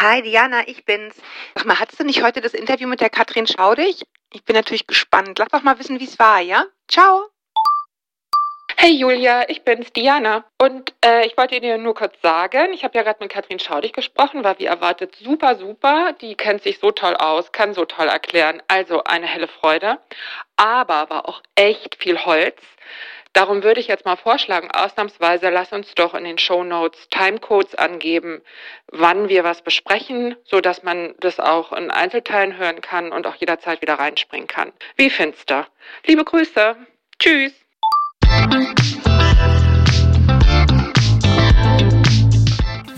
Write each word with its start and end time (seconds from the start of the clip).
Hi 0.00 0.22
Diana, 0.22 0.68
ich 0.68 0.84
bin's. 0.84 1.16
Sag 1.56 1.66
mal, 1.66 1.80
hattest 1.80 1.98
du 1.98 2.04
nicht 2.04 2.22
heute 2.22 2.40
das 2.40 2.54
Interview 2.54 2.86
mit 2.86 3.00
der 3.00 3.10
Katrin 3.10 3.48
Schaudig? 3.48 4.04
Ich 4.32 4.44
bin 4.44 4.54
natürlich 4.54 4.86
gespannt. 4.86 5.40
Lass 5.40 5.48
doch 5.48 5.64
mal 5.64 5.76
wissen, 5.80 5.98
wie 5.98 6.04
es 6.04 6.20
war, 6.20 6.40
ja? 6.40 6.66
Ciao. 6.86 7.26
Hey 8.76 8.92
Julia, 8.92 9.48
ich 9.48 9.64
bin's, 9.64 9.92
Diana. 9.92 10.44
Und 10.62 10.94
äh, 11.04 11.26
ich 11.26 11.36
wollte 11.36 11.58
dir 11.58 11.78
nur 11.78 11.96
kurz 11.96 12.14
sagen, 12.22 12.72
ich 12.72 12.84
habe 12.84 12.96
ja 12.96 13.02
gerade 13.02 13.18
mit 13.18 13.32
Katrin 13.32 13.58
Schaudig 13.58 13.92
gesprochen, 13.92 14.44
war 14.44 14.60
wie 14.60 14.66
erwartet 14.66 15.16
super, 15.16 15.56
super. 15.56 16.12
Die 16.20 16.36
kennt 16.36 16.62
sich 16.62 16.78
so 16.78 16.92
toll 16.92 17.16
aus, 17.16 17.50
kann 17.50 17.74
so 17.74 17.84
toll 17.84 18.06
erklären. 18.06 18.62
Also 18.68 19.02
eine 19.02 19.26
helle 19.26 19.48
Freude. 19.48 19.98
Aber 20.54 21.10
war 21.10 21.28
auch 21.28 21.42
echt 21.56 21.96
viel 22.00 22.24
Holz. 22.24 22.62
Darum 23.32 23.62
würde 23.62 23.80
ich 23.80 23.86
jetzt 23.88 24.04
mal 24.04 24.16
vorschlagen, 24.16 24.70
ausnahmsweise 24.70 25.50
lass 25.50 25.72
uns 25.72 25.94
doch 25.94 26.14
in 26.14 26.24
den 26.24 26.38
Show 26.38 26.64
Notes 26.64 27.08
Timecodes 27.10 27.74
angeben, 27.74 28.42
wann 28.90 29.28
wir 29.28 29.44
was 29.44 29.62
besprechen, 29.62 30.34
so 30.44 30.60
dass 30.60 30.82
man 30.82 31.14
das 31.20 31.38
auch 31.38 31.72
in 31.72 31.90
Einzelteilen 31.90 32.56
hören 32.56 32.80
kann 32.80 33.12
und 33.12 33.26
auch 33.26 33.36
jederzeit 33.36 33.80
wieder 33.82 33.94
reinspringen 33.94 34.48
kann. 34.48 34.72
Wie 34.96 35.10
findest 35.10 35.50
du? 35.50 35.66
Liebe 36.06 36.24
Grüße. 36.24 36.76
Tschüss. 37.18 37.52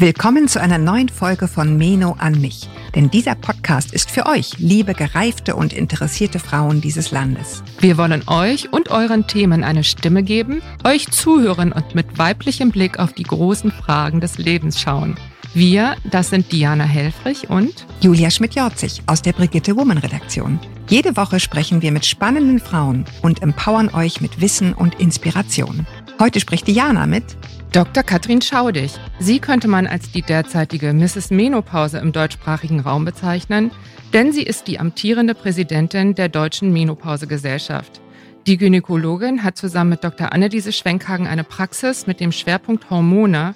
Willkommen 0.00 0.48
zu 0.48 0.58
einer 0.58 0.78
neuen 0.78 1.10
Folge 1.10 1.46
von 1.46 1.76
Meno 1.76 2.16
an 2.18 2.40
mich. 2.40 2.70
Denn 2.94 3.10
dieser 3.10 3.34
Podcast 3.34 3.92
ist 3.92 4.10
für 4.10 4.24
euch, 4.24 4.56
liebe 4.56 4.94
gereifte 4.94 5.54
und 5.54 5.74
interessierte 5.74 6.38
Frauen 6.38 6.80
dieses 6.80 7.10
Landes. 7.10 7.62
Wir 7.80 7.98
wollen 7.98 8.26
euch 8.26 8.72
und 8.72 8.88
euren 8.88 9.26
Themen 9.26 9.62
eine 9.62 9.84
Stimme 9.84 10.22
geben, 10.22 10.62
euch 10.84 11.10
zuhören 11.10 11.70
und 11.70 11.94
mit 11.94 12.16
weiblichem 12.16 12.70
Blick 12.70 12.98
auf 12.98 13.12
die 13.12 13.24
großen 13.24 13.70
Fragen 13.72 14.22
des 14.22 14.38
Lebens 14.38 14.80
schauen. 14.80 15.18
Wir, 15.52 15.96
das 16.10 16.30
sind 16.30 16.50
Diana 16.50 16.84
Helfrich 16.84 17.50
und 17.50 17.84
Julia 18.00 18.30
Schmidt-Jorzig 18.30 19.02
aus 19.06 19.20
der 19.20 19.34
Brigitte 19.34 19.76
Woman 19.76 19.98
Redaktion. 19.98 20.58
Jede 20.88 21.14
Woche 21.18 21.40
sprechen 21.40 21.82
wir 21.82 21.92
mit 21.92 22.06
spannenden 22.06 22.58
Frauen 22.58 23.04
und 23.20 23.42
empowern 23.42 23.90
euch 23.92 24.22
mit 24.22 24.40
Wissen 24.40 24.72
und 24.72 24.98
Inspiration. 24.98 25.86
Heute 26.18 26.40
spricht 26.40 26.68
Diana 26.68 27.06
mit 27.06 27.36
Dr. 27.72 28.02
Katrin 28.02 28.42
Schaudig. 28.42 28.98
Sie 29.20 29.38
könnte 29.38 29.68
man 29.68 29.86
als 29.86 30.10
die 30.10 30.22
derzeitige 30.22 30.92
Mrs. 30.92 31.30
Menopause 31.30 31.98
im 31.98 32.10
deutschsprachigen 32.10 32.80
Raum 32.80 33.04
bezeichnen, 33.04 33.70
denn 34.12 34.32
sie 34.32 34.42
ist 34.42 34.66
die 34.66 34.80
amtierende 34.80 35.36
Präsidentin 35.36 36.16
der 36.16 36.28
Deutschen 36.28 36.72
Menopausegesellschaft. 36.72 38.00
Die 38.48 38.56
Gynäkologin 38.56 39.44
hat 39.44 39.56
zusammen 39.56 39.90
mit 39.90 40.02
Dr. 40.02 40.32
Anneliese 40.32 40.72
Schwenkhagen 40.72 41.28
eine 41.28 41.44
Praxis 41.44 42.08
mit 42.08 42.18
dem 42.18 42.32
Schwerpunkt 42.32 42.90
Hormone 42.90 43.54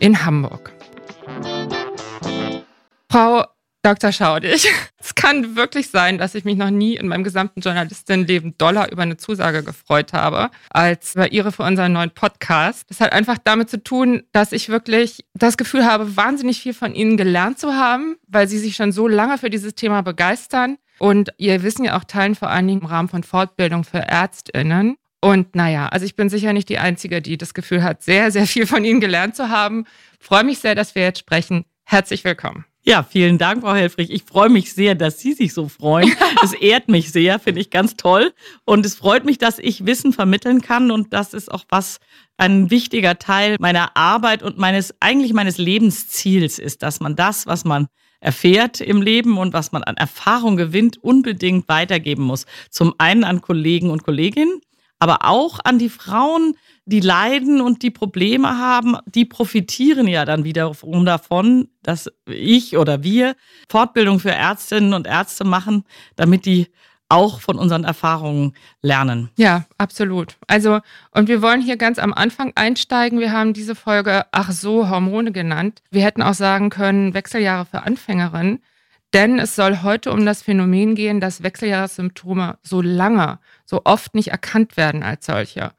in 0.00 0.24
Hamburg. 0.24 0.72
Frau 3.08 3.44
Dr. 3.84 4.12
Schaudig, 4.12 4.68
es 4.98 5.16
kann 5.16 5.56
wirklich 5.56 5.90
sein, 5.90 6.16
dass 6.16 6.36
ich 6.36 6.44
mich 6.44 6.56
noch 6.56 6.70
nie 6.70 6.94
in 6.94 7.08
meinem 7.08 7.24
gesamten 7.24 7.60
Journalistinnenleben 7.60 8.56
doller 8.56 8.92
über 8.92 9.02
eine 9.02 9.16
Zusage 9.16 9.64
gefreut 9.64 10.12
habe, 10.12 10.50
als 10.70 11.14
bei 11.14 11.26
Ihre 11.26 11.50
für 11.50 11.64
unseren 11.64 11.92
neuen 11.92 12.12
Podcast. 12.12 12.88
Das 12.90 13.00
hat 13.00 13.12
einfach 13.12 13.38
damit 13.42 13.70
zu 13.70 13.82
tun, 13.82 14.22
dass 14.30 14.52
ich 14.52 14.68
wirklich 14.68 15.24
das 15.34 15.56
Gefühl 15.56 15.84
habe, 15.84 16.16
wahnsinnig 16.16 16.62
viel 16.62 16.74
von 16.74 16.94
Ihnen 16.94 17.16
gelernt 17.16 17.58
zu 17.58 17.74
haben, 17.74 18.16
weil 18.28 18.46
Sie 18.46 18.58
sich 18.58 18.76
schon 18.76 18.92
so 18.92 19.08
lange 19.08 19.36
für 19.36 19.50
dieses 19.50 19.74
Thema 19.74 20.02
begeistern 20.02 20.78
und 21.00 21.30
Ihr 21.38 21.64
Wissen 21.64 21.84
ja 21.84 21.98
auch 21.98 22.04
teilen, 22.04 22.36
vor 22.36 22.50
allen 22.50 22.68
Dingen 22.68 22.82
im 22.82 22.86
Rahmen 22.86 23.08
von 23.08 23.24
Fortbildung 23.24 23.82
für 23.82 23.98
ÄrztInnen. 23.98 24.94
Und 25.20 25.56
naja, 25.56 25.88
also 25.88 26.06
ich 26.06 26.14
bin 26.14 26.28
sicher 26.28 26.52
nicht 26.52 26.68
die 26.68 26.78
Einzige, 26.78 27.20
die 27.20 27.36
das 27.36 27.52
Gefühl 27.52 27.82
hat, 27.82 28.04
sehr, 28.04 28.30
sehr 28.30 28.46
viel 28.46 28.66
von 28.66 28.84
Ihnen 28.84 29.00
gelernt 29.00 29.34
zu 29.34 29.48
haben. 29.48 29.86
Freue 30.20 30.44
mich 30.44 30.60
sehr, 30.60 30.76
dass 30.76 30.94
wir 30.94 31.02
jetzt 31.02 31.18
sprechen. 31.18 31.64
Herzlich 31.84 32.22
willkommen. 32.22 32.64
Ja, 32.84 33.04
vielen 33.04 33.38
Dank, 33.38 33.62
Frau 33.62 33.74
Helfrich. 33.74 34.10
Ich 34.10 34.24
freue 34.24 34.48
mich 34.48 34.72
sehr, 34.72 34.96
dass 34.96 35.20
Sie 35.20 35.34
sich 35.34 35.54
so 35.54 35.68
freuen. 35.68 36.12
Es 36.42 36.52
ehrt 36.52 36.88
mich 36.88 37.12
sehr, 37.12 37.38
finde 37.38 37.60
ich 37.60 37.70
ganz 37.70 37.94
toll. 37.94 38.32
Und 38.64 38.84
es 38.84 38.96
freut 38.96 39.24
mich, 39.24 39.38
dass 39.38 39.60
ich 39.60 39.86
Wissen 39.86 40.12
vermitteln 40.12 40.60
kann. 40.60 40.90
Und 40.90 41.12
das 41.12 41.34
ist 41.34 41.52
auch 41.52 41.64
was, 41.68 42.00
ein 42.36 42.70
wichtiger 42.70 43.20
Teil 43.20 43.56
meiner 43.60 43.96
Arbeit 43.96 44.42
und 44.42 44.58
meines, 44.58 44.92
eigentlich 44.98 45.32
meines 45.32 45.58
Lebensziels 45.58 46.58
ist, 46.58 46.82
dass 46.82 46.98
man 46.98 47.14
das, 47.14 47.46
was 47.46 47.64
man 47.64 47.86
erfährt 48.18 48.80
im 48.80 49.00
Leben 49.00 49.38
und 49.38 49.52
was 49.52 49.70
man 49.70 49.84
an 49.84 49.96
Erfahrung 49.96 50.56
gewinnt, 50.56 50.98
unbedingt 50.98 51.68
weitergeben 51.68 52.24
muss. 52.24 52.46
Zum 52.70 52.94
einen 52.98 53.22
an 53.22 53.42
Kollegen 53.42 53.90
und 53.90 54.02
Kolleginnen, 54.02 54.60
aber 54.98 55.24
auch 55.24 55.60
an 55.62 55.78
die 55.78 55.88
Frauen, 55.88 56.56
die 56.84 57.00
leiden 57.00 57.60
und 57.60 57.82
die 57.82 57.90
Probleme 57.90 58.58
haben, 58.58 58.96
die 59.06 59.24
profitieren 59.24 60.08
ja 60.08 60.24
dann 60.24 60.44
wiederum 60.44 61.04
davon, 61.04 61.68
dass 61.82 62.10
ich 62.26 62.76
oder 62.76 63.02
wir 63.02 63.36
Fortbildung 63.68 64.18
für 64.18 64.32
Ärztinnen 64.32 64.92
und 64.94 65.06
Ärzte 65.06 65.44
machen, 65.44 65.84
damit 66.16 66.44
die 66.44 66.68
auch 67.08 67.40
von 67.40 67.58
unseren 67.58 67.84
Erfahrungen 67.84 68.54
lernen. 68.80 69.28
Ja, 69.36 69.66
absolut. 69.76 70.38
Also, 70.46 70.80
und 71.10 71.28
wir 71.28 71.42
wollen 71.42 71.60
hier 71.60 71.76
ganz 71.76 71.98
am 71.98 72.14
Anfang 72.14 72.52
einsteigen. 72.54 73.20
Wir 73.20 73.32
haben 73.32 73.52
diese 73.52 73.74
Folge 73.74 74.24
Ach 74.32 74.50
so, 74.50 74.88
Hormone 74.88 75.30
genannt. 75.30 75.82
Wir 75.90 76.04
hätten 76.04 76.22
auch 76.22 76.32
sagen 76.32 76.70
können, 76.70 77.12
Wechseljahre 77.12 77.66
für 77.66 77.82
Anfängerinnen. 77.82 78.62
Denn 79.12 79.38
es 79.38 79.54
soll 79.54 79.82
heute 79.82 80.10
um 80.10 80.24
das 80.24 80.42
Phänomen 80.42 80.94
gehen, 80.94 81.20
dass 81.20 81.42
Wechseljahressymptome 81.42 82.56
so 82.62 82.80
lange, 82.80 83.40
so 83.66 83.82
oft 83.84 84.14
nicht 84.14 84.28
erkannt 84.28 84.78
werden 84.78 85.02
als 85.02 85.26
solche 85.26 85.72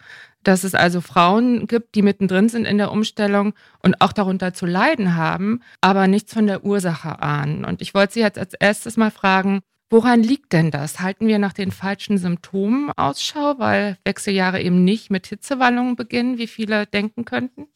dass 0.43 0.63
es 0.63 0.75
also 0.75 1.01
Frauen 1.01 1.67
gibt, 1.67 1.95
die 1.95 2.01
mittendrin 2.01 2.49
sind 2.49 2.65
in 2.65 2.77
der 2.77 2.91
Umstellung 2.91 3.53
und 3.81 4.01
auch 4.01 4.13
darunter 4.13 4.53
zu 4.53 4.65
leiden 4.65 5.15
haben, 5.15 5.61
aber 5.81 6.07
nichts 6.07 6.33
von 6.33 6.47
der 6.47 6.63
Ursache 6.63 7.21
ahnen. 7.21 7.65
Und 7.65 7.81
ich 7.81 7.93
wollte 7.93 8.13
Sie 8.13 8.19
jetzt 8.19 8.37
als 8.37 8.53
erstes 8.53 8.97
mal 8.97 9.11
fragen, 9.11 9.61
woran 9.89 10.23
liegt 10.23 10.53
denn 10.53 10.71
das? 10.71 10.99
Halten 10.99 11.27
wir 11.27 11.39
nach 11.39 11.53
den 11.53 11.71
falschen 11.71 12.17
Symptomen 12.17 12.91
Ausschau, 12.95 13.55
weil 13.57 13.97
Wechseljahre 14.05 14.61
eben 14.61 14.83
nicht 14.83 15.09
mit 15.11 15.27
Hitzewallungen 15.27 15.95
beginnen, 15.95 16.37
wie 16.37 16.47
viele 16.47 16.85
denken 16.87 17.25
könnten? 17.25 17.67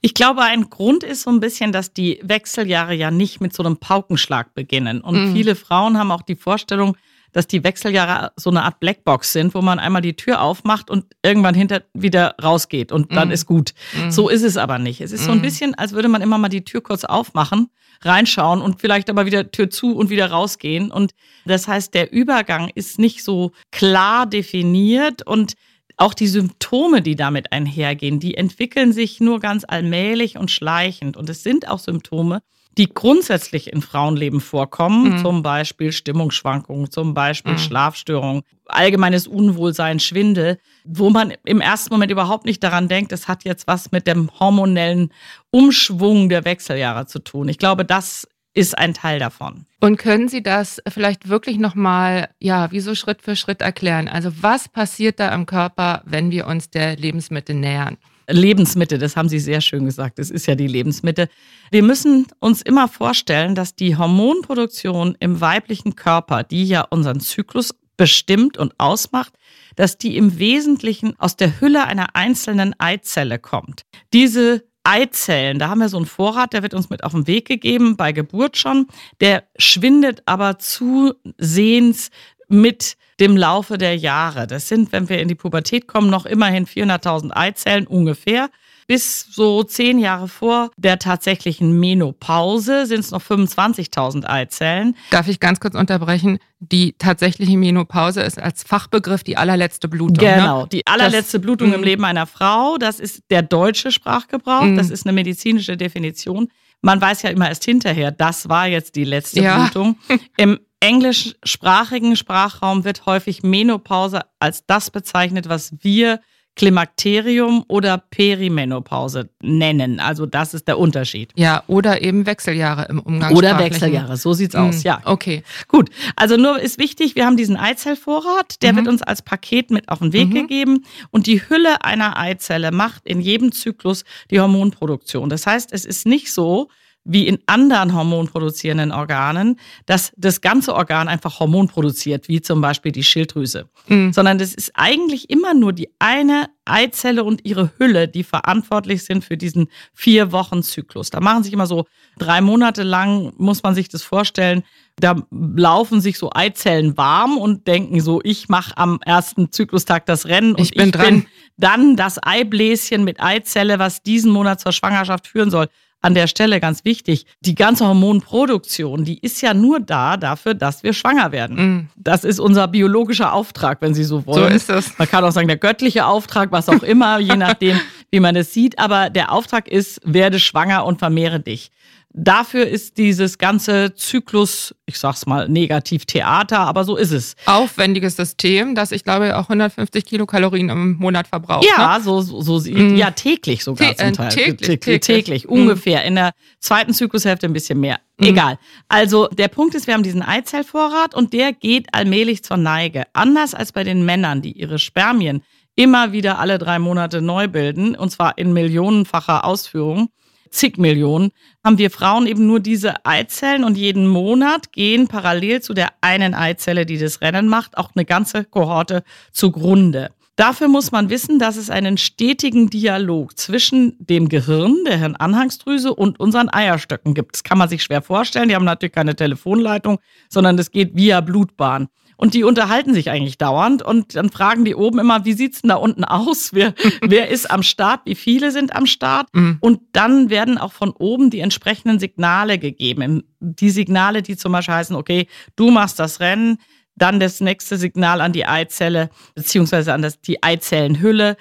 Ich 0.00 0.14
glaube, 0.14 0.42
ein 0.42 0.70
Grund 0.70 1.02
ist 1.02 1.22
so 1.22 1.30
ein 1.30 1.40
bisschen, 1.40 1.72
dass 1.72 1.92
die 1.92 2.20
Wechseljahre 2.22 2.94
ja 2.94 3.10
nicht 3.10 3.40
mit 3.40 3.52
so 3.52 3.62
einem 3.62 3.78
Paukenschlag 3.78 4.54
beginnen. 4.54 5.00
Und 5.00 5.30
mhm. 5.30 5.32
viele 5.32 5.54
Frauen 5.54 5.98
haben 5.98 6.12
auch 6.12 6.22
die 6.22 6.36
Vorstellung, 6.36 6.96
dass 7.36 7.46
die 7.46 7.62
Wechseljahre 7.64 8.32
so 8.36 8.48
eine 8.48 8.62
Art 8.62 8.80
Blackbox 8.80 9.34
sind, 9.34 9.54
wo 9.54 9.60
man 9.60 9.78
einmal 9.78 10.00
die 10.00 10.16
Tür 10.16 10.40
aufmacht 10.40 10.88
und 10.88 11.04
irgendwann 11.22 11.54
hinter 11.54 11.82
wieder 11.92 12.34
rausgeht 12.42 12.92
und 12.92 13.14
dann 13.14 13.28
mm. 13.28 13.32
ist 13.32 13.44
gut. 13.44 13.74
Mm. 13.92 14.08
So 14.08 14.30
ist 14.30 14.42
es 14.42 14.56
aber 14.56 14.78
nicht. 14.78 15.02
Es 15.02 15.12
ist 15.12 15.20
mm. 15.20 15.24
so 15.26 15.32
ein 15.32 15.38
mhm. 15.38 15.42
bisschen, 15.42 15.74
als 15.74 15.92
würde 15.92 16.08
man 16.08 16.22
immer 16.22 16.38
mal 16.38 16.48
die 16.48 16.64
Tür 16.64 16.82
kurz 16.82 17.04
aufmachen, 17.04 17.68
reinschauen 18.00 18.62
und 18.62 18.80
vielleicht 18.80 19.10
aber 19.10 19.26
wieder 19.26 19.50
Tür 19.50 19.68
zu 19.68 19.94
und 19.94 20.08
wieder 20.08 20.30
rausgehen. 20.30 20.90
Und 20.90 21.12
das 21.44 21.68
heißt, 21.68 21.92
der 21.92 22.10
Übergang 22.10 22.70
ist 22.74 22.98
nicht 22.98 23.22
so 23.22 23.52
klar 23.70 24.24
definiert 24.24 25.26
und 25.26 25.56
auch 25.98 26.14
die 26.14 26.28
Symptome, 26.28 27.02
die 27.02 27.16
damit 27.16 27.52
einhergehen, 27.52 28.18
die 28.18 28.38
entwickeln 28.38 28.94
sich 28.94 29.20
nur 29.20 29.40
ganz 29.40 29.66
allmählich 29.68 30.38
und 30.38 30.50
schleichend. 30.50 31.18
Und 31.18 31.28
es 31.28 31.42
sind 31.42 31.68
auch 31.68 31.80
Symptome, 31.80 32.40
die 32.78 32.92
grundsätzlich 32.92 33.72
in 33.72 33.80
Frauenleben 33.80 34.40
vorkommen, 34.40 35.14
mhm. 35.14 35.18
zum 35.18 35.42
Beispiel 35.42 35.92
Stimmungsschwankungen, 35.92 36.90
zum 36.90 37.14
Beispiel 37.14 37.52
mhm. 37.52 37.58
Schlafstörungen, 37.58 38.42
allgemeines 38.66 39.26
Unwohlsein, 39.26 39.98
Schwindel, 39.98 40.58
wo 40.84 41.10
man 41.10 41.32
im 41.44 41.60
ersten 41.60 41.92
Moment 41.94 42.10
überhaupt 42.12 42.44
nicht 42.44 42.62
daran 42.62 42.88
denkt, 42.88 43.12
es 43.12 43.28
hat 43.28 43.44
jetzt 43.44 43.66
was 43.66 43.92
mit 43.92 44.06
dem 44.06 44.30
hormonellen 44.38 45.12
Umschwung 45.50 46.28
der 46.28 46.44
Wechseljahre 46.44 47.06
zu 47.06 47.20
tun. 47.20 47.48
Ich 47.48 47.58
glaube, 47.58 47.84
das 47.84 48.28
ist 48.52 48.76
ein 48.76 48.94
Teil 48.94 49.18
davon. 49.18 49.66
Und 49.80 49.98
können 49.98 50.28
Sie 50.28 50.42
das 50.42 50.82
vielleicht 50.88 51.28
wirklich 51.28 51.58
nochmal, 51.58 52.30
ja, 52.40 52.72
wie 52.72 52.80
so 52.80 52.94
Schritt 52.94 53.20
für 53.20 53.36
Schritt 53.36 53.60
erklären? 53.60 54.08
Also 54.08 54.30
was 54.40 54.68
passiert 54.68 55.20
da 55.20 55.34
im 55.34 55.44
Körper, 55.44 56.02
wenn 56.06 56.30
wir 56.30 56.46
uns 56.46 56.70
der 56.70 56.96
Lebensmittel 56.96 57.54
nähern? 57.54 57.98
Lebensmitte, 58.28 58.98
das 58.98 59.16
haben 59.16 59.28
Sie 59.28 59.38
sehr 59.38 59.60
schön 59.60 59.84
gesagt, 59.84 60.18
das 60.18 60.30
ist 60.30 60.46
ja 60.46 60.54
die 60.54 60.66
Lebensmitte. 60.66 61.28
Wir 61.70 61.82
müssen 61.82 62.26
uns 62.40 62.62
immer 62.62 62.88
vorstellen, 62.88 63.54
dass 63.54 63.74
die 63.74 63.96
Hormonproduktion 63.96 65.16
im 65.20 65.40
weiblichen 65.40 65.96
Körper, 65.96 66.42
die 66.42 66.64
ja 66.64 66.82
unseren 66.82 67.20
Zyklus 67.20 67.74
bestimmt 67.96 68.58
und 68.58 68.74
ausmacht, 68.78 69.32
dass 69.74 69.98
die 69.98 70.16
im 70.16 70.38
Wesentlichen 70.38 71.18
aus 71.18 71.36
der 71.36 71.60
Hülle 71.60 71.84
einer 71.84 72.14
einzelnen 72.14 72.74
Eizelle 72.78 73.38
kommt. 73.38 73.82
Diese 74.12 74.64
Eizellen, 74.84 75.58
da 75.58 75.68
haben 75.68 75.80
wir 75.80 75.88
so 75.88 75.96
einen 75.96 76.06
Vorrat, 76.06 76.52
der 76.52 76.62
wird 76.62 76.74
uns 76.74 76.90
mit 76.90 77.02
auf 77.02 77.12
den 77.12 77.26
Weg 77.26 77.48
gegeben, 77.48 77.96
bei 77.96 78.12
Geburt 78.12 78.56
schon. 78.56 78.86
Der 79.20 79.44
schwindet 79.58 80.22
aber 80.26 80.58
zusehends 80.58 82.10
mit 82.48 82.96
dem 83.20 83.36
Laufe 83.36 83.78
der 83.78 83.96
Jahre. 83.96 84.46
Das 84.46 84.68
sind, 84.68 84.92
wenn 84.92 85.08
wir 85.08 85.20
in 85.20 85.28
die 85.28 85.34
Pubertät 85.34 85.86
kommen, 85.86 86.10
noch 86.10 86.26
immerhin 86.26 86.66
400.000 86.66 87.30
Eizellen 87.34 87.86
ungefähr. 87.86 88.50
Bis 88.88 89.26
so 89.32 89.64
zehn 89.64 89.98
Jahre 89.98 90.28
vor 90.28 90.70
der 90.76 91.00
tatsächlichen 91.00 91.80
Menopause 91.80 92.86
sind 92.86 93.00
es 93.00 93.10
noch 93.10 93.20
25.000 93.20 94.24
Eizellen. 94.26 94.96
Darf 95.10 95.26
ich 95.26 95.40
ganz 95.40 95.58
kurz 95.58 95.74
unterbrechen? 95.74 96.38
Die 96.60 96.92
tatsächliche 96.92 97.56
Menopause 97.56 98.20
ist 98.20 98.38
als 98.40 98.62
Fachbegriff 98.62 99.24
die 99.24 99.36
allerletzte 99.36 99.88
Blutung. 99.88 100.24
Ne? 100.24 100.34
Genau, 100.36 100.62
ne? 100.62 100.68
die 100.70 100.86
allerletzte 100.86 101.38
das, 101.38 101.42
Blutung 101.44 101.72
im 101.72 101.80
mhm. 101.80 101.84
Leben 101.84 102.04
einer 102.04 102.26
Frau. 102.26 102.76
Das 102.78 103.00
ist 103.00 103.24
der 103.30 103.42
deutsche 103.42 103.90
Sprachgebrauch. 103.90 104.66
Das 104.76 104.86
mhm. 104.86 104.92
ist 104.92 105.04
eine 105.04 105.14
medizinische 105.14 105.76
Definition. 105.76 106.48
Man 106.80 107.00
weiß 107.00 107.22
ja 107.22 107.30
immer 107.30 107.48
erst 107.48 107.64
hinterher, 107.64 108.12
das 108.12 108.48
war 108.48 108.68
jetzt 108.68 108.94
die 108.94 109.04
letzte 109.04 109.40
Ja. 109.40 109.64
Blutung. 109.64 109.96
Im 110.36 110.60
englischsprachigen 110.86 112.16
Sprachraum 112.16 112.84
wird 112.84 113.06
häufig 113.06 113.42
Menopause 113.42 114.20
als 114.38 114.64
das 114.66 114.90
bezeichnet, 114.90 115.48
was 115.48 115.74
wir 115.80 116.20
Klimakterium 116.54 117.64
oder 117.68 117.98
Perimenopause 117.98 119.28
nennen. 119.42 120.00
Also 120.00 120.24
das 120.24 120.54
ist 120.54 120.66
der 120.68 120.78
Unterschied. 120.78 121.32
Ja, 121.36 121.62
oder 121.66 122.00
eben 122.00 122.24
Wechseljahre 122.24 122.86
im 122.88 123.00
Umgang. 123.00 123.34
Oder 123.36 123.58
Wechseljahre, 123.58 124.16
so 124.16 124.32
sieht's 124.32 124.54
aus, 124.54 124.82
ja. 124.82 125.02
Okay. 125.04 125.42
Gut, 125.68 125.90
also 126.16 126.38
nur 126.38 126.58
ist 126.58 126.78
wichtig, 126.78 127.14
wir 127.14 127.26
haben 127.26 127.36
diesen 127.36 127.58
Eizellvorrat, 127.58 128.62
der 128.62 128.72
Mhm. 128.72 128.76
wird 128.78 128.88
uns 128.88 129.02
als 129.02 129.20
Paket 129.20 129.70
mit 129.70 129.90
auf 129.90 129.98
den 129.98 130.14
Weg 130.14 130.28
Mhm. 130.30 130.34
gegeben 130.34 130.84
und 131.10 131.26
die 131.26 131.42
Hülle 131.46 131.84
einer 131.84 132.18
Eizelle 132.18 132.70
macht 132.72 133.06
in 133.06 133.20
jedem 133.20 133.52
Zyklus 133.52 134.04
die 134.30 134.40
Hormonproduktion. 134.40 135.28
Das 135.28 135.46
heißt, 135.46 135.72
es 135.74 135.84
ist 135.84 136.06
nicht 136.06 136.32
so, 136.32 136.68
wie 137.08 137.26
in 137.28 137.38
anderen 137.46 137.94
hormonproduzierenden 137.94 138.90
Organen, 138.92 139.58
dass 139.86 140.12
das 140.16 140.40
ganze 140.40 140.74
Organ 140.74 141.08
einfach 141.08 141.38
Hormon 141.40 141.68
produziert, 141.68 142.28
wie 142.28 142.40
zum 142.40 142.60
Beispiel 142.60 142.92
die 142.92 143.04
Schilddrüse, 143.04 143.68
Mhm. 143.88 144.12
sondern 144.12 144.38
das 144.38 144.52
ist 144.54 144.72
eigentlich 144.74 145.30
immer 145.30 145.54
nur 145.54 145.72
die 145.72 145.88
eine 145.98 146.48
Eizelle 146.64 147.22
und 147.22 147.44
ihre 147.44 147.70
Hülle, 147.78 148.08
die 148.08 148.24
verantwortlich 148.24 149.04
sind 149.04 149.24
für 149.24 149.36
diesen 149.36 149.68
vier 149.94 150.32
Wochen 150.32 150.62
Zyklus. 150.64 151.10
Da 151.10 151.20
machen 151.20 151.44
sich 151.44 151.52
immer 151.52 151.66
so 151.68 151.86
drei 152.18 152.40
Monate 152.40 152.82
lang, 152.82 153.32
muss 153.36 153.62
man 153.62 153.74
sich 153.76 153.88
das 153.88 154.02
vorstellen, 154.02 154.64
da 154.98 155.14
laufen 155.30 156.00
sich 156.00 156.18
so 156.18 156.30
Eizellen 156.34 156.96
warm 156.96 157.36
und 157.38 157.66
denken 157.68 158.00
so, 158.00 158.20
ich 158.24 158.48
mache 158.48 158.76
am 158.78 158.98
ersten 159.04 159.52
Zyklustag 159.52 160.06
das 160.06 160.26
Rennen 160.26 160.54
und 160.54 160.60
Ich 160.62 160.70
bin 160.72 160.90
dran. 160.90 161.26
dann 161.56 161.96
das 161.96 162.18
Eibläschen 162.20 163.04
mit 163.04 163.20
Eizelle, 163.20 163.78
was 163.78 164.02
diesen 164.02 164.32
Monat 164.32 164.58
zur 164.60 164.72
Schwangerschaft 164.72 165.26
führen 165.28 165.50
soll. 165.50 165.68
An 166.06 166.14
der 166.14 166.28
Stelle 166.28 166.60
ganz 166.60 166.84
wichtig, 166.84 167.26
die 167.40 167.56
ganze 167.56 167.84
Hormonproduktion, 167.84 169.04
die 169.04 169.18
ist 169.18 169.40
ja 169.42 169.54
nur 169.54 169.80
da 169.80 170.16
dafür, 170.16 170.54
dass 170.54 170.84
wir 170.84 170.92
schwanger 170.92 171.32
werden. 171.32 171.56
Mhm. 171.56 171.88
Das 171.96 172.22
ist 172.22 172.38
unser 172.38 172.68
biologischer 172.68 173.32
Auftrag, 173.32 173.82
wenn 173.82 173.92
Sie 173.92 174.04
so 174.04 174.20
So 174.20 174.26
wollen. 174.26 174.52
ist 174.54 174.70
es. 174.70 174.96
Man 174.98 175.08
kann 175.08 175.24
auch 175.24 175.32
sagen, 175.32 175.48
der 175.48 175.56
göttliche 175.56 176.06
Auftrag, 176.06 176.52
was 176.52 176.68
auch 176.68 176.84
immer, 176.84 177.18
je 177.18 177.34
nachdem, 177.36 177.80
wie 178.12 178.20
man 178.20 178.36
es 178.36 178.54
sieht. 178.54 178.78
Aber 178.78 179.10
der 179.10 179.32
Auftrag 179.32 179.66
ist, 179.66 180.00
werde 180.04 180.38
schwanger 180.38 180.84
und 180.86 181.00
vermehre 181.00 181.40
dich. 181.40 181.72
Dafür 182.18 182.66
ist 182.66 182.96
dieses 182.96 183.36
ganze 183.36 183.94
Zyklus, 183.94 184.74
ich 184.86 184.98
sag's 184.98 185.26
mal, 185.26 185.50
negativ 185.50 186.06
Theater, 186.06 186.60
aber 186.60 186.84
so 186.84 186.96
ist 186.96 187.10
es. 187.10 187.36
Aufwendiges 187.44 188.16
System, 188.16 188.74
das 188.74 188.90
ich 188.90 189.04
glaube 189.04 189.36
auch 189.36 189.50
150 189.50 190.06
Kilokalorien 190.06 190.70
im 190.70 190.94
Monat 190.96 191.26
verbraucht. 191.28 191.66
Ja, 191.76 191.98
Ne? 191.98 192.02
so, 192.04 192.22
so, 192.22 192.40
so 192.58 192.70
Mhm. 192.70 192.96
ja, 192.96 193.10
täglich 193.10 193.62
sogar 193.62 193.90
Tä- 193.90 193.96
zum 193.98 194.08
äh, 194.08 194.12
Teil. 194.12 194.28
täglich, 194.30 194.80
täglich, 194.80 195.00
täglich. 195.02 195.44
Mhm. 195.44 195.50
ungefähr. 195.52 196.04
In 196.04 196.14
der 196.14 196.32
zweiten 196.58 196.94
Zyklushälfte 196.94 197.46
ein 197.46 197.52
bisschen 197.52 197.80
mehr. 197.80 198.00
Mhm. 198.18 198.28
Egal. 198.28 198.58
Also 198.88 199.28
der 199.28 199.48
Punkt 199.48 199.74
ist, 199.74 199.86
wir 199.86 199.92
haben 199.92 200.02
diesen 200.02 200.22
Eizellvorrat 200.22 201.14
und 201.14 201.34
der 201.34 201.52
geht 201.52 201.88
allmählich 201.92 202.42
zur 202.42 202.56
Neige. 202.56 203.02
Anders 203.12 203.52
als 203.54 203.72
bei 203.72 203.84
den 203.84 204.06
Männern, 204.06 204.40
die 204.40 204.52
ihre 204.52 204.78
Spermien 204.78 205.42
immer 205.74 206.12
wieder 206.12 206.38
alle 206.38 206.56
drei 206.56 206.78
Monate 206.78 207.20
neu 207.20 207.46
bilden, 207.48 207.94
und 207.94 208.10
zwar 208.10 208.38
in 208.38 208.54
millionenfacher 208.54 209.44
Ausführung, 209.44 210.08
zig 210.50 210.78
Millionen, 210.78 211.30
haben 211.64 211.78
wir 211.78 211.90
Frauen 211.90 212.26
eben 212.26 212.46
nur 212.46 212.60
diese 212.60 213.04
Eizellen 213.04 213.64
und 213.64 213.76
jeden 213.76 214.06
Monat 214.06 214.72
gehen 214.72 215.08
parallel 215.08 215.62
zu 215.62 215.74
der 215.74 215.90
einen 216.00 216.34
Eizelle, 216.34 216.86
die 216.86 216.98
das 216.98 217.20
Rennen 217.20 217.48
macht, 217.48 217.76
auch 217.76 217.90
eine 217.94 218.04
ganze 218.04 218.44
Kohorte 218.44 219.02
zugrunde. 219.32 220.10
Dafür 220.36 220.68
muss 220.68 220.92
man 220.92 221.08
wissen, 221.08 221.38
dass 221.38 221.56
es 221.56 221.70
einen 221.70 221.96
stetigen 221.96 222.68
Dialog 222.68 223.38
zwischen 223.38 223.96
dem 223.98 224.28
Gehirn, 224.28 224.84
der 224.86 224.98
Hirnanhangsdrüse 224.98 225.94
und 225.94 226.20
unseren 226.20 226.50
Eierstöcken 226.50 227.14
gibt. 227.14 227.36
Das 227.36 227.42
kann 227.42 227.56
man 227.56 227.70
sich 227.70 227.82
schwer 227.82 228.02
vorstellen. 228.02 228.50
Die 228.50 228.54
haben 228.54 228.66
natürlich 228.66 228.94
keine 228.94 229.16
Telefonleitung, 229.16 229.98
sondern 230.28 230.58
das 230.58 230.70
geht 230.70 230.94
via 230.94 231.22
Blutbahn. 231.22 231.88
Und 232.16 232.34
die 232.34 232.44
unterhalten 232.44 232.94
sich 232.94 233.10
eigentlich 233.10 233.38
dauernd 233.38 233.82
und 233.82 234.16
dann 234.16 234.30
fragen 234.30 234.64
die 234.64 234.74
oben 234.74 234.98
immer, 234.98 235.24
wie 235.24 235.34
sieht's 235.34 235.62
denn 235.62 235.68
da 235.68 235.76
unten 235.76 236.04
aus? 236.04 236.54
Wer, 236.54 236.74
wer 237.02 237.28
ist 237.28 237.50
am 237.50 237.62
Start? 237.62 238.02
Wie 238.04 238.14
viele 238.14 238.50
sind 238.52 238.74
am 238.74 238.86
Start? 238.86 239.28
Mhm. 239.34 239.58
Und 239.60 239.80
dann 239.92 240.30
werden 240.30 240.58
auch 240.58 240.72
von 240.72 240.90
oben 240.90 241.30
die 241.30 241.40
entsprechenden 241.40 241.98
Signale 241.98 242.58
gegeben. 242.58 243.24
Die 243.40 243.70
Signale, 243.70 244.22
die 244.22 244.36
zum 244.36 244.52
Beispiel 244.52 244.74
heißen, 244.74 244.96
okay, 244.96 245.26
du 245.56 245.70
machst 245.70 245.98
das 245.98 246.20
Rennen, 246.20 246.58
dann 246.96 247.20
das 247.20 247.40
nächste 247.40 247.76
Signal 247.76 248.20
an 248.20 248.32
die 248.32 248.46
Eizelle, 248.46 249.10
beziehungsweise 249.34 249.92
an 249.92 250.02
das, 250.02 250.20
die 250.20 250.42
Eizellenhülle. 250.42 251.36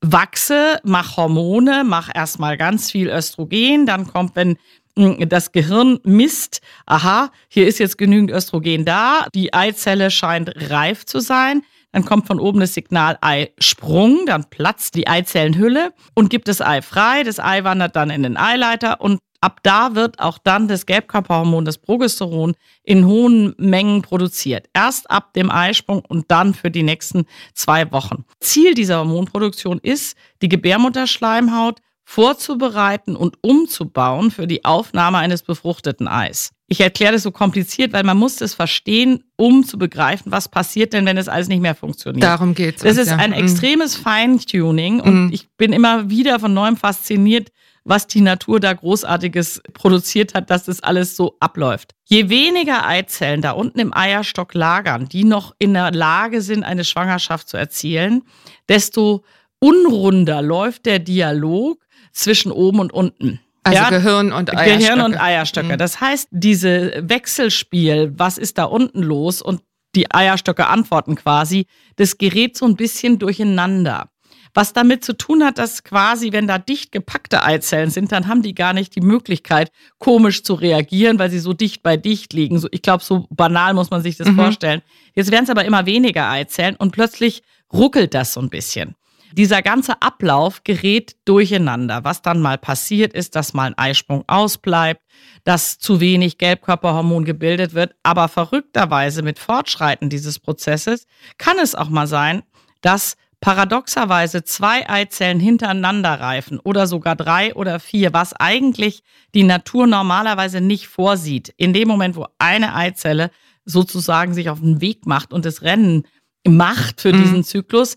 Wachse, 0.00 0.80
mach 0.84 1.16
Hormone, 1.16 1.82
mach 1.84 2.14
erstmal 2.14 2.56
ganz 2.56 2.90
viel 2.90 3.08
Östrogen, 3.08 3.86
dann 3.86 4.06
kommt, 4.06 4.36
wenn 4.36 4.58
das 4.96 5.52
Gehirn 5.52 5.98
misst, 6.04 6.60
aha, 6.86 7.30
hier 7.48 7.66
ist 7.66 7.78
jetzt 7.78 7.98
genügend 7.98 8.30
Östrogen 8.30 8.84
da, 8.84 9.26
die 9.34 9.52
Eizelle 9.52 10.10
scheint 10.10 10.52
reif 10.70 11.04
zu 11.04 11.20
sein, 11.20 11.62
dann 11.92 12.04
kommt 12.04 12.26
von 12.26 12.40
oben 12.40 12.60
das 12.60 12.74
Signal 12.74 13.18
Eisprung, 13.20 14.26
dann 14.26 14.44
platzt 14.48 14.94
die 14.94 15.06
Eizellenhülle 15.06 15.92
und 16.14 16.30
gibt 16.30 16.48
das 16.48 16.60
Ei 16.60 16.82
frei, 16.82 17.22
das 17.22 17.38
Ei 17.38 17.64
wandert 17.64 17.96
dann 17.96 18.10
in 18.10 18.22
den 18.22 18.36
Eileiter 18.36 19.00
und 19.00 19.20
ab 19.40 19.60
da 19.62 19.94
wird 19.94 20.18
auch 20.18 20.38
dann 20.38 20.66
das 20.66 20.86
Gelbkörperhormon, 20.86 21.64
das 21.64 21.78
Progesteron, 21.78 22.54
in 22.82 23.06
hohen 23.06 23.54
Mengen 23.58 24.02
produziert. 24.02 24.66
Erst 24.72 25.10
ab 25.10 25.34
dem 25.34 25.50
Eisprung 25.50 26.02
und 26.06 26.30
dann 26.30 26.54
für 26.54 26.70
die 26.70 26.82
nächsten 26.82 27.26
zwei 27.54 27.90
Wochen. 27.92 28.24
Ziel 28.40 28.74
dieser 28.74 28.98
Hormonproduktion 28.98 29.78
ist, 29.82 30.16
die 30.42 30.48
Gebärmutterschleimhaut 30.48 31.80
vorzubereiten 32.06 33.16
und 33.16 33.36
umzubauen 33.42 34.30
für 34.30 34.46
die 34.46 34.64
Aufnahme 34.64 35.18
eines 35.18 35.42
befruchteten 35.42 36.06
Eis. 36.06 36.52
Ich 36.68 36.80
erkläre 36.80 37.12
das 37.12 37.24
so 37.24 37.32
kompliziert, 37.32 37.92
weil 37.92 38.04
man 38.04 38.16
muss 38.16 38.40
es 38.40 38.54
verstehen, 38.54 39.24
um 39.36 39.64
zu 39.64 39.76
begreifen, 39.76 40.30
was 40.32 40.48
passiert 40.48 40.92
denn, 40.92 41.04
wenn 41.04 41.16
es 41.18 41.28
alles 41.28 41.48
nicht 41.48 41.60
mehr 41.60 41.74
funktioniert. 41.74 42.22
Darum 42.22 42.54
geht's. 42.54 42.82
Das 42.82 42.96
ist 42.96 43.08
ja. 43.08 43.16
ein 43.16 43.30
Mhm. 43.30 43.36
extremes 43.38 43.96
Feintuning 43.96 45.00
und 45.00 45.26
Mhm. 45.26 45.32
ich 45.32 45.48
bin 45.56 45.72
immer 45.72 46.08
wieder 46.08 46.38
von 46.38 46.54
neuem 46.54 46.76
fasziniert, 46.76 47.48
was 47.84 48.06
die 48.06 48.20
Natur 48.20 48.60
da 48.60 48.72
großartiges 48.72 49.62
produziert 49.72 50.34
hat, 50.34 50.48
dass 50.50 50.64
das 50.64 50.82
alles 50.82 51.16
so 51.16 51.36
abläuft. 51.40 51.94
Je 52.04 52.28
weniger 52.28 52.86
Eizellen 52.86 53.42
da 53.42 53.50
unten 53.52 53.78
im 53.80 53.92
Eierstock 53.94 54.54
lagern, 54.54 55.08
die 55.08 55.24
noch 55.24 55.54
in 55.58 55.74
der 55.74 55.90
Lage 55.92 56.40
sind, 56.40 56.62
eine 56.64 56.84
Schwangerschaft 56.84 57.48
zu 57.48 57.56
erzielen, 57.56 58.22
desto 58.68 59.24
unrunder 59.60 60.42
läuft 60.42 60.86
der 60.86 60.98
Dialog 60.98 61.78
zwischen 62.16 62.50
oben 62.52 62.80
und 62.80 62.92
unten. 62.92 63.40
Also 63.62 63.78
Ja, 63.78 63.90
Gehirn 63.90 64.32
und 64.32 64.50
Eierstöcke. 64.56 64.78
Gehirn 64.78 65.00
und 65.00 65.20
Eierstöcke. 65.20 65.72
Mhm. 65.74 65.78
Das 65.78 66.00
heißt, 66.00 66.28
diese 66.30 67.02
Wechselspiel, 67.02 68.12
was 68.16 68.38
ist 68.38 68.58
da 68.58 68.64
unten 68.64 69.02
los 69.02 69.42
und 69.42 69.60
die 69.94 70.12
Eierstöcke 70.12 70.66
antworten 70.66 71.14
quasi, 71.16 71.66
das 71.96 72.18
gerät 72.18 72.56
so 72.56 72.64
ein 72.66 72.76
bisschen 72.76 73.18
durcheinander. 73.18 74.08
Was 74.54 74.72
damit 74.72 75.04
zu 75.04 75.12
tun 75.14 75.44
hat, 75.44 75.58
dass 75.58 75.84
quasi, 75.84 76.32
wenn 76.32 76.46
da 76.46 76.58
dicht 76.58 76.90
gepackte 76.92 77.42
Eizellen 77.42 77.90
sind, 77.90 78.10
dann 78.12 78.26
haben 78.26 78.40
die 78.40 78.54
gar 78.54 78.72
nicht 78.72 78.94
die 78.94 79.00
Möglichkeit, 79.02 79.70
komisch 79.98 80.42
zu 80.44 80.54
reagieren, 80.54 81.18
weil 81.18 81.30
sie 81.30 81.40
so 81.40 81.52
dicht 81.52 81.82
bei 81.82 81.98
dicht 81.98 82.32
liegen. 82.32 82.58
So, 82.58 82.68
ich 82.70 82.80
glaube, 82.80 83.04
so 83.04 83.26
banal 83.30 83.74
muss 83.74 83.90
man 83.90 84.02
sich 84.02 84.16
das 84.16 84.28
Mhm. 84.28 84.36
vorstellen. 84.36 84.82
Jetzt 85.14 85.30
werden 85.30 85.44
es 85.44 85.50
aber 85.50 85.64
immer 85.66 85.84
weniger 85.84 86.30
Eizellen 86.30 86.76
und 86.76 86.92
plötzlich 86.92 87.42
ruckelt 87.72 88.14
das 88.14 88.32
so 88.32 88.40
ein 88.40 88.48
bisschen. 88.48 88.94
Dieser 89.36 89.60
ganze 89.60 90.00
Ablauf 90.00 90.64
gerät 90.64 91.16
durcheinander. 91.26 92.04
Was 92.04 92.22
dann 92.22 92.40
mal 92.40 92.56
passiert 92.56 93.12
ist, 93.12 93.36
dass 93.36 93.52
mal 93.52 93.66
ein 93.66 93.78
Eisprung 93.78 94.24
ausbleibt, 94.26 95.02
dass 95.44 95.78
zu 95.78 96.00
wenig 96.00 96.38
Gelbkörperhormon 96.38 97.24
gebildet 97.24 97.74
wird. 97.74 97.94
Aber 98.02 98.28
verrückterweise 98.28 99.22
mit 99.22 99.38
Fortschreiten 99.38 100.08
dieses 100.08 100.38
Prozesses 100.38 101.06
kann 101.36 101.58
es 101.58 101.74
auch 101.74 101.90
mal 101.90 102.06
sein, 102.06 102.44
dass 102.80 103.16
paradoxerweise 103.40 104.44
zwei 104.44 104.88
Eizellen 104.88 105.38
hintereinander 105.38 106.18
reifen 106.18 106.58
oder 106.58 106.86
sogar 106.86 107.14
drei 107.14 107.54
oder 107.54 107.78
vier, 107.78 108.14
was 108.14 108.32
eigentlich 108.32 109.02
die 109.34 109.44
Natur 109.44 109.86
normalerweise 109.86 110.62
nicht 110.62 110.88
vorsieht. 110.88 111.52
In 111.58 111.74
dem 111.74 111.88
Moment, 111.88 112.16
wo 112.16 112.26
eine 112.38 112.74
Eizelle 112.74 113.30
sozusagen 113.66 114.32
sich 114.32 114.48
auf 114.48 114.60
den 114.60 114.80
Weg 114.80 115.06
macht 115.06 115.34
und 115.34 115.44
das 115.44 115.60
Rennen 115.60 116.06
macht 116.48 117.02
für 117.02 117.12
Mhm. 117.12 117.18
diesen 117.18 117.44
Zyklus, 117.44 117.96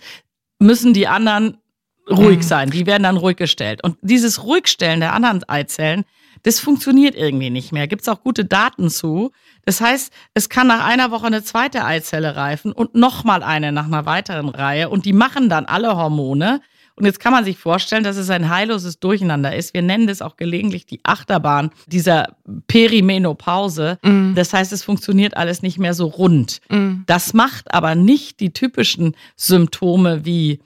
müssen 0.60 0.94
die 0.94 1.08
anderen 1.08 1.58
ruhig 2.10 2.38
Mhm. 2.38 2.44
sein. 2.44 2.70
Die 2.70 2.86
werden 2.86 3.04
dann 3.04 3.18
ruhig 3.18 3.38
gestellt. 3.38 3.84
Und 3.84 3.98
dieses 4.02 4.44
Ruhigstellen 4.44 5.00
der 5.00 5.14
anderen 5.14 5.48
Eizellen, 5.48 6.06
das 6.44 6.60
funktioniert 6.60 7.16
irgendwie 7.16 7.50
nicht 7.50 7.72
mehr. 7.72 7.88
Gibt 7.88 8.04
es 8.04 8.08
auch 8.08 8.24
gute 8.24 8.46
Daten 8.46 8.90
zu. 8.90 9.32
Das 9.66 9.82
heißt, 9.82 10.12
es 10.34 10.50
kann 10.50 10.68
nach 10.68 10.86
einer 10.86 11.12
Woche 11.12 11.28
eine 11.28 11.44
zweite 11.44 11.84
Eizelle 11.86 12.36
reifen 12.36 12.72
und 12.72 12.96
nochmal 12.96 13.44
eine 13.44 13.72
nach 13.72 13.86
einer 13.86 14.06
weiteren 14.06 14.50
Reihe. 14.50 14.90
Und 14.90 15.06
die 15.06 15.14
machen 15.14 15.50
dann 15.50 15.66
alle 15.66 15.96
Hormone. 15.96 16.62
Und 17.00 17.06
jetzt 17.06 17.20
kann 17.20 17.32
man 17.32 17.46
sich 17.46 17.58
vorstellen, 17.58 18.04
dass 18.04 18.18
es 18.18 18.30
ein 18.30 18.50
heilloses 18.50 19.00
Durcheinander 19.00 19.56
ist. 19.56 19.74
Wir 19.74 19.82
nennen 19.82 20.06
das 20.06 20.22
auch 20.22 20.36
gelegentlich 20.36 20.86
die 20.86 21.00
Achterbahn 21.04 21.72
dieser 21.88 22.36
Perimenopause. 22.68 23.98
Mhm. 24.04 24.34
Das 24.36 24.54
heißt, 24.54 24.74
es 24.74 24.84
funktioniert 24.84 25.38
alles 25.38 25.62
nicht 25.62 25.80
mehr 25.80 25.94
so 25.94 26.08
rund. 26.08 26.60
Mhm. 26.70 27.04
Das 27.08 27.34
macht 27.34 27.74
aber 27.74 27.96
nicht 27.96 28.40
die 28.40 28.52
typischen 28.52 29.16
Symptome 29.36 30.26
wie 30.26 30.60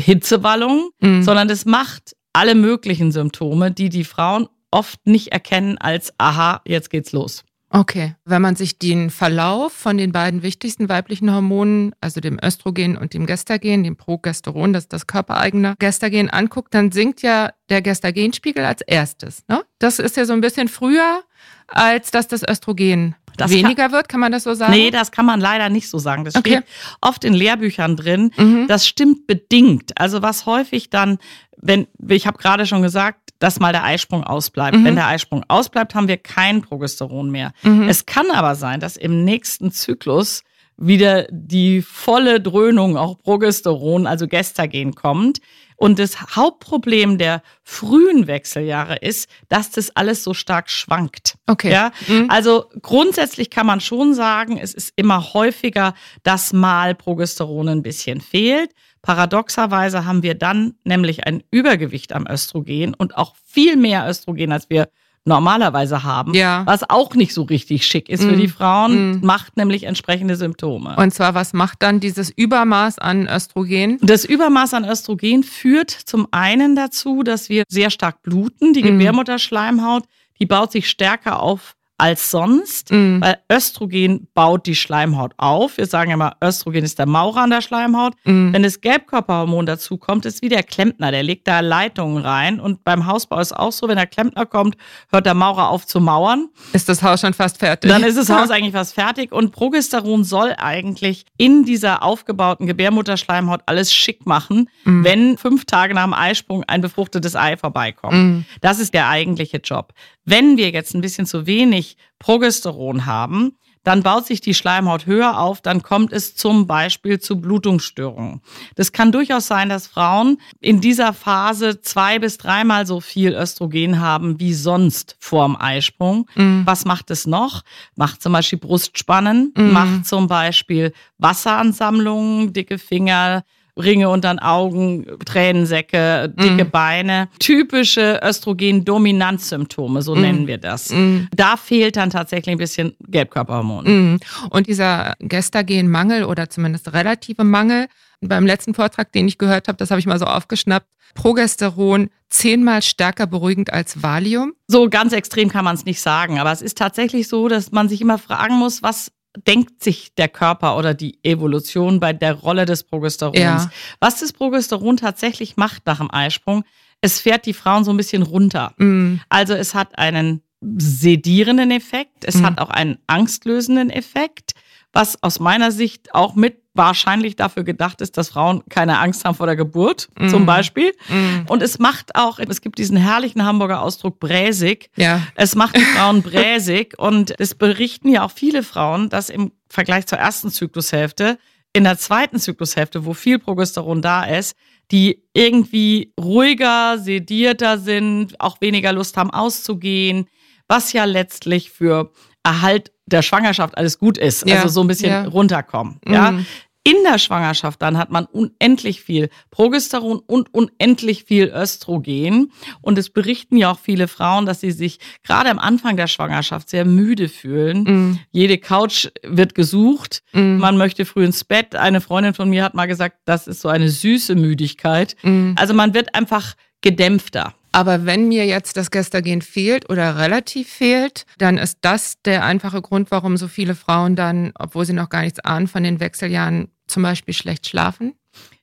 Hitzewallung, 0.00 0.90
Mhm. 1.00 1.22
sondern 1.22 1.50
es 1.50 1.64
macht 1.64 2.16
alle 2.32 2.54
möglichen 2.54 3.12
Symptome, 3.12 3.70
die 3.72 3.88
die 3.88 4.04
Frauen 4.04 4.48
oft 4.70 5.06
nicht 5.06 5.28
erkennen 5.32 5.76
als, 5.78 6.12
aha, 6.18 6.60
jetzt 6.66 6.90
geht's 6.90 7.12
los. 7.12 7.44
Okay, 7.70 8.14
wenn 8.24 8.40
man 8.40 8.56
sich 8.56 8.78
den 8.78 9.10
Verlauf 9.10 9.72
von 9.72 9.98
den 9.98 10.10
beiden 10.10 10.42
wichtigsten 10.42 10.88
weiblichen 10.88 11.32
Hormonen, 11.32 11.92
also 12.00 12.20
dem 12.20 12.38
Östrogen 12.42 12.96
und 12.96 13.12
dem 13.12 13.26
Gestagen, 13.26 13.84
dem 13.84 13.96
Progesteron, 13.96 14.72
das 14.72 14.84
ist 14.84 14.92
das 14.92 15.06
körpereigene 15.06 15.74
Gestagen, 15.78 16.30
anguckt, 16.30 16.72
dann 16.72 16.92
sinkt 16.92 17.20
ja 17.20 17.50
der 17.68 17.82
Gestagenspiegel 17.82 18.64
als 18.64 18.80
erstes. 18.80 19.44
Ne? 19.48 19.62
Das 19.78 19.98
ist 19.98 20.16
ja 20.16 20.24
so 20.24 20.32
ein 20.32 20.40
bisschen 20.40 20.68
früher, 20.68 21.22
als 21.66 22.10
dass 22.10 22.26
das 22.26 22.42
Östrogen 22.42 23.14
das 23.40 23.50
weniger 23.50 23.92
wird, 23.92 24.08
kann 24.08 24.20
man 24.20 24.32
das 24.32 24.44
so 24.44 24.54
sagen? 24.54 24.72
Nee, 24.72 24.90
das 24.90 25.10
kann 25.10 25.26
man 25.26 25.40
leider 25.40 25.68
nicht 25.68 25.88
so 25.88 25.98
sagen. 25.98 26.24
Das 26.24 26.34
okay. 26.34 26.58
steht 26.58 26.64
oft 27.00 27.24
in 27.24 27.34
Lehrbüchern 27.34 27.96
drin. 27.96 28.32
Mhm. 28.36 28.66
Das 28.68 28.86
stimmt 28.86 29.26
bedingt. 29.26 29.98
Also 30.00 30.22
was 30.22 30.46
häufig 30.46 30.90
dann, 30.90 31.18
wenn, 31.56 31.86
ich 32.08 32.26
habe 32.26 32.38
gerade 32.38 32.66
schon 32.66 32.82
gesagt, 32.82 33.20
dass 33.38 33.60
mal 33.60 33.72
der 33.72 33.84
Eisprung 33.84 34.24
ausbleibt. 34.24 34.76
Mhm. 34.76 34.84
Wenn 34.84 34.96
der 34.96 35.06
Eisprung 35.06 35.44
ausbleibt, 35.48 35.94
haben 35.94 36.08
wir 36.08 36.16
kein 36.16 36.62
Progesteron 36.62 37.30
mehr. 37.30 37.52
Mhm. 37.62 37.88
Es 37.88 38.04
kann 38.04 38.30
aber 38.30 38.54
sein, 38.54 38.80
dass 38.80 38.96
im 38.96 39.24
nächsten 39.24 39.70
Zyklus 39.70 40.42
wieder 40.78 41.26
die 41.30 41.82
volle 41.82 42.40
Dröhnung, 42.40 42.96
auch 42.96 43.18
Progesteron, 43.18 44.06
also 44.06 44.26
Gestagen 44.28 44.94
kommt. 44.94 45.40
Und 45.76 46.00
das 46.00 46.34
Hauptproblem 46.34 47.18
der 47.18 47.40
frühen 47.62 48.26
Wechseljahre 48.26 48.96
ist, 48.96 49.28
dass 49.48 49.70
das 49.70 49.94
alles 49.94 50.24
so 50.24 50.34
stark 50.34 50.70
schwankt. 50.70 51.36
Okay. 51.46 51.70
Ja? 51.70 51.92
Mhm. 52.08 52.26
Also 52.28 52.64
grundsätzlich 52.82 53.48
kann 53.48 53.66
man 53.66 53.80
schon 53.80 54.12
sagen, 54.12 54.58
es 54.58 54.74
ist 54.74 54.92
immer 54.96 55.34
häufiger, 55.34 55.94
dass 56.24 56.52
mal 56.52 56.96
Progesteron 56.96 57.68
ein 57.68 57.82
bisschen 57.82 58.20
fehlt. 58.20 58.72
Paradoxerweise 59.02 60.04
haben 60.04 60.24
wir 60.24 60.34
dann 60.34 60.74
nämlich 60.82 61.24
ein 61.26 61.44
Übergewicht 61.52 62.12
am 62.12 62.26
Östrogen 62.28 62.94
und 62.94 63.16
auch 63.16 63.36
viel 63.46 63.76
mehr 63.76 64.08
Östrogen, 64.08 64.50
als 64.50 64.68
wir 64.70 64.88
normalerweise 65.28 66.02
haben, 66.02 66.34
ja. 66.34 66.62
was 66.66 66.88
auch 66.88 67.14
nicht 67.14 67.32
so 67.32 67.42
richtig 67.42 67.86
schick 67.86 68.08
ist 68.08 68.24
mm. 68.24 68.28
für 68.28 68.36
die 68.36 68.48
Frauen, 68.48 69.20
mm. 69.20 69.20
macht 69.24 69.56
nämlich 69.56 69.84
entsprechende 69.84 70.36
Symptome. 70.36 70.96
Und 70.96 71.14
zwar, 71.14 71.34
was 71.34 71.52
macht 71.52 71.82
dann 71.82 72.00
dieses 72.00 72.30
Übermaß 72.30 72.98
an 72.98 73.28
Östrogen? 73.28 73.98
Das 74.02 74.24
Übermaß 74.24 74.74
an 74.74 74.84
Östrogen 74.84 75.44
führt 75.44 75.90
zum 75.90 76.26
einen 76.32 76.74
dazu, 76.74 77.22
dass 77.22 77.48
wir 77.48 77.64
sehr 77.68 77.90
stark 77.90 78.22
bluten. 78.22 78.72
Die 78.72 78.82
mm. 78.82 78.86
Gebärmutterschleimhaut, 78.86 80.04
die 80.40 80.46
baut 80.46 80.72
sich 80.72 80.88
stärker 80.88 81.40
auf 81.40 81.74
als 81.98 82.30
sonst, 82.30 82.92
mhm. 82.92 83.20
weil 83.20 83.38
Östrogen 83.52 84.28
baut 84.32 84.66
die 84.66 84.76
Schleimhaut 84.76 85.32
auf. 85.36 85.78
Wir 85.78 85.86
sagen 85.86 86.12
immer, 86.12 86.36
Östrogen 86.42 86.84
ist 86.84 87.00
der 87.00 87.06
Maurer 87.06 87.42
an 87.42 87.50
der 87.50 87.60
Schleimhaut. 87.60 88.14
Mhm. 88.24 88.52
Wenn 88.52 88.62
das 88.62 88.80
Gelbkörperhormon 88.80 89.66
dazu 89.66 89.96
kommt, 89.96 90.24
ist 90.24 90.40
wie 90.40 90.48
der 90.48 90.62
Klempner, 90.62 91.10
der 91.10 91.24
legt 91.24 91.48
da 91.48 91.58
Leitungen 91.58 92.24
rein. 92.24 92.60
Und 92.60 92.84
beim 92.84 93.06
Hausbau 93.06 93.40
ist 93.40 93.52
auch 93.52 93.72
so, 93.72 93.88
wenn 93.88 93.96
der 93.96 94.06
Klempner 94.06 94.46
kommt, 94.46 94.76
hört 95.10 95.26
der 95.26 95.34
Maurer 95.34 95.70
auf 95.70 95.86
zu 95.86 96.00
mauern. 96.00 96.48
Ist 96.72 96.88
das 96.88 97.02
Haus 97.02 97.20
schon 97.20 97.34
fast 97.34 97.58
fertig? 97.58 97.90
Dann 97.90 98.04
ist 98.04 98.16
das 98.16 98.30
Haus 98.30 98.50
eigentlich 98.50 98.74
fast 98.74 98.94
fertig. 98.94 99.32
Und 99.32 99.50
Progesteron 99.50 100.22
soll 100.22 100.54
eigentlich 100.56 101.24
in 101.36 101.64
dieser 101.64 102.04
aufgebauten 102.04 102.68
Gebärmutterschleimhaut 102.68 103.62
alles 103.66 103.92
schick 103.92 104.24
machen, 104.24 104.70
mhm. 104.84 105.02
wenn 105.02 105.36
fünf 105.36 105.64
Tage 105.64 105.94
nach 105.94 106.04
dem 106.04 106.14
Eisprung 106.14 106.62
ein 106.68 106.80
befruchtetes 106.80 107.34
Ei 107.34 107.56
vorbeikommt. 107.56 108.14
Mhm. 108.14 108.44
Das 108.60 108.78
ist 108.78 108.94
der 108.94 109.08
eigentliche 109.08 109.56
Job. 109.56 109.92
Wenn 110.24 110.58
wir 110.58 110.70
jetzt 110.70 110.94
ein 110.94 111.00
bisschen 111.00 111.26
zu 111.26 111.46
wenig 111.46 111.87
Progesteron 112.18 113.06
haben, 113.06 113.56
dann 113.88 114.02
baut 114.02 114.26
sich 114.26 114.42
die 114.42 114.52
Schleimhaut 114.52 115.06
höher 115.06 115.38
auf, 115.38 115.62
dann 115.62 115.82
kommt 115.82 116.12
es 116.12 116.36
zum 116.36 116.66
Beispiel 116.66 117.20
zu 117.20 117.40
Blutungsstörungen. 117.40 118.42
Das 118.74 118.92
kann 118.92 119.12
durchaus 119.12 119.46
sein, 119.46 119.70
dass 119.70 119.86
Frauen 119.86 120.38
in 120.60 120.82
dieser 120.82 121.14
Phase 121.14 121.80
zwei 121.80 122.18
bis 122.18 122.36
dreimal 122.36 122.86
so 122.86 123.00
viel 123.00 123.32
Östrogen 123.32 123.98
haben 123.98 124.40
wie 124.40 124.52
sonst 124.52 125.16
vorm 125.20 125.56
Eisprung. 125.58 126.28
Mhm. 126.34 126.62
Was 126.66 126.84
macht 126.84 127.10
es 127.10 127.26
noch? 127.26 127.62
Macht 127.96 128.20
zum 128.20 128.34
Beispiel 128.34 128.58
Brustspannen, 128.58 129.54
mhm. 129.56 129.72
macht 129.72 130.06
zum 130.06 130.26
Beispiel 130.26 130.92
Wasseransammlungen, 131.16 132.52
dicke 132.52 132.76
Finger, 132.76 133.42
Ringe 133.78 134.08
unter 134.08 134.32
den 134.32 134.38
Augen, 134.38 135.06
Tränensäcke, 135.24 136.32
dicke 136.36 136.64
mm. 136.64 136.70
Beine. 136.70 137.28
Typische 137.38 138.20
Östrogen-Dominanzsymptome, 138.22 140.02
so 140.02 140.14
mm. 140.14 140.20
nennen 140.20 140.46
wir 140.46 140.58
das. 140.58 140.90
Mm. 140.90 141.26
Da 141.34 141.56
fehlt 141.56 141.96
dann 141.96 142.10
tatsächlich 142.10 142.52
ein 142.52 142.58
bisschen 142.58 142.94
Gelbkörperhormon. 143.06 144.14
Mm. 144.14 144.20
Und 144.50 144.66
dieser 144.66 145.14
Gestagen-Mangel 145.20 146.24
oder 146.24 146.50
zumindest 146.50 146.92
relative 146.92 147.44
Mangel, 147.44 147.86
beim 148.20 148.46
letzten 148.46 148.74
Vortrag, 148.74 149.12
den 149.12 149.28
ich 149.28 149.38
gehört 149.38 149.68
habe, 149.68 149.78
das 149.78 149.90
habe 149.90 150.00
ich 150.00 150.06
mal 150.06 150.18
so 150.18 150.24
aufgeschnappt, 150.24 150.88
Progesteron 151.14 152.10
zehnmal 152.28 152.82
stärker 152.82 153.26
beruhigend 153.26 153.72
als 153.72 154.02
Valium? 154.02 154.52
So 154.66 154.88
ganz 154.88 155.12
extrem 155.12 155.48
kann 155.48 155.64
man 155.64 155.74
es 155.74 155.84
nicht 155.84 156.00
sagen, 156.00 156.38
aber 156.38 156.52
es 156.52 156.62
ist 156.62 156.76
tatsächlich 156.76 157.28
so, 157.28 157.48
dass 157.48 157.72
man 157.72 157.88
sich 157.88 158.00
immer 158.00 158.18
fragen 158.18 158.54
muss, 158.56 158.82
was 158.82 159.12
denkt 159.46 159.82
sich 159.82 160.14
der 160.14 160.28
Körper 160.28 160.76
oder 160.76 160.94
die 160.94 161.18
Evolution 161.22 162.00
bei 162.00 162.12
der 162.12 162.34
Rolle 162.34 162.64
des 162.64 162.84
Progesterons? 162.84 163.38
Ja. 163.38 163.70
Was 164.00 164.20
das 164.20 164.32
Progesteron 164.32 164.96
tatsächlich 164.96 165.56
macht 165.56 165.86
nach 165.86 165.98
dem 165.98 166.12
Eisprung, 166.12 166.64
es 167.00 167.20
fährt 167.20 167.46
die 167.46 167.54
Frauen 167.54 167.84
so 167.84 167.90
ein 167.92 167.96
bisschen 167.96 168.22
runter. 168.22 168.72
Mm. 168.76 169.16
Also 169.28 169.54
es 169.54 169.74
hat 169.74 169.98
einen 169.98 170.42
sedierenden 170.60 171.70
Effekt, 171.70 172.24
es 172.24 172.36
mm. 172.36 172.46
hat 172.46 172.60
auch 172.60 172.70
einen 172.70 172.98
angstlösenden 173.06 173.90
Effekt, 173.90 174.52
was 174.92 175.22
aus 175.22 175.40
meiner 175.40 175.70
Sicht 175.70 176.14
auch 176.14 176.34
mit 176.34 176.62
wahrscheinlich 176.74 177.36
dafür 177.36 177.64
gedacht 177.64 178.00
ist, 178.00 178.16
dass 178.16 178.30
Frauen 178.30 178.62
keine 178.70 178.98
Angst 179.00 179.24
haben 179.24 179.34
vor 179.34 179.46
der 179.46 179.56
Geburt, 179.56 180.08
mm. 180.18 180.28
zum 180.28 180.46
Beispiel. 180.46 180.92
Mm. 181.08 181.48
Und 181.48 181.62
es 181.62 181.78
macht 181.78 182.14
auch, 182.14 182.38
es 182.38 182.60
gibt 182.60 182.78
diesen 182.78 182.96
herrlichen 182.96 183.44
Hamburger 183.44 183.82
Ausdruck 183.82 184.20
bräsig. 184.20 184.90
Ja. 184.96 185.22
Es 185.34 185.56
macht 185.56 185.76
die 185.76 185.84
Frauen 185.84 186.22
bräsig. 186.22 186.94
Und 186.98 187.38
es 187.38 187.54
berichten 187.54 188.08
ja 188.08 188.24
auch 188.24 188.30
viele 188.30 188.62
Frauen, 188.62 189.08
dass 189.08 189.28
im 189.28 189.52
Vergleich 189.68 190.06
zur 190.06 190.18
ersten 190.18 190.50
Zyklushälfte, 190.50 191.38
in 191.72 191.84
der 191.84 191.98
zweiten 191.98 192.38
Zyklushälfte, 192.38 193.04
wo 193.04 193.12
viel 193.12 193.38
Progesteron 193.38 194.00
da 194.00 194.24
ist, 194.24 194.56
die 194.90 195.22
irgendwie 195.34 196.14
ruhiger, 196.18 196.98
sedierter 196.98 197.78
sind, 197.78 198.40
auch 198.40 198.60
weniger 198.60 198.92
Lust 198.92 199.16
haben 199.16 199.30
auszugehen, 199.30 200.28
was 200.66 200.92
ja 200.92 201.04
letztlich 201.04 201.70
für 201.70 202.12
Erhalt 202.42 202.92
der 203.08 203.22
Schwangerschaft 203.22 203.76
alles 203.76 203.98
gut 203.98 204.18
ist. 204.18 204.48
Ja, 204.48 204.56
also 204.56 204.68
so 204.68 204.80
ein 204.82 204.86
bisschen 204.86 205.10
ja. 205.10 205.24
runterkommen. 205.24 206.00
Ja. 206.06 206.32
Mhm 206.32 206.46
in 206.88 206.96
der 207.04 207.18
Schwangerschaft 207.18 207.82
dann 207.82 207.98
hat 207.98 208.10
man 208.10 208.24
unendlich 208.24 209.02
viel 209.02 209.28
Progesteron 209.50 210.20
und 210.26 210.54
unendlich 210.54 211.24
viel 211.24 211.52
Östrogen. 211.54 212.50
Und 212.80 212.96
es 212.96 213.10
berichten 213.10 213.58
ja 213.58 213.72
auch 213.72 213.78
viele 213.78 214.08
Frauen, 214.08 214.46
dass 214.46 214.60
sie 214.60 214.70
sich 214.70 214.98
gerade 215.22 215.50
am 215.50 215.58
Anfang 215.58 215.98
der 215.98 216.06
Schwangerschaft 216.06 216.70
sehr 216.70 216.86
müde 216.86 217.28
fühlen. 217.28 217.82
Mm. 217.82 218.18
Jede 218.30 218.56
Couch 218.56 219.08
wird 219.22 219.54
gesucht. 219.54 220.22
Mm. 220.32 220.56
Man 220.56 220.78
möchte 220.78 221.04
früh 221.04 221.26
ins 221.26 221.44
Bett. 221.44 221.76
Eine 221.76 222.00
Freundin 222.00 222.32
von 222.32 222.48
mir 222.48 222.64
hat 222.64 222.72
mal 222.72 222.86
gesagt, 222.86 223.18
das 223.26 223.46
ist 223.46 223.60
so 223.60 223.68
eine 223.68 223.90
süße 223.90 224.34
Müdigkeit. 224.34 225.14
Mm. 225.22 225.52
Also 225.56 225.74
man 225.74 225.92
wird 225.92 226.14
einfach 226.14 226.54
gedämpfter. 226.80 227.54
Aber 227.72 228.06
wenn 228.06 228.28
mir 228.28 228.46
jetzt 228.46 228.76
das 228.76 228.90
Gestagen 228.90 229.42
fehlt 229.42 229.88
oder 229.90 230.16
relativ 230.18 230.68
fehlt, 230.68 231.26
dann 231.38 231.58
ist 231.58 231.78
das 231.82 232.20
der 232.22 232.44
einfache 232.44 232.82
Grund, 232.82 233.10
warum 233.10 233.36
so 233.36 233.48
viele 233.48 233.74
Frauen 233.74 234.16
dann, 234.16 234.52
obwohl 234.58 234.84
sie 234.84 234.92
noch 234.92 235.08
gar 235.08 235.22
nichts 235.22 235.40
ahnen 235.40 235.68
von 235.68 235.82
den 235.82 236.00
Wechseljahren, 236.00 236.68
zum 236.86 237.02
Beispiel 237.02 237.34
schlecht 237.34 237.68
schlafen? 237.68 238.14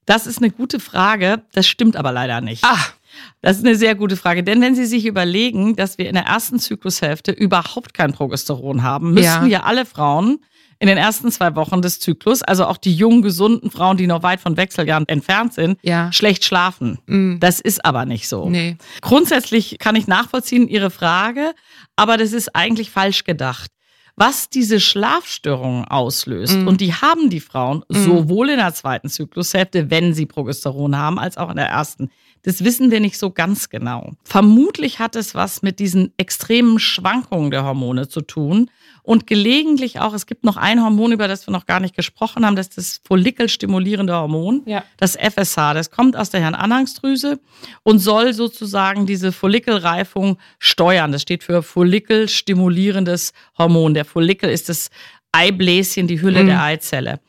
Das 0.06 0.28
ist 0.28 0.38
eine 0.40 0.52
gute 0.52 0.80
Frage. 0.80 1.44
Das 1.54 1.68
stimmt 1.68 1.96
aber 1.96 2.12
leider 2.12 2.42
nicht. 2.42 2.64
Ach. 2.66 2.94
Das 3.42 3.58
ist 3.58 3.66
eine 3.66 3.76
sehr 3.76 3.96
gute 3.96 4.18
Frage. 4.18 4.44
Denn 4.44 4.62
wenn 4.62 4.76
Sie 4.76 4.86
sich 4.86 5.06
überlegen, 5.06 5.76
dass 5.76 5.98
wir 5.98 6.10
in 6.10 6.16
der 6.16 6.26
ersten 6.26 6.60
Zyklushälfte 6.60 7.32
überhaupt 7.32 7.94
kein 7.94 8.12
Progesteron 8.12 8.84
haben, 8.84 9.14
müssten 9.14 9.46
ja, 9.46 9.60
ja 9.60 9.64
alle 9.64 9.86
Frauen 9.86 10.40
in 10.80 10.88
den 10.88 10.98
ersten 10.98 11.32
zwei 11.32 11.56
Wochen 11.56 11.82
des 11.82 12.00
Zyklus, 12.00 12.42
also 12.42 12.66
auch 12.66 12.78
die 12.78 12.94
jungen, 12.94 13.22
gesunden 13.22 13.72
Frauen, 13.72 13.98
die 13.98 14.08
noch 14.08 14.24
weit 14.24 14.42
von 14.42 14.58
Wechseljahren 14.58 15.08
entfernt 15.08 15.54
sind, 15.54 15.80
ja. 15.84 16.12
schlecht 16.12 16.44
schlafen. 16.44 17.00
Mhm. 17.06 17.40
Das 17.40 17.60
ist 17.60 17.86
aber 17.86 18.06
nicht 18.06 18.28
so. 18.28 18.50
Nee. 18.50 18.78
Grundsätzlich 19.02 19.78
kann 19.80 19.96
ich 19.96 20.08
nachvollziehen 20.08 20.68
Ihre 20.68 20.90
Frage, 20.90 21.54
aber 21.96 22.18
das 22.18 22.34
ist 22.34 22.56
eigentlich 22.56 22.92
falsch 22.92 23.24
gedacht 23.24 23.72
was 24.18 24.50
diese 24.50 24.80
Schlafstörungen 24.80 25.86
auslöst. 25.86 26.58
Mhm. 26.58 26.68
Und 26.68 26.82
die 26.82 26.94
haben 26.94 27.30
die 27.30 27.42
Frauen 27.42 27.84
mhm. 27.90 28.04
sowohl 28.06 28.50
in 28.50 28.58
der 28.58 28.74
zweiten 28.74 29.10
Zyklushälfte, 29.10 29.90
wenn 29.90 30.14
sie 30.14 30.26
Progesteron 30.26 30.96
haben, 30.96 31.20
als 31.20 31.38
auch 31.38 31.50
in 31.50 31.58
der 31.58 31.68
ersten. 31.68 32.10
Das 32.44 32.64
wissen 32.64 32.92
wir 32.92 33.00
nicht 33.00 33.18
so 33.18 33.32
ganz 33.32 33.70
genau. 33.70 34.14
Vermutlich 34.24 35.00
hat 35.00 35.16
es 35.16 35.36
was 35.36 35.64
mit 35.64 35.80
diesen 35.80 36.14
extremen 36.18 36.80
Schwankungen 36.80 37.52
der 37.52 37.64
Hormone 37.64 38.08
zu 38.08 38.22
tun 38.22 38.70
und 39.06 39.28
gelegentlich 39.28 40.00
auch, 40.00 40.14
es 40.14 40.26
gibt 40.26 40.44
noch 40.44 40.58
ein 40.58 40.84
Hormon, 40.84 41.12
über 41.12 41.28
das 41.28 41.48
wir 41.48 41.52
noch 41.52 41.66
gar 41.66 41.80
nicht 41.80 41.96
gesprochen 41.96 42.46
haben, 42.46 42.56
das 42.56 42.68
ist 42.70 42.78
das 42.78 43.02
follikelstimulierende 43.08 44.14
Hormon, 44.14 44.64
ja. 44.66 44.84
das 44.98 45.16
FSH. 45.16 45.74
Das 45.74 45.92
kommt 45.92 46.18
aus 46.18 46.32
der 46.32 46.42
Hirnanhangsdrüse 46.42 47.40
und 47.84 48.00
soll 48.00 48.34
sozusagen 48.34 49.06
diese 49.06 49.32
Follikelreifung 49.32 50.38
steuern. 50.58 51.12
Das 51.12 51.22
steht 51.22 51.44
für 51.44 51.62
follikelstimulierendes 51.62 53.34
Hormon. 53.58 53.94
Der 53.94 54.06
Follikel 54.06 54.50
ist 54.50 54.70
das 54.70 54.90
Eibläschen, 55.32 56.08
die 56.08 56.22
Hülle 56.22 56.44
mhm. 56.44 56.48
der 56.48 56.64
Eizelle. 56.64 57.20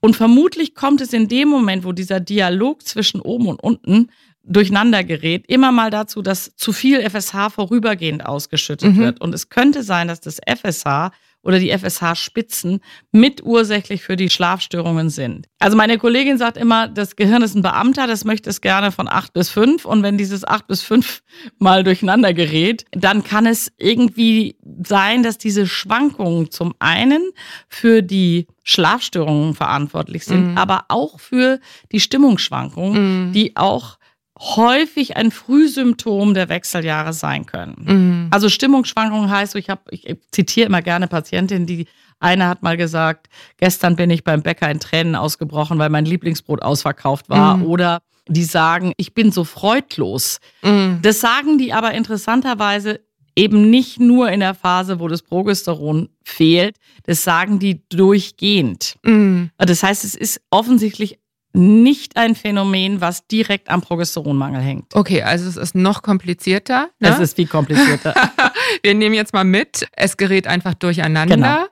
Und 0.00 0.16
vermutlich 0.16 0.74
kommt 0.74 1.00
es 1.00 1.14
in 1.14 1.28
dem 1.28 1.48
Moment, 1.48 1.84
wo 1.84 1.92
dieser 1.92 2.20
Dialog 2.20 2.82
zwischen 2.82 3.22
oben 3.22 3.48
und 3.48 3.62
unten 3.62 4.10
durcheinander 4.46 5.04
gerät, 5.04 5.44
immer 5.48 5.72
mal 5.72 5.90
dazu, 5.90 6.20
dass 6.22 6.54
zu 6.56 6.72
viel 6.72 7.00
FSH 7.00 7.50
vorübergehend 7.50 8.24
ausgeschüttet 8.26 8.94
Mhm. 8.94 8.98
wird. 8.98 9.20
Und 9.20 9.34
es 9.34 9.48
könnte 9.48 9.82
sein, 9.82 10.08
dass 10.08 10.20
das 10.20 10.38
FSH 10.46 11.10
oder 11.42 11.58
die 11.58 11.70
FSH-Spitzen 11.70 12.80
mitursächlich 13.12 14.02
für 14.02 14.16
die 14.16 14.30
Schlafstörungen 14.30 15.10
sind. 15.10 15.46
Also 15.58 15.76
meine 15.76 15.98
Kollegin 15.98 16.38
sagt 16.38 16.56
immer, 16.56 16.88
das 16.88 17.16
Gehirn 17.16 17.42
ist 17.42 17.54
ein 17.54 17.60
Beamter, 17.62 18.06
das 18.06 18.24
möchte 18.24 18.48
es 18.48 18.60
gerne 18.62 18.90
von 18.92 19.08
acht 19.08 19.32
bis 19.34 19.50
fünf. 19.50 19.84
Und 19.84 20.02
wenn 20.02 20.16
dieses 20.18 20.46
acht 20.46 20.66
bis 20.66 20.82
fünf 20.82 21.22
mal 21.58 21.84
durcheinander 21.84 22.32
gerät, 22.32 22.86
dann 22.92 23.24
kann 23.24 23.44
es 23.44 23.70
irgendwie 23.78 24.56
sein, 24.86 25.22
dass 25.22 25.36
diese 25.36 25.66
Schwankungen 25.66 26.50
zum 26.50 26.74
einen 26.78 27.30
für 27.68 28.02
die 28.02 28.46
Schlafstörungen 28.62 29.54
verantwortlich 29.54 30.24
sind, 30.24 30.52
Mhm. 30.52 30.58
aber 30.58 30.86
auch 30.88 31.20
für 31.20 31.60
die 31.92 32.00
Stimmungsschwankungen, 32.00 33.28
Mhm. 33.28 33.32
die 33.32 33.54
auch 33.56 33.98
häufig 34.38 35.16
ein 35.16 35.30
Frühsymptom 35.30 36.34
der 36.34 36.48
Wechseljahre 36.48 37.12
sein 37.12 37.46
können. 37.46 37.76
Mhm. 37.78 38.28
Also 38.30 38.48
Stimmungsschwankungen 38.48 39.30
heißt, 39.30 39.54
ich 39.54 39.70
habe, 39.70 39.82
ich 39.90 40.16
zitiere 40.32 40.66
immer 40.66 40.82
gerne 40.82 41.06
Patientinnen, 41.06 41.66
die 41.66 41.86
eine 42.20 42.48
hat 42.48 42.62
mal 42.62 42.76
gesagt, 42.76 43.28
gestern 43.58 43.96
bin 43.96 44.10
ich 44.10 44.24
beim 44.24 44.42
Bäcker 44.42 44.70
in 44.70 44.80
Tränen 44.80 45.14
ausgebrochen, 45.14 45.78
weil 45.78 45.90
mein 45.90 46.04
Lieblingsbrot 46.04 46.62
ausverkauft 46.62 47.28
war. 47.28 47.58
Mhm. 47.58 47.66
Oder 47.66 48.02
die 48.28 48.44
sagen, 48.44 48.92
ich 48.96 49.14
bin 49.14 49.30
so 49.30 49.44
freudlos. 49.44 50.38
Mhm. 50.62 51.00
Das 51.02 51.20
sagen 51.20 51.58
die 51.58 51.72
aber 51.72 51.92
interessanterweise 51.92 53.00
eben 53.36 53.68
nicht 53.68 54.00
nur 54.00 54.30
in 54.30 54.40
der 54.40 54.54
Phase, 54.54 55.00
wo 55.00 55.08
das 55.08 55.22
Progesteron 55.22 56.08
fehlt. 56.22 56.76
Das 57.04 57.24
sagen 57.24 57.58
die 57.58 57.86
durchgehend. 57.88 58.96
Mhm. 59.02 59.50
Das 59.58 59.82
heißt, 59.82 60.04
es 60.04 60.14
ist 60.14 60.40
offensichtlich 60.50 61.18
nicht 61.54 62.16
ein 62.16 62.34
Phänomen, 62.34 63.00
was 63.00 63.26
direkt 63.26 63.70
am 63.70 63.80
Progesteronmangel 63.80 64.60
hängt. 64.60 64.94
Okay, 64.94 65.22
also 65.22 65.48
es 65.48 65.56
ist 65.56 65.74
noch 65.74 66.02
komplizierter. 66.02 66.88
Ne? 66.98 67.08
Es 67.08 67.20
ist 67.20 67.36
viel 67.36 67.46
komplizierter. 67.46 68.14
Wir 68.82 68.94
nehmen 68.94 69.14
jetzt 69.14 69.32
mal 69.32 69.44
mit, 69.44 69.86
es 69.92 70.16
gerät 70.16 70.46
einfach 70.46 70.74
durcheinander. 70.74 71.36
Genau. 71.36 71.66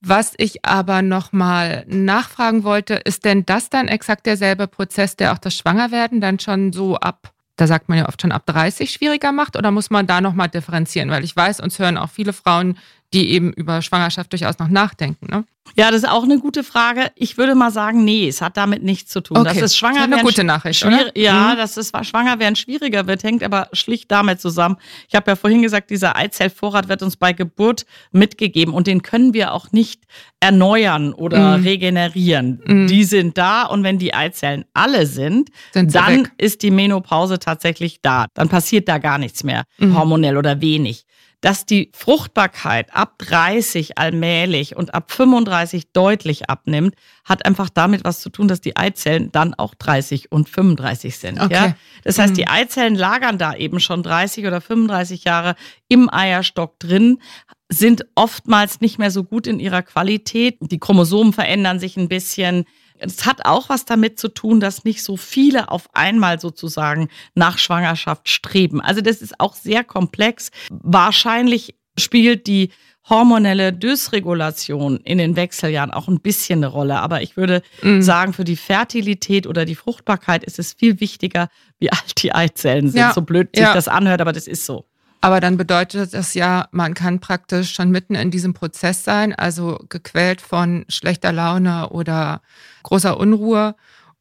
Was 0.00 0.34
ich 0.36 0.64
aber 0.64 1.02
nochmal 1.02 1.84
nachfragen 1.88 2.64
wollte, 2.64 2.94
ist 2.94 3.24
denn 3.24 3.46
das 3.46 3.70
dann 3.70 3.88
exakt 3.88 4.26
derselbe 4.26 4.66
Prozess, 4.68 5.16
der 5.16 5.32
auch 5.32 5.38
das 5.38 5.54
Schwangerwerden 5.54 6.20
dann 6.20 6.38
schon 6.38 6.72
so 6.72 6.96
ab, 6.96 7.32
da 7.56 7.66
sagt 7.66 7.88
man 7.88 7.98
ja 7.98 8.08
oft 8.08 8.22
schon 8.22 8.30
ab 8.30 8.46
30 8.46 8.90
schwieriger 8.90 9.32
macht 9.32 9.56
oder 9.56 9.72
muss 9.72 9.90
man 9.90 10.06
da 10.06 10.20
nochmal 10.20 10.48
differenzieren? 10.48 11.10
Weil 11.10 11.24
ich 11.24 11.34
weiß, 11.34 11.58
uns 11.60 11.78
hören 11.80 11.96
auch 11.96 12.10
viele 12.10 12.32
Frauen, 12.32 12.78
die 13.14 13.30
eben 13.30 13.52
über 13.52 13.80
Schwangerschaft 13.82 14.32
durchaus 14.32 14.58
noch 14.58 14.68
nachdenken. 14.68 15.26
Ne? 15.30 15.44
Ja, 15.76 15.90
das 15.90 16.02
ist 16.02 16.08
auch 16.08 16.24
eine 16.24 16.38
gute 16.38 16.64
Frage. 16.64 17.10
Ich 17.14 17.36
würde 17.36 17.54
mal 17.54 17.70
sagen, 17.70 18.02
nee, 18.04 18.26
es 18.26 18.40
hat 18.40 18.56
damit 18.56 18.82
nichts 18.82 19.10
zu 19.10 19.20
tun. 19.20 19.36
Okay, 19.36 19.48
das 19.54 19.62
ist 19.62 19.76
schwanger 19.76 20.02
eine 20.02 20.16
werden 20.16 20.24
gute 20.26 20.42
Nachricht, 20.44 20.84
oder? 20.84 21.16
Ja, 21.16 21.52
Mhm. 21.54 21.58
dass 21.58 21.76
es 21.76 21.92
schwanger 22.02 22.38
werden 22.38 22.56
schwieriger 22.56 23.06
wird, 23.06 23.22
hängt 23.22 23.42
aber 23.42 23.68
schlicht 23.72 24.10
damit 24.10 24.40
zusammen. 24.40 24.76
Ich 25.08 25.14
habe 25.14 25.30
ja 25.30 25.36
vorhin 25.36 25.60
gesagt, 25.62 25.90
dieser 25.90 26.16
Eizellvorrat 26.16 26.88
wird 26.88 27.02
uns 27.02 27.16
bei 27.16 27.32
Geburt 27.34 27.84
mitgegeben 28.12 28.72
und 28.74 28.86
den 28.86 29.02
können 29.02 29.34
wir 29.34 29.52
auch 29.52 29.70
nicht 29.72 30.04
erneuern 30.40 31.12
oder 31.12 31.58
Mhm. 31.58 31.64
regenerieren. 31.64 32.62
Mhm. 32.64 32.86
Die 32.86 33.04
sind 33.04 33.36
da 33.38 33.64
und 33.64 33.82
wenn 33.84 33.98
die 33.98 34.14
Eizellen 34.14 34.64
alle 34.72 35.06
sind, 35.06 35.50
Sind 35.72 35.94
dann 35.94 36.24
weg. 36.24 36.32
ist 36.38 36.62
die 36.62 36.70
Menopause 36.70 37.38
tatsächlich 37.38 38.00
da. 38.02 38.26
Dann 38.34 38.48
passiert 38.48 38.88
da 38.88 38.98
gar 38.98 39.18
nichts 39.18 39.44
mehr, 39.44 39.64
Mhm. 39.78 39.96
hormonell 39.98 40.36
oder 40.36 40.60
wenig. 40.60 41.04
Dass 41.40 41.66
die 41.66 41.92
Fruchtbarkeit 41.94 42.92
ab 42.92 43.14
30 43.18 43.96
allmählich 43.96 44.74
und 44.74 44.92
ab 44.92 45.12
35 45.12 45.92
deutlich 45.92 46.50
abnimmt, 46.50 46.96
hat 47.24 47.44
einfach 47.46 47.68
damit 47.70 48.02
was 48.02 48.18
zu 48.18 48.28
tun, 48.30 48.48
dass 48.48 48.60
die 48.60 48.76
Eizellen 48.76 49.30
dann 49.30 49.54
auch 49.54 49.74
30 49.76 50.32
und 50.32 50.48
35 50.48 51.16
sind. 51.16 51.40
Okay. 51.40 51.54
Ja? 51.54 51.76
Das 52.02 52.18
heißt, 52.18 52.32
Mhm. 52.32 52.36
die 52.38 52.48
Eizellen 52.48 52.96
lagern 52.96 53.38
da 53.38 53.54
eben 53.54 53.78
schon 53.78 54.02
30 54.02 54.46
oder 54.46 54.60
35 54.60 55.22
Jahre 55.24 55.54
im 55.86 56.12
Eierstock 56.12 56.78
drin, 56.80 57.20
sind 57.68 58.06
oftmals 58.16 58.80
nicht 58.80 58.98
mehr 58.98 59.10
so 59.12 59.22
gut 59.22 59.46
in 59.46 59.60
ihrer 59.60 59.82
Qualität. 59.82 60.56
Die 60.60 60.78
Chromosomen 60.80 61.32
verändern 61.32 61.78
sich 61.78 61.96
ein 61.96 62.08
bisschen. 62.08 62.64
Es 63.00 63.24
hat 63.26 63.44
auch 63.44 63.68
was 63.68 63.84
damit 63.84 64.18
zu 64.18 64.28
tun, 64.28 64.60
dass 64.60 64.84
nicht 64.84 65.02
so 65.02 65.16
viele 65.16 65.70
auf 65.70 65.88
einmal 65.94 66.40
sozusagen 66.40 67.08
nach 67.34 67.58
Schwangerschaft 67.58 68.28
streben. 68.28 68.80
Also 68.80 69.00
das 69.00 69.22
ist 69.22 69.38
auch 69.40 69.54
sehr 69.54 69.84
komplex. 69.84 70.50
Wahrscheinlich 70.70 71.74
spielt 71.98 72.46
die 72.46 72.70
hormonelle 73.08 73.72
Dysregulation 73.72 74.98
in 74.98 75.18
den 75.18 75.34
Wechseljahren 75.36 75.90
auch 75.92 76.08
ein 76.08 76.20
bisschen 76.20 76.58
eine 76.58 76.66
Rolle. 76.66 76.98
Aber 77.00 77.22
ich 77.22 77.36
würde 77.36 77.62
Mhm. 77.82 78.02
sagen, 78.02 78.32
für 78.34 78.44
die 78.44 78.56
Fertilität 78.56 79.46
oder 79.46 79.64
die 79.64 79.74
Fruchtbarkeit 79.76 80.44
ist 80.44 80.58
es 80.58 80.74
viel 80.74 81.00
wichtiger, 81.00 81.48
wie 81.78 81.90
alt 81.90 82.22
die 82.22 82.34
Eizellen 82.34 82.88
sind. 82.88 83.00
Ja. 83.00 83.12
So 83.14 83.22
blöd 83.22 83.48
sich 83.54 83.64
Ja. 83.64 83.72
das 83.72 83.88
anhört, 83.88 84.20
aber 84.20 84.32
das 84.32 84.46
ist 84.46 84.66
so. 84.66 84.84
Aber 85.20 85.40
dann 85.40 85.56
bedeutet 85.56 86.14
das 86.14 86.34
ja, 86.34 86.68
man 86.70 86.94
kann 86.94 87.18
praktisch 87.20 87.72
schon 87.74 87.90
mitten 87.90 88.14
in 88.14 88.30
diesem 88.30 88.54
Prozess 88.54 89.02
sein, 89.04 89.34
also 89.34 89.78
gequält 89.88 90.40
von 90.40 90.84
schlechter 90.88 91.32
Laune 91.32 91.88
oder 91.90 92.40
großer 92.84 93.18
Unruhe 93.18 93.74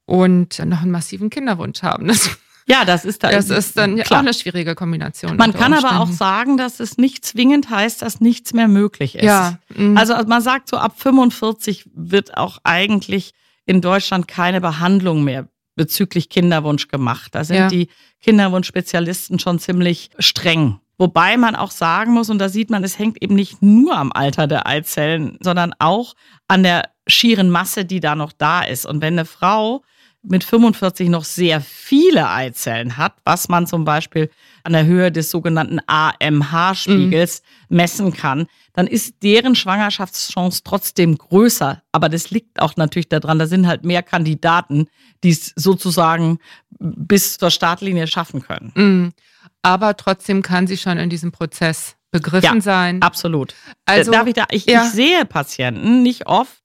und 0.05 0.57
noch 0.65 0.81
einen 0.81 0.91
massiven 0.91 1.29
Kinderwunsch 1.29 1.83
haben. 1.83 2.07
Das, 2.07 2.29
Ja, 2.69 2.83
das 2.83 3.05
ist 3.05 3.23
da- 3.23 3.31
das 3.31 3.49
ist 3.49 3.77
dann 3.77 3.95
ja 3.95 4.03
auch 4.03 4.07
klar. 4.07 4.19
eine 4.19 4.33
schwierige 4.33 4.75
Kombination. 4.75 5.37
Man 5.37 5.53
kann 5.53 5.73
aber 5.73 5.99
auch 5.99 6.09
Umständen. 6.09 6.17
sagen, 6.17 6.57
dass 6.57 6.79
es 6.81 6.97
nicht 6.97 7.23
zwingend 7.23 7.69
heißt, 7.69 8.01
dass 8.01 8.19
nichts 8.19 8.51
mehr 8.53 8.67
möglich 8.67 9.15
ist. 9.15 9.23
Ja. 9.23 9.57
mhm. 9.73 9.95
Also 9.97 10.15
man 10.27 10.41
sagt 10.41 10.67
so, 10.67 10.77
ab 10.77 10.99
45 10.99 11.89
wird 11.93 12.35
auch 12.35 12.57
eigentlich 12.65 13.33
in 13.65 13.79
Deutschland 13.81 14.27
keine 14.27 14.59
Behandlung 14.59 15.23
mehr 15.23 15.47
bezüglich 15.75 16.27
Kinderwunsch 16.29 16.87
gemacht. 16.89 17.35
Da 17.35 17.43
sind 17.45 17.55
Ja. 17.55 17.67
die 17.69 17.87
Kinderwunschspezialisten 18.21 19.39
schon 19.39 19.59
ziemlich 19.59 20.09
streng. 20.19 20.79
Wobei 20.97 21.37
man 21.37 21.55
auch 21.55 21.71
sagen 21.71 22.13
muss, 22.13 22.29
und 22.29 22.39
da 22.39 22.49
sieht 22.49 22.69
man, 22.69 22.83
es 22.83 22.97
hängt 22.97 23.21
eben 23.21 23.35
nicht 23.35 23.61
nur 23.61 23.95
am 23.95 24.11
Alter 24.11 24.47
der 24.47 24.65
Eizellen, 24.65 25.37
sondern 25.41 25.73
auch 25.79 26.15
an 26.47 26.63
der 26.63 26.89
schieren 27.05 27.49
Masse, 27.49 27.85
die 27.85 27.99
da 27.99 28.15
noch 28.15 28.31
da 28.31 28.63
ist. 28.63 28.85
Und 28.85 29.01
wenn 29.01 29.13
eine 29.13 29.25
Frau 29.25 29.83
mit 30.23 30.43
45 30.43 31.09
noch 31.09 31.23
sehr 31.23 31.61
viele 31.61 32.29
Eizellen 32.29 32.97
hat, 32.97 33.13
was 33.23 33.47
man 33.47 33.67
zum 33.67 33.85
Beispiel 33.85 34.29
an 34.63 34.73
der 34.73 34.85
Höhe 34.85 35.11
des 35.11 35.31
sogenannten 35.31 35.79
AMH-Spiegels 35.87 37.43
messen 37.69 38.13
kann, 38.13 38.47
dann 38.73 38.87
ist 38.87 39.23
deren 39.23 39.55
Schwangerschaftschance 39.55 40.63
trotzdem 40.63 41.17
größer. 41.17 41.81
Aber 41.91 42.09
das 42.09 42.29
liegt 42.29 42.59
auch 42.59 42.75
natürlich 42.75 43.09
daran, 43.09 43.39
da 43.39 43.47
sind 43.47 43.67
halt 43.67 43.85
mehr 43.85 44.03
Kandidaten, 44.03 44.87
die 45.23 45.29
es 45.29 45.53
sozusagen 45.55 46.39
bis 46.79 47.37
zur 47.37 47.51
Startlinie 47.51 48.07
schaffen 48.07 48.41
können. 48.41 48.71
Mhm. 48.75 49.13
Aber 49.61 49.97
trotzdem 49.97 50.41
kann 50.41 50.67
sie 50.67 50.77
schon 50.77 50.97
in 50.97 51.09
diesem 51.09 51.31
Prozess 51.31 51.95
begriffen 52.11 52.55
Ja, 52.57 52.61
sein. 52.61 53.01
Absolut. 53.01 53.53
Also, 53.85 54.11
Darf 54.11 54.27
ich, 54.27 54.33
da, 54.33 54.45
ich, 54.51 54.65
ja. 54.65 54.83
ich 54.85 54.91
sehe 54.91 55.25
Patienten 55.25 56.03
nicht 56.03 56.27
oft. 56.27 56.57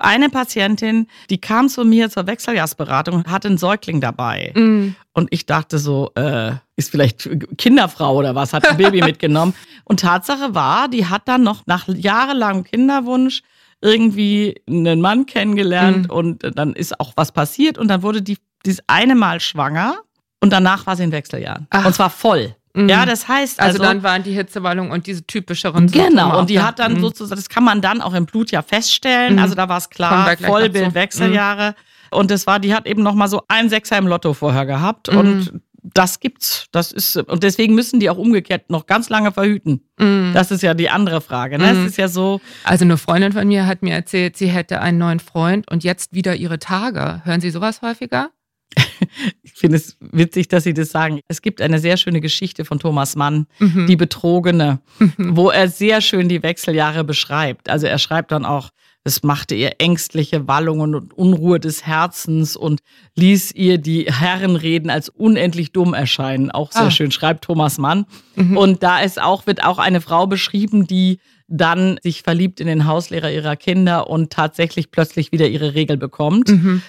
Eine 0.00 0.28
Patientin, 0.28 1.08
die 1.28 1.40
kam 1.40 1.68
zu 1.68 1.84
mir 1.84 2.08
zur 2.08 2.28
Wechseljahrsberatung 2.28 3.16
und 3.16 3.28
hatte 3.30 3.48
einen 3.48 3.58
Säugling 3.58 4.00
dabei. 4.00 4.52
Mhm. 4.54 4.94
Und 5.12 5.26
ich 5.32 5.44
dachte 5.46 5.78
so, 5.80 6.12
äh, 6.14 6.52
ist 6.76 6.90
vielleicht 6.92 7.28
Kinderfrau 7.58 8.14
oder 8.16 8.36
was, 8.36 8.52
hat 8.52 8.64
ein 8.68 8.76
Baby 8.76 9.02
mitgenommen. 9.04 9.54
Und 9.84 9.98
Tatsache 10.00 10.54
war, 10.54 10.86
die 10.88 11.06
hat 11.06 11.22
dann 11.26 11.42
noch 11.42 11.62
nach 11.66 11.88
jahrelangem 11.88 12.62
Kinderwunsch 12.62 13.42
irgendwie 13.80 14.60
einen 14.68 15.00
Mann 15.00 15.26
kennengelernt 15.26 16.04
Mhm. 16.08 16.10
und 16.10 16.42
dann 16.56 16.74
ist 16.74 16.98
auch 17.00 17.12
was 17.16 17.32
passiert 17.32 17.78
und 17.78 17.88
dann 17.88 18.02
wurde 18.02 18.22
die 18.22 18.38
dieses 18.66 18.82
eine 18.88 19.14
Mal 19.14 19.38
schwanger 19.40 19.98
und 20.40 20.52
danach 20.52 20.86
war 20.86 20.96
sie 20.96 21.04
in 21.04 21.12
Wechseljahren. 21.12 21.66
Ach. 21.70 21.84
Und 21.86 21.94
zwar 21.94 22.10
voll. 22.10 22.54
Mhm. 22.74 22.88
Ja, 22.88 23.06
das 23.06 23.26
heißt 23.26 23.60
also, 23.60 23.80
also, 23.80 23.82
dann 23.82 24.02
waren 24.02 24.22
die 24.22 24.32
Hitzewallungen 24.32 24.92
und 24.92 25.06
diese 25.06 25.26
typischeren 25.26 25.86
Genau, 25.88 26.38
und 26.38 26.50
die 26.50 26.60
hat 26.60 26.78
dann 26.78 26.94
Mhm. 26.94 27.00
sozusagen, 27.00 27.40
das 27.40 27.48
kann 27.48 27.64
man 27.64 27.80
dann 27.80 28.00
auch 28.00 28.14
im 28.14 28.26
Blut 28.26 28.50
ja 28.50 28.62
feststellen. 28.62 29.34
Mhm. 29.34 29.38
Also 29.40 29.54
da 29.54 29.68
war 29.68 29.78
es 29.78 29.90
klar, 29.90 30.36
Vollbild. 30.36 30.88
Mhm. 30.88 30.94
Wechseljahre. 30.94 31.74
Und 32.10 32.30
das 32.30 32.46
war, 32.46 32.58
die 32.60 32.74
hat 32.74 32.86
eben 32.86 33.02
nochmal 33.02 33.28
so 33.28 33.42
ein 33.48 33.68
Sechser 33.68 33.98
im 33.98 34.06
Lotto 34.06 34.32
vorher 34.32 34.64
gehabt. 34.64 35.10
Mhm. 35.12 35.18
Und 35.18 35.52
das 35.82 36.20
gibt's. 36.20 36.66
Das 36.72 36.92
ist, 36.92 37.16
und 37.16 37.42
deswegen 37.42 37.74
müssen 37.74 37.98
die 38.00 38.10
auch 38.10 38.18
umgekehrt 38.18 38.68
noch 38.70 38.86
ganz 38.86 39.08
lange 39.08 39.32
verhüten. 39.32 39.82
Mhm. 39.98 40.32
Das 40.34 40.50
ist 40.50 40.62
ja 40.62 40.74
die 40.74 40.90
andere 40.90 41.20
Frage. 41.20 41.58
Ne? 41.58 41.72
Mhm. 41.72 41.80
Es 41.80 41.90
ist 41.92 41.96
ja 41.98 42.08
so, 42.08 42.40
Also 42.64 42.84
eine 42.84 42.96
Freundin 42.98 43.32
von 43.32 43.46
mir 43.48 43.66
hat 43.66 43.82
mir 43.82 43.94
erzählt, 43.94 44.36
sie 44.36 44.48
hätte 44.48 44.80
einen 44.80 44.98
neuen 44.98 45.20
Freund 45.20 45.70
und 45.70 45.84
jetzt 45.84 46.12
wieder 46.12 46.36
ihre 46.36 46.58
Tage. 46.58 47.22
Hören 47.24 47.40
Sie 47.40 47.50
sowas 47.50 47.80
häufiger? 47.82 48.30
ich 49.42 49.52
finde 49.52 49.76
es 49.76 49.96
witzig, 50.00 50.48
dass 50.48 50.64
Sie 50.64 50.74
das 50.74 50.90
sagen. 50.90 51.20
Es 51.28 51.42
gibt 51.42 51.60
eine 51.60 51.78
sehr 51.78 51.96
schöne 51.96 52.20
Geschichte 52.20 52.64
von 52.64 52.78
Thomas 52.78 53.16
Mann, 53.16 53.46
Mhm. 53.58 53.86
die 53.86 53.96
Betrogene, 53.96 54.80
wo 55.16 55.50
er 55.50 55.68
sehr 55.68 56.00
schön 56.00 56.28
die 56.28 56.42
Wechseljahre 56.42 57.04
beschreibt. 57.04 57.68
Also 57.68 57.86
er 57.86 57.98
schreibt 57.98 58.32
dann 58.32 58.44
auch, 58.44 58.70
es 59.04 59.22
machte 59.22 59.54
ihr 59.54 59.76
ängstliche 59.78 60.48
Wallungen 60.48 60.94
und 60.94 61.14
Unruhe 61.14 61.58
des 61.60 61.86
Herzens 61.86 62.56
und 62.56 62.80
ließ 63.16 63.52
ihr 63.52 63.78
die 63.78 64.04
Herrenreden 64.12 64.90
als 64.90 65.08
unendlich 65.08 65.72
dumm 65.72 65.94
erscheinen. 65.94 66.50
Auch 66.50 66.72
sehr 66.72 66.82
Ah. 66.82 66.90
schön, 66.90 67.10
schreibt 67.10 67.44
Thomas 67.44 67.78
Mann. 67.78 68.04
Mhm. 68.36 68.56
Und 68.56 68.82
da 68.82 69.00
ist 69.00 69.20
auch, 69.20 69.46
wird 69.46 69.64
auch 69.64 69.78
eine 69.78 70.00
Frau 70.02 70.26
beschrieben, 70.26 70.86
die 70.86 71.20
dann 71.50 71.98
sich 72.02 72.22
verliebt 72.22 72.60
in 72.60 72.66
den 72.66 72.84
Hauslehrer 72.86 73.30
ihrer 73.32 73.56
Kinder 73.56 74.10
und 74.10 74.30
tatsächlich 74.30 74.90
plötzlich 74.90 75.32
wieder 75.32 75.48
ihre 75.48 75.72
Regel 75.74 75.96
bekommt 75.96 76.48
Mhm. 76.50 76.82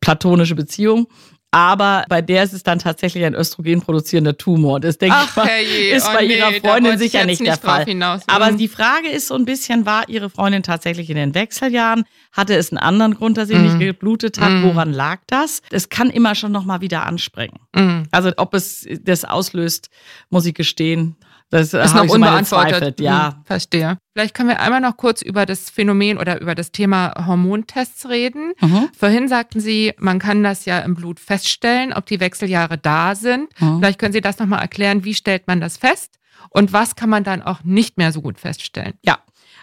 Platonische 0.00 0.54
Beziehung. 0.54 1.08
Aber 1.50 2.04
bei 2.10 2.20
der 2.20 2.42
ist 2.44 2.52
es 2.52 2.62
dann 2.62 2.78
tatsächlich 2.78 3.24
ein 3.24 3.34
Östrogen 3.34 3.80
produzierender 3.80 4.36
Tumor. 4.36 4.80
Das 4.80 4.98
denke 4.98 5.16
ich 5.26 5.34
mal, 5.34 5.46
herrje, 5.46 5.94
ist 5.96 6.06
oh 6.06 6.12
bei 6.12 6.26
nee, 6.26 6.36
ihrer 6.36 6.52
Freundin 6.60 6.98
sicher 6.98 7.20
jetzt 7.20 7.40
nicht 7.40 7.46
der 7.46 7.56
Fall. 7.56 7.86
Hinaus. 7.86 8.20
Aber 8.26 8.52
Mhm. 8.52 8.58
die 8.58 8.68
Frage 8.68 9.08
ist 9.08 9.28
so 9.28 9.34
ein 9.34 9.46
bisschen, 9.46 9.86
war 9.86 10.06
ihre 10.10 10.28
Freundin 10.28 10.62
tatsächlich 10.62 11.08
in 11.08 11.16
den 11.16 11.34
Wechseljahren? 11.34 12.04
Hatte 12.32 12.54
es 12.54 12.70
einen 12.70 12.76
anderen 12.76 13.14
Grund, 13.14 13.38
dass 13.38 13.48
sie 13.48 13.54
Mhm. 13.54 13.62
nicht 13.62 13.78
geblutet 13.78 14.38
hat? 14.38 14.50
Mhm. 14.52 14.64
Woran 14.64 14.92
lag 14.92 15.20
das? 15.26 15.62
Es 15.70 15.88
kann 15.88 16.10
immer 16.10 16.34
schon 16.34 16.52
nochmal 16.52 16.82
wieder 16.82 17.06
anspringen. 17.06 17.56
Mhm. 17.74 18.02
Also 18.10 18.30
ob 18.36 18.52
es 18.52 18.86
das 19.04 19.24
auslöst, 19.24 19.88
muss 20.28 20.44
ich 20.44 20.52
gestehen. 20.52 21.16
Das 21.50 21.72
ist 21.72 21.94
noch 21.94 22.08
unbeantwortet. 22.08 23.00
Ja, 23.00 23.34
Hm, 23.36 23.44
verstehe. 23.44 23.98
Vielleicht 24.12 24.34
können 24.34 24.50
wir 24.50 24.60
einmal 24.60 24.80
noch 24.80 24.96
kurz 24.96 25.22
über 25.22 25.46
das 25.46 25.70
Phänomen 25.70 26.18
oder 26.18 26.40
über 26.40 26.54
das 26.54 26.72
Thema 26.72 27.14
Hormontests 27.26 28.08
reden. 28.08 28.52
Mhm. 28.60 28.88
Vorhin 28.98 29.28
sagten 29.28 29.60
Sie, 29.60 29.94
man 29.98 30.18
kann 30.18 30.42
das 30.42 30.64
ja 30.66 30.80
im 30.80 30.94
Blut 30.94 31.20
feststellen, 31.20 31.92
ob 31.92 32.06
die 32.06 32.20
Wechseljahre 32.20 32.76
da 32.76 33.14
sind. 33.14 33.48
Mhm. 33.60 33.78
Vielleicht 33.78 33.98
können 33.98 34.12
Sie 34.12 34.20
das 34.20 34.38
nochmal 34.38 34.60
erklären, 34.60 35.04
wie 35.04 35.14
stellt 35.14 35.46
man 35.46 35.60
das 35.60 35.76
fest 35.78 36.18
und 36.50 36.72
was 36.72 36.96
kann 36.96 37.08
man 37.08 37.24
dann 37.24 37.40
auch 37.42 37.64
nicht 37.64 37.96
mehr 37.96 38.12
so 38.12 38.20
gut 38.20 38.38
feststellen? 38.38 38.94
Ja, 39.04 39.18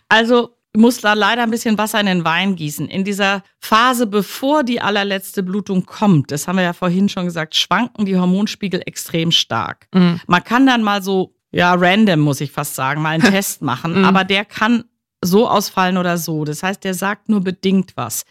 also 0.09 0.55
muss 0.77 0.99
da 1.01 1.13
leider 1.13 1.43
ein 1.43 1.51
bisschen 1.51 1.77
Wasser 1.77 1.99
in 2.01 2.05
den 2.05 2.25
Wein 2.25 2.55
gießen. 2.55 2.89
In 2.89 3.03
dieser 3.05 3.43
Phase, 3.59 4.07
bevor 4.07 4.63
die 4.63 4.81
allerletzte 4.81 5.41
Blutung 5.41 5.85
kommt, 5.85 6.31
das 6.31 6.47
haben 6.47 6.57
wir 6.57 6.63
ja 6.63 6.73
vorhin 6.73 7.07
schon 7.09 7.25
gesagt, 7.25 7.55
schwanken 7.55 8.05
die 8.05 8.17
Hormonspiegel 8.17 8.81
extrem 8.85 9.31
stark. 9.31 9.87
Mhm. 9.93 10.19
Man 10.27 10.43
kann 10.43 10.65
dann 10.65 10.83
mal 10.83 11.01
so, 11.01 11.34
ja, 11.55 11.73
random 11.73 12.19
muss 12.19 12.41
ich 12.41 12.51
fast 12.51 12.75
sagen, 12.75 13.01
mal 13.01 13.09
einen 13.11 13.23
Test 13.41 13.61
machen, 13.61 13.99
Mhm. 13.99 14.05
aber 14.05 14.23
der 14.23 14.45
kann 14.45 14.83
so 15.23 15.47
ausfallen 15.49 15.97
oder 15.97 16.17
so. 16.17 16.43
Das 16.45 16.61
heißt, 16.63 16.83
der 16.83 16.93
sagt 16.93 17.29
nur 17.29 17.41
bedingt 17.41 17.93
was. 17.95 18.25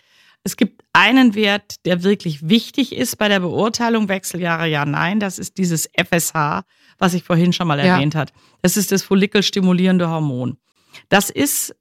Es 0.45 0.57
gibt 0.57 0.83
einen 0.93 1.35
Wert, 1.35 1.85
der 1.87 2.03
wirklich 2.03 2.49
wichtig 2.49 2.95
ist 2.95 3.17
bei 3.17 3.29
der 3.29 3.41
Beurteilung 3.41 4.09
Wechseljahre, 4.09 4.67
ja, 4.69 4.85
nein, 4.85 5.19
das 5.19 5.39
ist 5.39 5.57
dieses 5.57 5.89
FSH, 5.97 6.65
was 6.99 7.15
ich 7.15 7.25
vorhin 7.25 7.53
schon 7.55 7.67
mal 7.67 7.79
Ja. 7.79 7.95
erwähnt 7.97 8.15
hat. 8.15 8.33
Das 8.61 8.77
ist 8.77 8.93
das 8.93 9.03
follikelstimulierende 9.03 10.09
Hormon. 10.09 10.59
Das 11.09 11.31
ist 11.31 11.75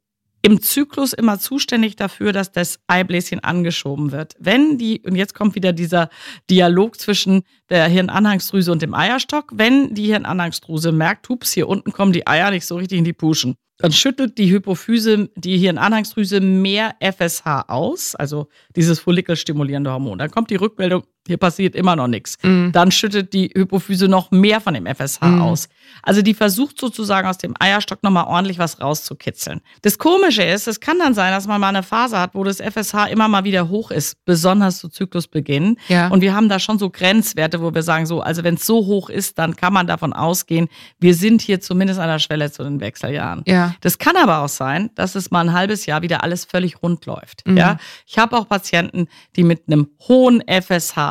im 0.45 0.61
Zyklus 0.61 1.13
immer 1.13 1.39
zuständig 1.39 1.95
dafür, 1.95 2.33
dass 2.33 2.51
das 2.51 2.79
Eibläschen 2.85 3.39
angeschoben 3.39 4.11
wird. 4.11 4.35
Wenn 4.39 4.77
die, 4.77 5.01
und 5.05 5.15
jetzt 5.15 5.33
kommt 5.33 5.55
wieder 5.55 5.71
dieser 5.71 6.09
Dialog 6.49 6.99
zwischen 6.99 7.43
der 7.69 7.87
Hirnanhangsdrüse 7.87 8.71
und 8.71 8.81
dem 8.81 8.93
Eierstock, 8.93 9.51
wenn 9.55 9.95
die 9.95 10.07
Hirnanhangsdrüse 10.07 10.91
merkt, 10.91 11.29
hups, 11.29 11.53
hier 11.53 11.69
unten 11.69 11.93
kommen 11.93 12.11
die 12.11 12.27
Eier 12.27 12.51
nicht 12.51 12.65
so 12.65 12.75
richtig 12.75 12.99
in 12.99 13.05
die 13.05 13.13
Puschen, 13.13 13.55
dann 13.77 13.93
schüttelt 13.93 14.37
die 14.37 14.51
Hypophyse, 14.51 15.29
die 15.35 15.57
Hirnanhangsdrüse 15.57 16.41
mehr 16.41 16.95
FSH 16.99 17.65
aus, 17.67 18.13
also 18.13 18.47
dieses 18.75 18.99
follikelstimulierende 18.99 19.91
Hormon. 19.91 20.19
Dann 20.19 20.29
kommt 20.29 20.51
die 20.51 20.55
Rückmeldung, 20.55 21.03
hier 21.27 21.37
passiert 21.37 21.75
immer 21.75 21.95
noch 21.95 22.07
nichts. 22.07 22.37
Mhm. 22.43 22.71
Dann 22.73 22.91
schüttet 22.91 23.33
die 23.33 23.49
Hypophyse 23.55 24.07
noch 24.07 24.31
mehr 24.31 24.59
von 24.61 24.73
dem 24.73 24.85
FSH 24.85 25.21
Mhm. 25.25 25.41
aus. 25.41 25.69
Also 26.01 26.21
die 26.21 26.33
versucht 26.33 26.79
sozusagen 26.79 27.27
aus 27.27 27.37
dem 27.37 27.53
Eierstock 27.59 28.03
nochmal 28.03 28.25
ordentlich 28.25 28.59
was 28.59 28.81
rauszukitzeln. 28.81 29.61
Das 29.83 29.97
Komische 29.97 30.43
ist, 30.43 30.67
es 30.67 30.79
kann 30.79 30.99
dann 30.99 31.13
sein, 31.13 31.31
dass 31.31 31.47
man 31.47 31.61
mal 31.61 31.69
eine 31.69 31.83
Phase 31.83 32.19
hat, 32.19 32.35
wo 32.35 32.43
das 32.43 32.59
FSH 32.59 33.07
immer 33.09 33.27
mal 33.27 33.43
wieder 33.45 33.69
hoch 33.69 33.91
ist, 33.91 34.17
besonders 34.25 34.79
zu 34.79 34.89
Zyklusbeginn. 34.89 35.77
Ja. 35.87 36.07
Und 36.09 36.21
wir 36.21 36.33
haben 36.35 36.49
da 36.49 36.59
schon 36.59 36.77
so 36.79 36.89
Grenzwerte, 36.89 37.61
wo 37.61 37.73
wir 37.73 37.83
sagen, 37.83 38.05
so, 38.05 38.21
also 38.21 38.43
wenn 38.43 38.55
es 38.55 38.65
so 38.65 38.85
hoch 38.85 39.09
ist, 39.09 39.39
dann 39.39 39.55
kann 39.55 39.71
man 39.73 39.87
davon 39.87 40.13
ausgehen, 40.13 40.67
wir 40.99 41.15
sind 41.15 41.41
hier 41.41 41.61
zumindest 41.61 41.99
an 41.99 42.07
der 42.09 42.19
Schwelle 42.19 42.51
zu 42.51 42.63
den 42.63 42.79
Wechseljahren. 42.81 43.43
ja. 43.47 43.75
Das 43.81 43.97
kann 43.97 44.15
aber 44.17 44.39
auch 44.39 44.49
sein, 44.49 44.89
dass 44.95 45.15
es 45.15 45.31
mal 45.31 45.41
ein 45.41 45.53
halbes 45.53 45.85
Jahr 45.85 46.01
wieder 46.01 46.23
alles 46.23 46.45
völlig 46.45 46.81
rund 46.83 47.05
läuft. 47.05 47.45
Mhm. 47.47 47.57
Ja, 47.57 47.77
ich 48.07 48.17
habe 48.17 48.37
auch 48.37 48.47
Patienten, 48.47 49.07
die 49.35 49.43
mit 49.43 49.63
einem 49.67 49.87
hohen 50.07 50.41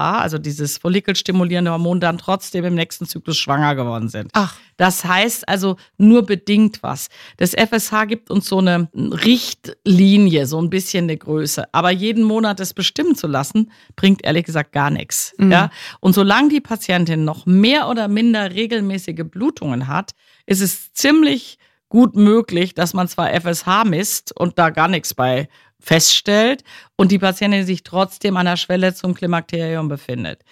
FSH, 0.02 0.22
also 0.22 0.38
dieses 0.38 0.78
follikelstimulierende 0.78 1.70
Hormon, 1.70 2.00
dann 2.00 2.18
trotzdem 2.18 2.64
im 2.64 2.74
nächsten 2.74 3.06
Zyklus 3.06 3.38
schwanger 3.38 3.74
geworden 3.74 4.08
sind. 4.08 4.30
Ach, 4.32 4.56
Das 4.76 5.04
heißt 5.04 5.48
also 5.48 5.76
nur 5.98 6.24
bedingt 6.24 6.82
was. 6.82 7.08
Das 7.36 7.54
FSH 7.54 8.06
gibt 8.08 8.30
uns 8.30 8.46
so 8.46 8.58
eine 8.58 8.88
Richtlinie, 8.94 10.46
so 10.46 10.60
ein 10.60 10.70
bisschen 10.70 11.04
eine 11.04 11.16
Größe. 11.16 11.64
Aber 11.72 11.90
jeden 11.90 12.24
Monat 12.24 12.60
es 12.60 12.74
bestimmen 12.74 13.14
zu 13.14 13.26
lassen, 13.26 13.70
bringt 13.96 14.24
ehrlich 14.24 14.44
gesagt 14.44 14.72
gar 14.72 14.90
nichts. 14.90 15.34
Mhm. 15.38 15.52
Ja? 15.52 15.70
Und 16.00 16.14
solange 16.14 16.48
die 16.48 16.60
Patientin 16.60 17.24
noch 17.24 17.46
mehr 17.46 17.88
oder 17.88 18.08
minder 18.08 18.52
regelmäßige 18.52 19.24
Blutungen 19.24 19.86
hat, 19.86 20.12
ist 20.46 20.60
es 20.60 20.92
ziemlich 20.92 21.58
gut 21.88 22.16
möglich, 22.16 22.74
dass 22.74 22.94
man 22.94 23.06
zwar 23.06 23.28
FSH 23.38 23.84
misst 23.84 24.34
und 24.34 24.58
da 24.58 24.70
gar 24.70 24.88
nichts 24.88 25.12
bei 25.14 25.48
feststellt 25.82 26.62
und 26.96 27.10
die 27.10 27.18
Patientin 27.18 27.66
sich 27.66 27.82
trotzdem 27.82 28.36
an 28.36 28.46
der 28.46 28.56
Schwelle 28.56 28.94
zum 28.94 29.14
Klimakterium 29.14 29.88
befindet. 29.88 30.42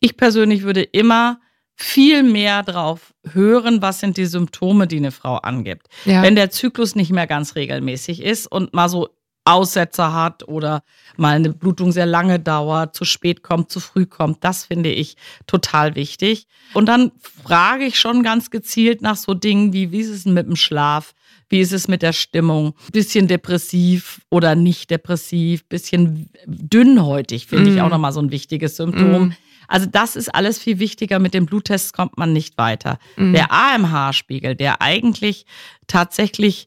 Ich 0.00 0.16
persönlich 0.16 0.62
würde 0.62 0.82
immer 0.82 1.40
viel 1.74 2.22
mehr 2.22 2.62
drauf 2.62 3.14
hören, 3.32 3.80
was 3.80 4.00
sind 4.00 4.16
die 4.16 4.26
Symptome, 4.26 4.86
die 4.86 4.98
eine 4.98 5.10
Frau 5.10 5.36
angibt. 5.36 5.86
ja. 6.04 6.22
Wenn 6.22 6.36
der 6.36 6.50
Zyklus 6.50 6.94
nicht 6.94 7.10
mehr 7.10 7.26
ganz 7.26 7.54
regelmäßig 7.54 8.22
ist 8.22 8.46
und 8.46 8.74
mal 8.74 8.88
so 8.88 9.08
Aussetzer 9.44 10.12
hat 10.12 10.46
oder 10.46 10.84
mal 11.16 11.34
eine 11.34 11.52
Blutung 11.52 11.90
sehr 11.90 12.06
lange 12.06 12.38
dauert, 12.38 12.94
zu 12.94 13.04
spät 13.04 13.42
kommt, 13.42 13.70
zu 13.70 13.80
früh 13.80 14.06
kommt, 14.06 14.44
das 14.44 14.64
finde 14.66 14.90
ich 14.90 15.16
total 15.46 15.96
wichtig. 15.96 16.46
Und 16.74 16.86
dann 16.86 17.10
frage 17.18 17.84
ich 17.84 17.98
schon 17.98 18.22
ganz 18.22 18.50
gezielt 18.50 19.02
nach 19.02 19.16
so 19.16 19.34
Dingen 19.34 19.72
wie, 19.72 19.90
wie 19.90 20.00
ist 20.00 20.10
es 20.10 20.24
denn 20.24 20.34
mit 20.34 20.46
dem 20.46 20.56
Schlaf? 20.56 21.14
Wie 21.52 21.60
ist 21.60 21.72
es 21.74 21.86
mit 21.86 22.00
der 22.00 22.14
Stimmung? 22.14 22.72
Bisschen 22.92 23.28
depressiv 23.28 24.22
oder 24.30 24.54
nicht 24.54 24.90
depressiv? 24.90 25.64
Bisschen 25.68 26.30
dünnhäutig 26.46 27.46
finde 27.46 27.68
ich 27.70 27.76
Mm. 27.76 27.80
auch 27.80 27.90
nochmal 27.90 28.12
so 28.14 28.20
ein 28.20 28.30
wichtiges 28.30 28.76
Symptom. 28.76 29.28
Mm. 29.28 29.32
Also 29.68 29.86
das 29.86 30.16
ist 30.16 30.34
alles 30.34 30.58
viel 30.58 30.78
wichtiger. 30.78 31.18
Mit 31.18 31.34
den 31.34 31.44
Bluttests 31.44 31.92
kommt 31.92 32.16
man 32.16 32.32
nicht 32.32 32.56
weiter. 32.56 32.98
Mhm. 33.16 33.34
Der 33.34 33.52
AMH-Spiegel, 33.52 34.54
der 34.56 34.80
eigentlich 34.80 35.44
tatsächlich 35.86 36.66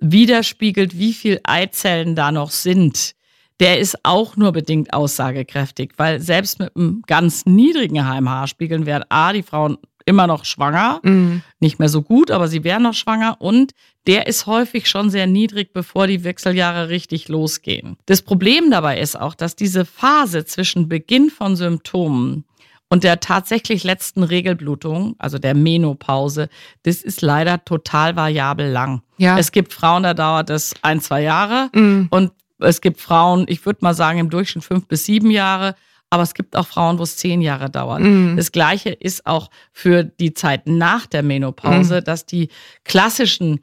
widerspiegelt, 0.00 0.98
wie 0.98 1.12
viel 1.12 1.40
Eizellen 1.44 2.14
da 2.16 2.32
noch 2.32 2.50
sind, 2.50 3.12
der 3.60 3.78
ist 3.78 3.96
auch 4.04 4.36
nur 4.36 4.52
bedingt 4.52 4.92
aussagekräftig, 4.92 5.92
weil 5.96 6.20
selbst 6.20 6.58
mit 6.58 6.74
einem 6.76 7.02
ganz 7.06 7.46
niedrigen 7.46 7.98
AMH-Spiegel 8.00 8.84
wären 8.86 9.04
A, 9.10 9.32
die 9.32 9.42
Frauen 9.42 9.78
immer 10.06 10.26
noch 10.26 10.44
schwanger, 10.44 11.00
Mhm. 11.02 11.42
nicht 11.60 11.78
mehr 11.78 11.88
so 11.88 12.02
gut, 12.02 12.30
aber 12.30 12.48
sie 12.48 12.62
wären 12.64 12.82
noch 12.82 12.94
schwanger 12.94 13.36
und 13.40 13.72
der 14.06 14.26
ist 14.26 14.46
häufig 14.46 14.86
schon 14.88 15.08
sehr 15.08 15.26
niedrig, 15.26 15.72
bevor 15.72 16.06
die 16.06 16.24
Wechseljahre 16.24 16.90
richtig 16.90 17.28
losgehen. 17.28 17.96
Das 18.06 18.20
Problem 18.22 18.70
dabei 18.70 19.00
ist 19.00 19.18
auch, 19.18 19.34
dass 19.34 19.56
diese 19.56 19.84
Phase 19.86 20.44
zwischen 20.44 20.88
Beginn 20.88 21.30
von 21.30 21.56
Symptomen 21.56 22.44
und 22.90 23.02
der 23.02 23.20
tatsächlich 23.20 23.82
letzten 23.82 24.22
Regelblutung, 24.22 25.14
also 25.18 25.38
der 25.38 25.54
Menopause, 25.54 26.48
das 26.82 27.02
ist 27.02 27.22
leider 27.22 27.64
total 27.64 28.14
variabel 28.14 28.70
lang. 28.70 29.00
Ja. 29.16 29.38
Es 29.38 29.52
gibt 29.52 29.72
Frauen, 29.72 30.02
da 30.02 30.12
dauert 30.12 30.50
es 30.50 30.74
ein, 30.82 31.00
zwei 31.00 31.22
Jahre 31.22 31.70
Mhm. 31.74 32.08
und 32.10 32.32
es 32.58 32.80
gibt 32.82 33.00
Frauen, 33.00 33.46
ich 33.48 33.64
würde 33.64 33.78
mal 33.82 33.94
sagen, 33.94 34.18
im 34.18 34.28
Durchschnitt 34.30 34.64
fünf 34.64 34.86
bis 34.86 35.06
sieben 35.06 35.30
Jahre, 35.30 35.74
aber 36.14 36.22
es 36.22 36.32
gibt 36.34 36.54
auch 36.56 36.66
Frauen, 36.66 36.98
wo 36.98 37.02
es 37.02 37.16
zehn 37.16 37.42
Jahre 37.42 37.68
dauert. 37.68 38.00
Mhm. 38.00 38.36
Das 38.36 38.52
Gleiche 38.52 38.90
ist 38.90 39.26
auch 39.26 39.50
für 39.72 40.04
die 40.04 40.32
Zeit 40.32 40.68
nach 40.68 41.06
der 41.06 41.24
Menopause, 41.24 42.02
dass 42.02 42.24
die 42.24 42.48
klassischen 42.84 43.60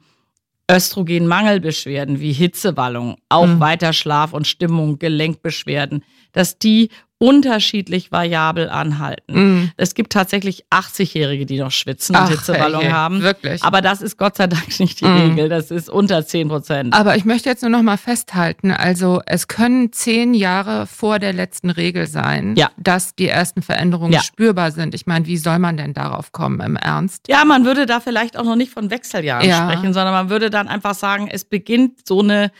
Östrogenmangelbeschwerden 0.70 2.20
wie 2.20 2.32
Hitzewallung, 2.32 3.16
auch 3.30 3.46
Mhm. 3.46 3.60
weiter 3.60 3.92
Schlaf 3.92 4.32
und 4.32 4.46
Stimmung, 4.46 4.98
Gelenkbeschwerden, 4.98 6.04
dass 6.32 6.58
die 6.58 6.90
unterschiedlich 7.22 8.10
variabel 8.10 8.68
anhalten. 8.68 9.32
Mhm. 9.34 9.70
Es 9.76 9.94
gibt 9.94 10.12
tatsächlich 10.12 10.64
80-Jährige, 10.70 11.46
die 11.46 11.58
noch 11.60 11.70
schwitzen 11.70 12.16
und 12.16 12.22
Ach, 12.22 12.28
Hitzewallung 12.30 12.80
herrje, 12.82 12.96
haben. 12.96 13.22
Wirklich. 13.22 13.62
Aber 13.62 13.80
das 13.80 14.02
ist 14.02 14.18
Gott 14.18 14.36
sei 14.36 14.48
Dank 14.48 14.80
nicht 14.80 15.00
die 15.00 15.04
Mhm. 15.04 15.16
Regel. 15.30 15.48
Das 15.48 15.70
ist 15.70 15.88
unter 15.88 16.26
10 16.26 16.48
Prozent. 16.48 16.94
Aber 16.94 17.14
ich 17.16 17.24
möchte 17.24 17.48
jetzt 17.48 17.62
nur 17.62 17.70
noch 17.70 17.82
mal 17.82 17.96
festhalten, 17.96 18.72
also 18.72 19.22
es 19.26 19.46
können 19.46 19.92
zehn 19.92 20.34
Jahre 20.34 20.86
vor 20.88 21.20
der 21.20 21.32
letzten 21.32 21.70
Regel 21.70 22.08
sein, 22.08 22.56
Ja. 22.56 22.70
dass 22.76 23.14
die 23.14 23.28
ersten 23.28 23.62
Veränderungen 23.62 24.12
Ja. 24.12 24.20
spürbar 24.22 24.72
sind. 24.72 24.92
Ich 24.94 25.06
meine, 25.06 25.26
wie 25.26 25.36
soll 25.36 25.60
man 25.60 25.76
denn 25.76 25.94
darauf 25.94 26.32
kommen 26.32 26.58
im 26.60 26.74
Ernst? 26.76 27.28
Ja, 27.28 27.44
man 27.44 27.64
würde 27.64 27.86
da 27.86 28.00
vielleicht 28.00 28.36
auch 28.36 28.44
noch 28.44 28.56
nicht 28.56 28.72
von 28.72 28.90
Wechseljahren 28.90 29.48
Ja. 29.48 29.70
sprechen, 29.70 29.92
sondern 29.94 30.12
man 30.12 30.28
würde 30.28 30.50
dann 30.50 30.66
einfach 30.66 30.94
sagen, 30.94 31.28
es 31.30 31.44
beginnt 31.44 32.06
so 32.06 32.20
eine, 32.20 32.50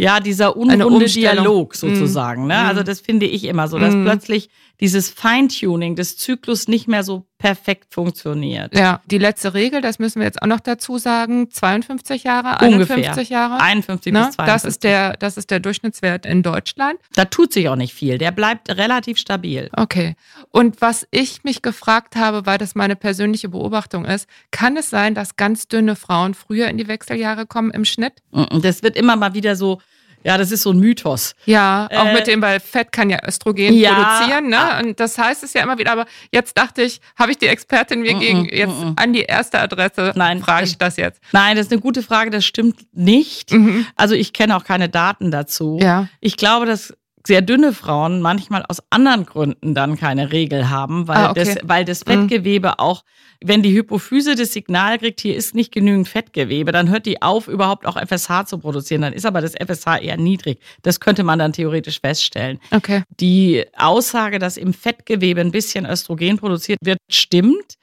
ja, 0.00 0.20
dieser 0.20 0.56
unrunde. 0.56 1.06
Dialog 1.06 1.74
sozusagen. 1.74 2.46
Ne? 2.46 2.54
Mhm. 2.54 2.66
Also 2.68 2.82
das 2.82 3.00
finde 3.00 3.26
ich 3.26 3.44
immer 3.44 3.68
so, 3.68 3.78
dass 3.78 3.94
Mhm. 3.94 4.04
plötzlich 4.04 4.48
dieses 4.80 5.10
Feintuning 5.10 5.94
des 5.96 6.16
Zyklus 6.16 6.66
nicht 6.68 6.88
mehr 6.88 7.02
so 7.04 7.26
perfekt 7.38 7.86
funktioniert. 7.94 8.76
Ja, 8.76 9.00
die 9.06 9.16
letzte 9.18 9.54
Regel, 9.54 9.80
das 9.80 9.98
müssen 9.98 10.20
wir 10.20 10.26
jetzt 10.26 10.42
auch 10.42 10.46
noch 10.46 10.60
dazu 10.60 10.98
sagen, 10.98 11.50
52 11.50 12.24
Jahre, 12.24 12.64
Ungefähr. 12.64 12.96
51 12.96 13.28
Jahre. 13.30 13.60
51 13.60 14.12
Ne? 14.12 14.26
bis 14.26 14.36
52. 14.36 14.46
Das 14.46 14.64
ist 14.64 14.84
der, 14.84 15.16
das 15.16 15.36
ist 15.38 15.50
der 15.50 15.60
Durchschnittswert 15.60 16.26
in 16.26 16.42
Deutschland. 16.42 16.98
da 17.14 17.24
tut 17.24 17.52
sich 17.52 17.68
auch 17.68 17.76
nicht 17.76 17.94
viel. 17.94 18.18
Der 18.18 18.30
bleibt 18.30 18.68
relativ 18.76 19.16
stabil. 19.18 19.70
Okay. 19.74 20.16
Und 20.50 20.80
was 20.82 21.06
ich 21.10 21.44
mich 21.44 21.62
gefragt 21.62 22.16
habe, 22.16 22.44
weil 22.44 22.58
das 22.58 22.74
meine 22.74 22.96
persönliche 22.96 23.48
Beobachtung 23.48 24.04
ist, 24.04 24.28
kann 24.50 24.76
es 24.76 24.90
sein, 24.90 25.14
dass 25.14 25.36
ganz 25.36 25.66
dünne 25.68 25.96
Frauen 25.96 26.34
früher 26.34 26.68
in 26.68 26.76
die 26.76 26.88
Wechseljahre 26.88 27.46
kommen 27.46 27.70
im 27.70 27.84
Schnitt? 27.86 28.14
Und 28.30 28.64
das 28.64 28.82
wird 28.82 28.96
immer 28.96 29.16
mal 29.16 29.32
wieder 29.34 29.56
so, 29.56 29.80
Ja, 30.22 30.36
das 30.38 30.50
ist 30.52 30.62
so 30.62 30.70
ein 30.72 30.78
Mythos. 30.78 31.34
Ja, 31.46 31.88
auch 31.92 32.06
Äh, 32.06 32.14
mit 32.14 32.26
dem, 32.26 32.42
weil 32.42 32.60
Fett 32.60 32.92
kann 32.92 33.08
ja 33.10 33.18
Östrogen 33.26 33.72
Ja, 33.74 33.94
produzieren, 33.94 34.48
ne? 34.48 34.58
Und 34.82 35.00
das 35.00 35.16
heißt 35.16 35.42
es 35.42 35.52
ja 35.54 35.62
immer 35.62 35.78
wieder, 35.78 35.92
aber 35.92 36.06
jetzt 36.32 36.56
dachte 36.58 36.82
ich, 36.82 37.00
habe 37.18 37.32
ich 37.32 37.38
die 37.38 37.46
Expertin 37.46 38.00
mir 38.02 38.14
Mm, 38.16 38.20
gegen 38.20 38.44
jetzt 38.46 38.78
mm, 38.84 38.92
an 38.96 39.12
die 39.12 39.22
erste 39.22 39.58
Adresse 39.60 40.12
Nein, 40.16 40.40
frage 40.40 40.62
das- 40.62 40.70
ich 40.70 40.78
das 40.78 40.96
jetzt. 40.96 41.20
Nein, 41.32 41.56
das 41.56 41.66
ist 41.66 41.72
eine 41.72 41.80
gute 41.80 42.02
Frage, 42.02 42.30
das 42.30 42.44
stimmt 42.44 42.80
nicht. 42.92 43.52
Mhm. 43.52 43.86
Also 43.96 44.14
ich 44.14 44.32
kenne 44.32 44.56
auch 44.56 44.64
keine 44.64 44.88
Daten 44.88 45.30
dazu. 45.30 45.78
Ja. 45.80 46.08
Ich 46.20 46.36
glaube, 46.36 46.66
dass 46.66 46.92
sehr 47.30 47.42
dünne 47.42 47.72
Frauen 47.72 48.20
manchmal 48.22 48.64
aus 48.68 48.82
anderen 48.90 49.24
Gründen 49.24 49.72
dann 49.72 49.96
keine 49.96 50.32
Regel 50.32 50.68
haben, 50.68 51.06
weil, 51.06 51.16
Ah, 51.18 51.30
okay. 51.30 51.44
das, 51.44 51.58
weil 51.62 51.84
das 51.84 52.04
Mhm. 52.04 52.10
Fettgewebe 52.28 52.80
auch, 52.80 53.04
wenn 53.40 53.62
die 53.62 53.72
Hypophyse 53.72 54.34
das 54.34 54.52
Signal 54.52 54.98
kriegt, 54.98 55.20
hier 55.20 55.36
ist 55.36 55.54
nicht 55.54 55.70
genügend 55.70 56.08
Fettgewebe, 56.08 56.72
dann 56.72 56.90
hört 56.90 57.06
die 57.06 57.22
auf, 57.22 57.46
überhaupt 57.46 57.86
auch 57.86 57.96
FSH 57.96 58.46
zu 58.46 58.58
produzieren. 58.58 59.02
Dann 59.02 59.12
ist 59.12 59.24
aber 59.26 59.40
das 59.40 59.54
FSH 59.54 59.98
eher 60.02 60.16
niedrig. 60.16 60.58
Das 60.82 60.98
könnte 60.98 61.22
man 61.22 61.38
dann 61.38 61.52
theoretisch 61.52 62.00
feststellen. 62.00 62.58
Okay. 62.72 63.04
Die 63.20 63.64
Aussage, 63.76 64.40
dass 64.40 64.56
im 64.56 64.74
Fettgewebe 64.74 65.40
ein 65.40 65.52
bisschen 65.52 65.86
Östrogen 65.86 66.36
produziert 66.36 66.80
wird, 66.82 66.98
stimmt, 67.08 67.74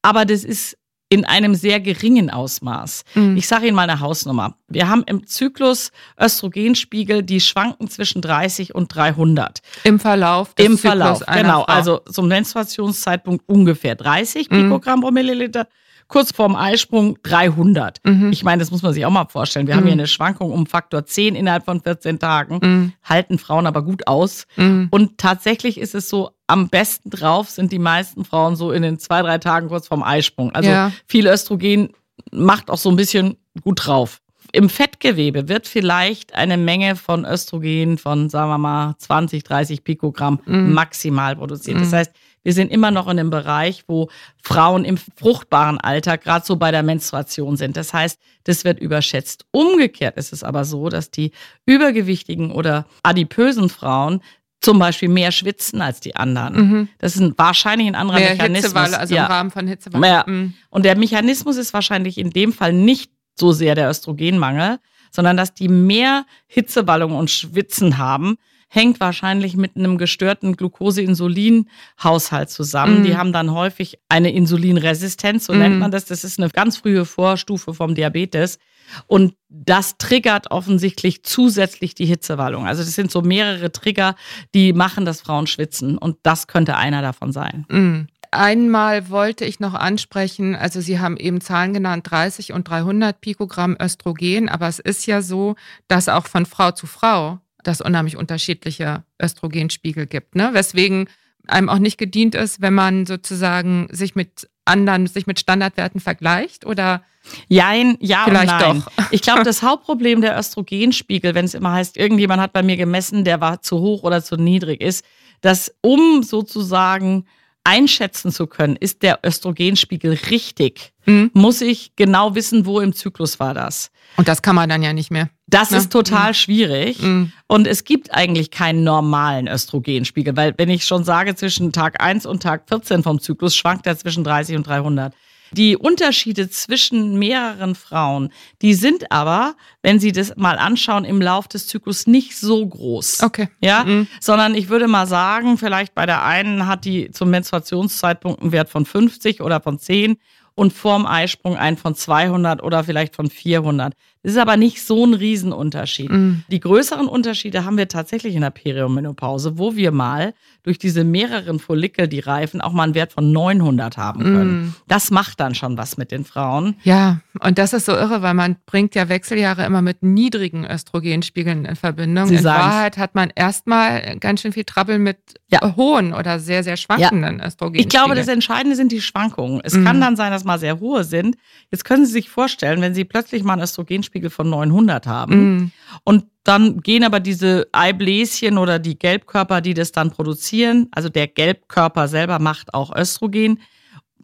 aber 0.00 0.24
das 0.24 0.44
ist 0.44 0.78
in 1.14 1.24
einem 1.24 1.54
sehr 1.54 1.78
geringen 1.80 2.28
Ausmaß. 2.28 3.04
Mhm. 3.14 3.36
Ich 3.36 3.46
sage 3.46 3.66
Ihnen 3.68 3.76
mal 3.76 3.88
eine 3.88 4.00
Hausnummer. 4.00 4.56
Wir 4.68 4.88
haben 4.88 5.04
im 5.06 5.26
Zyklus 5.28 5.92
Östrogenspiegel, 6.20 7.22
die 7.22 7.40
schwanken 7.40 7.88
zwischen 7.88 8.20
30 8.20 8.74
und 8.74 8.88
300. 8.94 9.60
Im 9.84 10.00
Verlauf 10.00 10.54
des 10.54 10.66
Im 10.66 10.72
Zyklus 10.72 10.90
Verlauf, 10.90 11.22
genau. 11.26 11.64
Frau. 11.64 11.72
Also 11.72 11.98
zum 12.10 12.26
Menstruationszeitpunkt 12.28 13.44
ungefähr 13.48 13.94
30 13.94 14.50
Mhm. 14.50 14.54
Pikogramm 14.64 15.00
pro 15.02 15.10
Milliliter. 15.12 15.68
Kurz 16.06 16.32
vorm 16.32 16.54
Eisprung 16.54 17.16
300. 17.22 17.98
Mhm. 18.04 18.30
Ich 18.30 18.44
meine, 18.44 18.60
das 18.60 18.70
muss 18.70 18.82
man 18.82 18.92
sich 18.92 19.06
auch 19.06 19.10
mal 19.10 19.26
vorstellen. 19.26 19.66
Wir 19.66 19.74
haben 19.74 19.84
Mhm. 19.84 19.88
hier 19.88 19.92
eine 19.94 20.06
Schwankung 20.06 20.50
um 20.52 20.66
Faktor 20.66 21.06
10 21.06 21.34
innerhalb 21.34 21.64
von 21.64 21.80
14 21.80 22.18
Tagen, 22.18 22.58
Mhm. 22.62 22.92
halten 23.04 23.38
Frauen 23.38 23.66
aber 23.66 23.82
gut 23.82 24.06
aus. 24.06 24.46
Mhm. 24.56 24.88
Und 24.90 25.16
tatsächlich 25.16 25.78
ist 25.78 25.94
es 25.94 26.08
so, 26.10 26.30
am 26.46 26.68
besten 26.68 27.10
drauf 27.10 27.48
sind 27.50 27.72
die 27.72 27.78
meisten 27.78 28.24
Frauen 28.24 28.56
so 28.56 28.70
in 28.72 28.82
den 28.82 28.98
zwei, 28.98 29.22
drei 29.22 29.38
Tagen 29.38 29.68
kurz 29.68 29.88
vorm 29.88 30.02
Eisprung. 30.02 30.52
Also 30.52 30.70
Ja. 30.70 30.92
viel 31.06 31.26
Östrogen 31.26 31.90
macht 32.32 32.70
auch 32.70 32.78
so 32.78 32.90
ein 32.90 32.96
bisschen 32.96 33.36
gut 33.62 33.86
drauf. 33.86 34.20
Im 34.52 34.68
Fettgewebe 34.68 35.48
wird 35.48 35.66
vielleicht 35.66 36.34
eine 36.34 36.56
Menge 36.56 36.94
von 36.96 37.24
Östrogen 37.24 37.98
von, 37.98 38.28
sagen 38.28 38.50
wir 38.50 38.58
mal, 38.58 38.94
20, 38.98 39.42
30 39.42 39.82
Pikogramm 39.82 40.38
Mhm. 40.46 40.74
maximal 40.74 41.34
produziert. 41.34 41.80
Das 41.80 41.90
Mhm. 41.90 41.96
heißt, 41.96 42.12
wir 42.44 42.52
sind 42.52 42.70
immer 42.70 42.90
noch 42.90 43.06
in 43.06 43.18
einem 43.18 43.30
Bereich, 43.30 43.84
wo 43.88 44.10
Frauen 44.42 44.84
im 44.84 44.98
fruchtbaren 44.98 45.78
Alter 45.80 46.18
gerade 46.18 46.44
so 46.44 46.56
bei 46.56 46.70
der 46.70 46.82
Menstruation 46.82 47.56
sind. 47.56 47.76
Das 47.76 47.94
heißt, 47.94 48.20
das 48.44 48.64
wird 48.64 48.78
überschätzt. 48.80 49.46
Umgekehrt 49.50 50.18
ist 50.18 50.32
es 50.32 50.44
aber 50.44 50.64
so, 50.66 50.88
dass 50.90 51.10
die 51.10 51.32
übergewichtigen 51.64 52.52
oder 52.52 52.84
adipösen 53.02 53.70
Frauen 53.70 54.20
zum 54.64 54.78
Beispiel 54.78 55.08
mehr 55.08 55.30
schwitzen 55.30 55.82
als 55.82 56.00
die 56.00 56.16
anderen. 56.16 56.56
Mhm. 56.56 56.88
Das 56.98 57.14
ist 57.14 57.20
ein, 57.20 57.34
wahrscheinlich 57.36 57.86
ein 57.86 57.94
anderer 57.94 58.18
Mehr 58.18 58.30
Mechanismus. 58.30 58.64
Hitzewalle, 58.64 58.98
also 58.98 59.14
ja. 59.14 59.26
im 59.26 59.30
Rahmen 59.30 59.50
von 59.50 59.66
Hitzewalle. 59.66 60.06
Ja. 60.06 60.24
Mhm. 60.26 60.54
Und 60.70 60.84
der 60.84 60.96
Mechanismus 60.96 61.56
ist 61.56 61.74
wahrscheinlich 61.74 62.16
in 62.18 62.30
dem 62.30 62.52
Fall 62.52 62.72
nicht 62.72 63.10
so 63.38 63.52
sehr 63.52 63.74
der 63.74 63.90
Östrogenmangel, 63.90 64.78
sondern 65.10 65.36
dass 65.36 65.54
die 65.54 65.68
mehr 65.68 66.24
Hitzewallung 66.46 67.12
und 67.12 67.30
Schwitzen 67.30 67.98
haben, 67.98 68.36
hängt 68.68 68.98
wahrscheinlich 69.00 69.56
mit 69.56 69.76
einem 69.76 69.98
gestörten 69.98 70.56
Glucose-Insulin-Haushalt 70.56 72.50
zusammen. 72.50 73.00
Mhm. 73.00 73.04
Die 73.04 73.16
haben 73.16 73.32
dann 73.32 73.52
häufig 73.52 73.98
eine 74.08 74.32
Insulinresistenz, 74.32 75.46
so 75.46 75.52
Mhm. 75.52 75.58
nennt 75.58 75.78
man 75.78 75.90
das. 75.90 76.06
Das 76.06 76.24
ist 76.24 76.40
eine 76.40 76.48
ganz 76.48 76.78
frühe 76.78 77.04
Vorstufe 77.04 77.74
vom 77.74 77.94
Diabetes. 77.94 78.58
Und 79.06 79.34
das 79.48 79.98
triggert 79.98 80.50
offensichtlich 80.50 81.22
zusätzlich 81.22 81.94
die 81.94 82.06
Hitzewallung. 82.06 82.66
Also 82.66 82.82
das 82.82 82.94
sind 82.94 83.10
so 83.10 83.22
mehrere 83.22 83.72
Trigger, 83.72 84.16
die 84.54 84.72
machen, 84.72 85.04
dass 85.04 85.20
Frauen 85.20 85.46
schwitzen. 85.46 85.96
Und 85.98 86.18
das 86.22 86.46
könnte 86.46 86.76
einer 86.76 87.02
davon 87.02 87.32
sein. 87.32 87.66
Mhm. 87.68 88.08
Einmal 88.30 89.10
wollte 89.10 89.44
ich 89.44 89.60
noch 89.60 89.74
ansprechen, 89.74 90.56
also 90.56 90.80
Sie 90.80 90.98
haben 90.98 91.16
eben 91.16 91.40
Zahlen 91.40 91.72
genannt, 91.72 92.10
30 92.10 92.52
und 92.52 92.68
300 92.68 93.20
Pikogramm 93.20 93.76
Östrogen, 93.80 94.48
aber 94.48 94.66
es 94.66 94.80
ist 94.80 95.06
ja 95.06 95.22
so, 95.22 95.54
dass 95.86 96.08
auch 96.08 96.26
von 96.26 96.44
Frau 96.44 96.72
zu 96.72 96.88
Frau 96.88 97.38
das 97.62 97.80
unheimlich 97.80 98.16
unterschiedliche 98.16 99.04
Östrogenspiegel 99.22 100.06
gibt, 100.06 100.34
ne? 100.34 100.50
weswegen 100.52 101.08
einem 101.46 101.68
auch 101.68 101.78
nicht 101.78 101.96
gedient 101.96 102.34
ist, 102.34 102.60
wenn 102.60 102.74
man 102.74 103.06
sozusagen 103.06 103.86
sich 103.92 104.16
mit 104.16 104.48
anderen, 104.64 105.06
sich 105.06 105.26
mit 105.26 105.40
Standardwerten 105.40 106.00
vergleicht 106.00 106.66
oder 106.66 107.02
Jein, 107.48 107.96
ja 108.00 108.24
Vielleicht 108.24 108.52
und 108.52 108.58
nein. 108.58 108.84
doch. 108.84 109.06
Ich 109.10 109.22
glaube, 109.22 109.42
das 109.44 109.62
Hauptproblem 109.62 110.20
der 110.20 110.38
Östrogenspiegel, 110.38 111.34
wenn 111.34 111.46
es 111.46 111.54
immer 111.54 111.72
heißt, 111.72 111.96
irgendjemand 111.96 112.40
hat 112.40 112.52
bei 112.52 112.62
mir 112.62 112.76
gemessen, 112.76 113.24
der 113.24 113.40
war 113.40 113.62
zu 113.62 113.80
hoch 113.80 114.02
oder 114.02 114.22
zu 114.22 114.36
niedrig, 114.36 114.80
ist, 114.80 115.04
dass 115.40 115.74
um 115.80 116.22
sozusagen 116.22 117.26
einschätzen 117.64 118.30
zu 118.30 118.46
können, 118.46 118.76
ist 118.76 119.02
der 119.02 119.20
Östrogenspiegel 119.24 120.18
richtig, 120.30 120.92
Mhm. 121.06 121.30
muss 121.34 121.60
ich 121.60 121.96
genau 121.96 122.34
wissen, 122.34 122.64
wo 122.66 122.80
im 122.80 122.94
Zyklus 122.94 123.38
war 123.40 123.52
das. 123.54 123.90
und 124.16 124.28
das 124.28 124.42
kann 124.42 124.54
man 124.54 124.68
dann 124.68 124.82
ja 124.82 124.92
nicht 124.92 125.10
mehr. 125.10 125.28
Das 125.48 125.70
Ne? 125.72 125.78
ist 125.78 125.90
total 125.90 126.34
schwierig. 126.34 127.02
Mhm. 127.02 127.32
Und 127.48 127.66
es 127.66 127.84
gibt 127.84 128.14
eigentlich 128.14 128.50
keinen 128.50 128.84
normalen 128.84 129.48
Östrogenspiegel, 129.48 130.36
weil 130.36 130.54
wenn 130.56 130.68
ich 130.70 130.84
schon 130.86 131.02
sage, 131.04 131.34
zwischen 131.34 131.72
Tag 131.72 132.00
1 132.02 132.24
und 132.26 132.42
Tag 132.42 132.68
14 132.68 133.02
vom 133.02 133.18
Zyklus 133.20 133.56
schwankt 133.56 133.86
er 133.86 133.96
zwischen 133.98 134.22
30 134.24 134.56
und 134.56 134.66
300. 134.66 135.14
Die 135.54 135.76
Unterschiede 135.76 136.50
zwischen 136.50 137.18
mehreren 137.18 137.74
Frauen, 137.74 138.30
die 138.60 138.74
sind 138.74 139.10
aber, 139.12 139.54
wenn 139.82 140.00
Sie 140.00 140.10
das 140.12 140.36
mal 140.36 140.58
anschauen, 140.58 141.04
im 141.04 141.22
Lauf 141.22 141.46
des 141.48 141.66
Zyklus 141.68 142.06
nicht 142.06 142.36
so 142.36 142.66
groß. 142.66 143.22
Okay. 143.22 143.48
Ja, 143.60 143.84
Mhm. 143.84 144.08
sondern 144.20 144.54
ich 144.54 144.68
würde 144.68 144.88
mal 144.88 145.06
sagen, 145.06 145.56
vielleicht 145.56 145.94
bei 145.94 146.06
der 146.06 146.24
einen 146.24 146.66
hat 146.66 146.84
die 146.84 147.10
zum 147.12 147.30
Menstruationszeitpunkt 147.30 148.42
einen 148.42 148.52
Wert 148.52 148.68
von 148.68 148.84
50 148.84 149.40
oder 149.40 149.60
von 149.60 149.78
10 149.78 150.16
und 150.56 150.72
vorm 150.72 151.06
Eisprung 151.06 151.56
einen 151.56 151.76
von 151.76 151.94
200 151.94 152.62
oder 152.62 152.84
vielleicht 152.84 153.14
von 153.16 153.30
400. 153.30 153.94
Das 154.24 154.32
ist 154.32 154.38
aber 154.38 154.56
nicht 154.56 154.82
so 154.82 155.04
ein 155.06 155.14
Riesenunterschied. 155.14 156.10
Mhm. 156.10 156.42
Die 156.50 156.58
größeren 156.58 157.06
Unterschiede 157.06 157.64
haben 157.64 157.76
wir 157.76 157.86
tatsächlich 157.88 158.34
in 158.34 158.40
der 158.40 158.50
Periomenopause, 158.50 159.58
wo 159.58 159.76
wir 159.76 159.92
mal 159.92 160.34
durch 160.62 160.78
diese 160.78 161.04
mehreren 161.04 161.58
Follikel, 161.58 162.08
die 162.08 162.20
reifen, 162.20 162.60
auch 162.62 162.72
mal 162.72 162.84
einen 162.84 162.94
Wert 162.94 163.12
von 163.12 163.30
900 163.32 163.96
haben 163.98 164.22
können. 164.22 164.52
Mhm. 164.62 164.74
Das 164.88 165.10
macht 165.10 165.38
dann 165.40 165.54
schon 165.54 165.76
was 165.76 165.98
mit 165.98 166.10
den 166.10 166.24
Frauen. 166.24 166.76
Ja, 166.84 167.20
und 167.40 167.58
das 167.58 167.74
ist 167.74 167.84
so 167.84 167.92
irre, 167.92 168.22
weil 168.22 168.32
man 168.34 168.56
bringt 168.64 168.94
ja 168.94 169.10
Wechseljahre 169.10 169.66
immer 169.66 169.82
mit 169.82 170.02
niedrigen 170.02 170.64
Östrogenspiegeln 170.64 171.66
in 171.66 171.76
Verbindung. 171.76 172.26
Sie 172.28 172.36
in. 172.36 172.44
Wahrheit 172.44 172.96
hat 172.96 173.14
man 173.14 173.30
erstmal 173.34 174.16
ganz 174.20 174.40
schön 174.40 174.52
viel 174.52 174.64
Trouble 174.64 174.98
mit 174.98 175.18
Ja. 175.48 175.76
hohen 175.76 176.14
oder 176.14 176.38
sehr, 176.40 176.64
sehr 176.64 176.78
schwankenden 176.78 177.40
Östrogenspiegeln. 177.40 177.80
Ich 177.80 177.88
glaube, 177.88 178.14
das 178.14 178.28
Entscheidende 178.28 178.74
sind 178.74 178.90
die 178.90 179.02
Schwankungen. 179.02 179.60
Es 179.62 179.74
Mhm. 179.74 179.84
kann 179.84 180.00
dann 180.00 180.16
sein, 180.16 180.32
dass 180.32 180.44
mal 180.44 180.58
sehr 180.58 180.80
hohe 180.80 181.04
sind. 181.04 181.36
Jetzt 181.70 181.84
können 181.84 182.06
Sie 182.06 182.12
sich 182.12 182.30
vorstellen, 182.30 182.80
wenn 182.80 182.94
Sie 182.94 183.04
plötzlich 183.04 183.44
mal 183.44 183.52
einen 183.52 183.62
Östrogenspiegel 183.62 184.13
von 184.30 184.48
900 184.50 185.06
haben 185.06 185.34
Mhm. 185.56 185.70
und 186.04 186.24
dann 186.44 186.80
gehen 186.80 187.04
aber 187.04 187.20
diese 187.20 187.68
Eibläschen 187.72 188.58
oder 188.58 188.78
die 188.78 188.98
Gelbkörper, 188.98 189.60
die 189.62 189.72
das 189.74 189.92
dann 189.92 190.10
produzieren, 190.10 190.88
also 190.92 191.08
der 191.08 191.26
Gelbkörper 191.26 192.06
selber 192.06 192.38
macht 192.38 192.74
auch 192.74 192.94
Östrogen, 192.94 193.60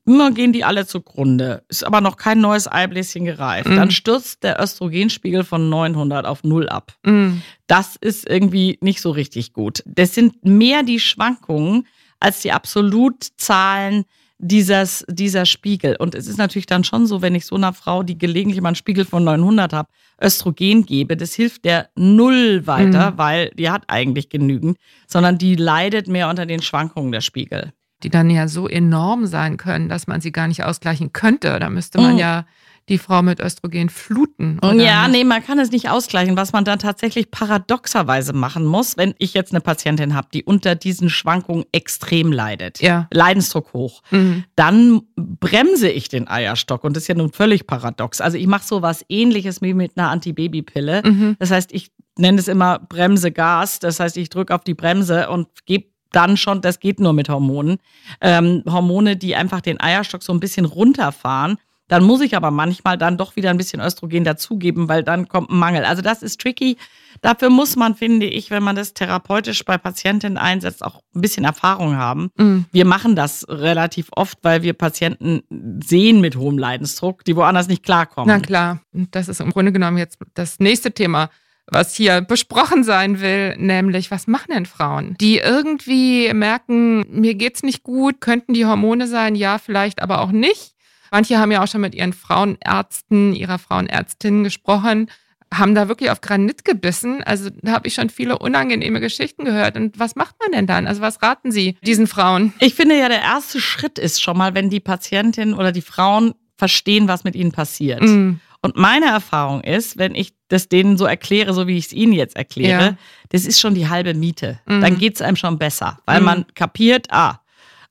immer 0.07 0.31
gehen 0.31 0.53
die 0.53 0.65
alle 0.65 0.87
zugrunde. 0.87 1.63
Ist 1.69 1.85
aber 1.85 2.01
noch 2.01 2.17
kein 2.17 2.41
neues 2.41 2.71
Eibläschen 2.71 3.25
gereift. 3.25 3.69
Mhm. 3.69 3.77
Dann 3.77 3.91
stürzt 3.91 4.43
der 4.43 4.61
Östrogenspiegel 4.61 5.45
von 5.45 5.69
900 5.71 6.27
auf 6.27 6.43
null 6.45 6.69
ab. 6.69 6.93
Mhm. 7.07 7.43
Das 7.67 7.97
ist 7.97 8.29
irgendwie 8.29 8.79
nicht 8.83 9.01
so 9.01 9.11
richtig 9.13 9.53
gut. 9.53 9.83
Das 9.87 10.15
sind 10.15 10.45
mehr 10.45 10.83
die 10.83 11.01
Schwankungen 11.01 11.87
als 12.19 12.41
die 12.43 12.53
Absolutzahlen 12.53 14.05
dieses, 14.43 15.05
dieser 15.09 15.45
Spiegel. 15.47 15.97
Und 15.97 16.15
es 16.15 16.27
ist 16.27 16.39
natürlich 16.39 16.67
dann 16.67 16.83
schon 16.85 17.07
so, 17.07 17.21
wenn 17.23 17.35
ich 17.35 17.47
so 17.47 17.57
einer 17.57 17.73
Frau, 17.73 18.03
die 18.03 18.17
gelegentlich 18.19 18.61
mal 18.61 18.71
einen 18.71 18.75
Spiegel 18.77 19.05
von 19.05 19.23
900 19.25 19.73
habe, 19.73 19.89
Östrogen 20.23 20.85
gebe, 20.87 21.17
das 21.17 21.35
hilft 21.35 21.65
der 21.65 21.89
null 21.95 22.67
weiter, 22.67 23.13
Mhm. 23.13 23.19
weil 23.19 23.51
die 23.51 23.71
hat 23.71 23.85
eigentlich 23.89 24.29
genügend, 24.31 24.79
sondern 25.07 25.39
die 25.39 25.57
leidet 25.57 26.09
mehr 26.09 26.29
unter 26.29 26.47
den 26.47 26.63
Schwankungen 26.63 27.13
der 27.13 27.21
Spiegel. 27.21 27.73
Die 28.03 28.09
dann 28.11 28.31
ja 28.31 28.49
so 28.49 28.67
enorm 28.67 29.27
sein 29.27 29.59
können, 29.59 29.89
dass 29.91 30.07
man 30.07 30.21
sie 30.23 30.33
gar 30.33 30.49
nicht 30.49 30.65
ausgleichen 30.65 31.13
könnte. 31.13 31.59
Da 31.61 31.69
müsste 31.69 32.01
man 32.01 32.15
Mhm. 32.15 32.19
ja 32.19 32.47
die 32.91 32.99
Frau 32.99 33.23
mit 33.23 33.41
Östrogen 33.41 33.89
fluten. 33.89 34.59
Ja, 34.63 35.07
nicht? 35.09 35.19
nee, 35.19 35.25
man 35.25 35.43
kann 35.45 35.59
es 35.59 35.71
nicht 35.71 35.89
ausgleichen. 35.89 36.37
Was 36.37 36.53
man 36.53 36.65
dann 36.65 36.79
tatsächlich 36.79 37.31
paradoxerweise 37.31 38.33
machen 38.33 38.65
muss, 38.67 38.97
wenn 38.97 39.15
ich 39.19 39.33
jetzt 39.35 39.53
eine 39.53 39.61
Patientin 39.61 40.15
habe, 40.15 40.29
die 40.35 40.45
unter 40.45 40.75
diesen 40.75 41.09
Schwankungen 41.09 41.65
extrem 41.73 42.33
leidet, 42.33 42.81
Ja. 42.83 43.09
Leidensdruck 43.13 43.73
hoch, 43.73 44.03
Mhm. 44.11 44.45
dann 44.57 45.03
bremse 45.17 45.89
ich 45.89 46.09
den 46.09 46.29
Eierstock. 46.29 46.85
Und 46.85 46.97
das 46.97 47.05
ist 47.05 47.09
ja 47.09 47.15
nun 47.15 47.33
völlig 47.33 47.67
paradox. 47.67 48.21
Also 48.21 48.37
ich 48.37 48.47
mache 48.47 48.67
so 48.67 48.83
was 48.83 49.05
ähnliches 49.09 49.63
wie 49.63 49.73
mit 49.75 49.97
einer 49.97 50.11
Antibabypille. 50.11 51.03
Mhm. 51.05 51.37
Das 51.39 51.51
heißt, 51.51 51.73
ich 51.73 51.91
nenne 52.19 52.39
es 52.39 52.49
immer 52.49 52.79
Bremse 52.81 53.31
Gas. 53.33 53.79
Das 53.79 54.01
heißt, 54.01 54.17
ich 54.17 54.29
drücke 54.29 54.55
auf 54.55 54.65
die 54.65 54.75
Bremse 54.75 55.31
und 55.31 55.49
gebe 55.65 55.87
dann 56.13 56.37
schon, 56.37 56.61
das 56.61 56.81
geht 56.81 56.99
nur 56.99 57.13
mit 57.13 57.29
Hormonen, 57.29 57.79
ähm, 58.21 58.65
Hormone, 58.69 59.17
die 59.17 59.37
einfach 59.37 59.61
den 59.61 59.81
Eierstock 59.81 60.25
so 60.25 60.33
ein 60.33 60.41
bisschen 60.41 60.65
runterfahren, 60.67 61.57
Dann 61.91 62.05
muss 62.05 62.21
ich 62.21 62.37
aber 62.37 62.53
manchmal 62.53 62.97
dann 62.97 63.19
doch 63.19 63.35
wieder 63.35 63.51
ein 63.51 63.57
bisschen 63.57 63.81
Östrogen 63.81 64.23
dazugeben, 64.23 64.89
weil 64.89 65.03
dann 65.03 65.29
kommt 65.29 65.51
ein 65.51 65.59
Mangel. 65.59 65.85
Also 65.85 66.03
das 66.03 66.23
ist 66.23 66.41
tricky. 66.41 66.77
Dafür 67.21 67.51
muss 67.51 67.75
man, 67.75 67.97
finde 67.97 68.27
ich, 68.27 68.53
wenn 68.53 68.63
man 68.63 68.77
das 68.77 68.95
therapeutisch 68.95 69.65
bei 69.65 69.77
Patientinnen 69.77 70.39
einsetzt, 70.39 70.85
auch 70.85 71.03
ein 71.17 71.21
bisschen 71.21 71.45
Erfahrung 71.45 71.97
haben. 71.97 72.31
Mhm. 72.37 72.67
Wir 72.71 72.85
machen 72.85 73.17
das 73.17 73.45
relativ 73.49 74.07
oft, 74.13 74.39
weil 74.43 74.63
wir 74.63 74.73
Patienten 74.73 75.43
sehen 75.85 76.21
mit 76.21 76.37
hohem 76.37 76.59
Leidensdruck, 76.59 77.25
die 77.25 77.35
woanders 77.35 77.67
nicht 77.67 77.83
klarkommen. 77.83 78.29
Na 78.29 78.39
klar, 78.39 78.81
das 78.93 79.29
ist 79.29 79.41
im 79.41 79.51
Grunde 79.51 79.73
genommen 79.73 79.99
jetzt 79.99 80.19
das 80.35 80.61
nächste 80.61 80.93
Thema 80.93 81.29
was 81.73 81.95
hier 81.95 82.21
besprochen 82.21 82.83
sein 82.83 83.21
will, 83.21 83.57
nämlich 83.57 84.11
was 84.11 84.27
machen 84.27 84.53
denn 84.53 84.67
Frauen, 84.67 85.15
die 85.21 85.39
irgendwie 85.39 86.33
merken, 86.35 87.07
mir 87.09 87.37
geht's 87.37 87.63
nicht 87.63 87.85
gut, 87.85 88.21
könnten 88.21 88.55
die 88.55 88.67
Hormone 88.67 89.07
sein, 89.07 89.37
ja, 89.37 89.59
vielleicht 89.59 90.03
aber 90.03 90.21
auch 90.21 90.33
nicht. 90.33 90.75
Manche 91.11 91.39
haben 91.39 91.53
ja 91.53 91.63
auch 91.63 91.69
schon 91.69 91.81
mit 91.81 91.95
ihren 91.95 92.13
Frauenärzten, 92.13 93.35
ihrer 93.35 93.59
Frauenärztin 93.59 94.45
gesprochen, 94.45 95.11
haben 95.53 95.75
da 95.75 95.89
wirklich 95.89 96.11
auf 96.11 96.21
Granit 96.21 96.65
gebissen. 96.65 97.23
Also 97.25 97.51
da 97.63 97.73
habe 97.73 97.89
ich 97.89 97.95
schon 97.95 98.09
viele 98.09 98.39
unangenehme 98.39 99.01
Geschichten 99.01 99.45
gehört. 99.45 99.77
Und 99.77 99.99
was 99.99 100.15
macht 100.15 100.37
man 100.41 100.53
denn 100.53 100.67
dann? 100.67 100.87
Also 100.87 101.01
was 101.01 101.23
raten 101.23 101.51
Sie 101.51 101.77
diesen 101.83 102.07
Frauen? 102.07 102.53
Ich 102.61 102.75
finde 102.75 102.99
ja, 102.99 103.09
der 103.09 103.23
erste 103.23 103.61
Schritt 103.61 103.99
ist 103.99 104.23
schon 104.23 104.39
mal, 104.39 104.55
wenn 104.55 104.71
die 104.71 104.81
Patientin 104.81 105.55
oder 105.55 105.73
die 105.73 105.83
Frauen 105.83 106.35
verstehen, 106.57 107.09
was 107.09 107.25
mit 107.25 107.35
ihnen 107.35 107.53
passiert. 107.53 108.03
Mm. 108.03 108.35
Und 108.63 108.77
meine 108.77 109.07
Erfahrung 109.07 109.63
ist, 109.63 109.97
wenn 109.97 110.15
ich 110.15 110.35
das 110.49 110.69
denen 110.69 110.99
so 110.99 111.07
erkläre, 111.07 111.55
so 111.55 111.67
wie 111.67 111.79
ich 111.79 111.87
es 111.87 111.93
ihnen 111.93 112.13
jetzt 112.13 112.37
erkläre, 112.37 112.83
ja. 112.83 112.97
das 113.31 113.47
ist 113.47 113.59
schon 113.59 113.75
die 113.75 113.89
halbe 113.89 114.13
Miete. 114.13 114.61
Mhm. 114.67 114.83
Dann 114.83 114.99
geht 114.99 115.15
es 115.15 115.23
einem 115.23 115.37
schon 115.37 115.59
besser, 115.59 115.99
weil 116.05 116.21
mhm. 116.21 116.27
man 116.27 116.47
kapiert, 116.55 117.07
ah, 117.11 117.41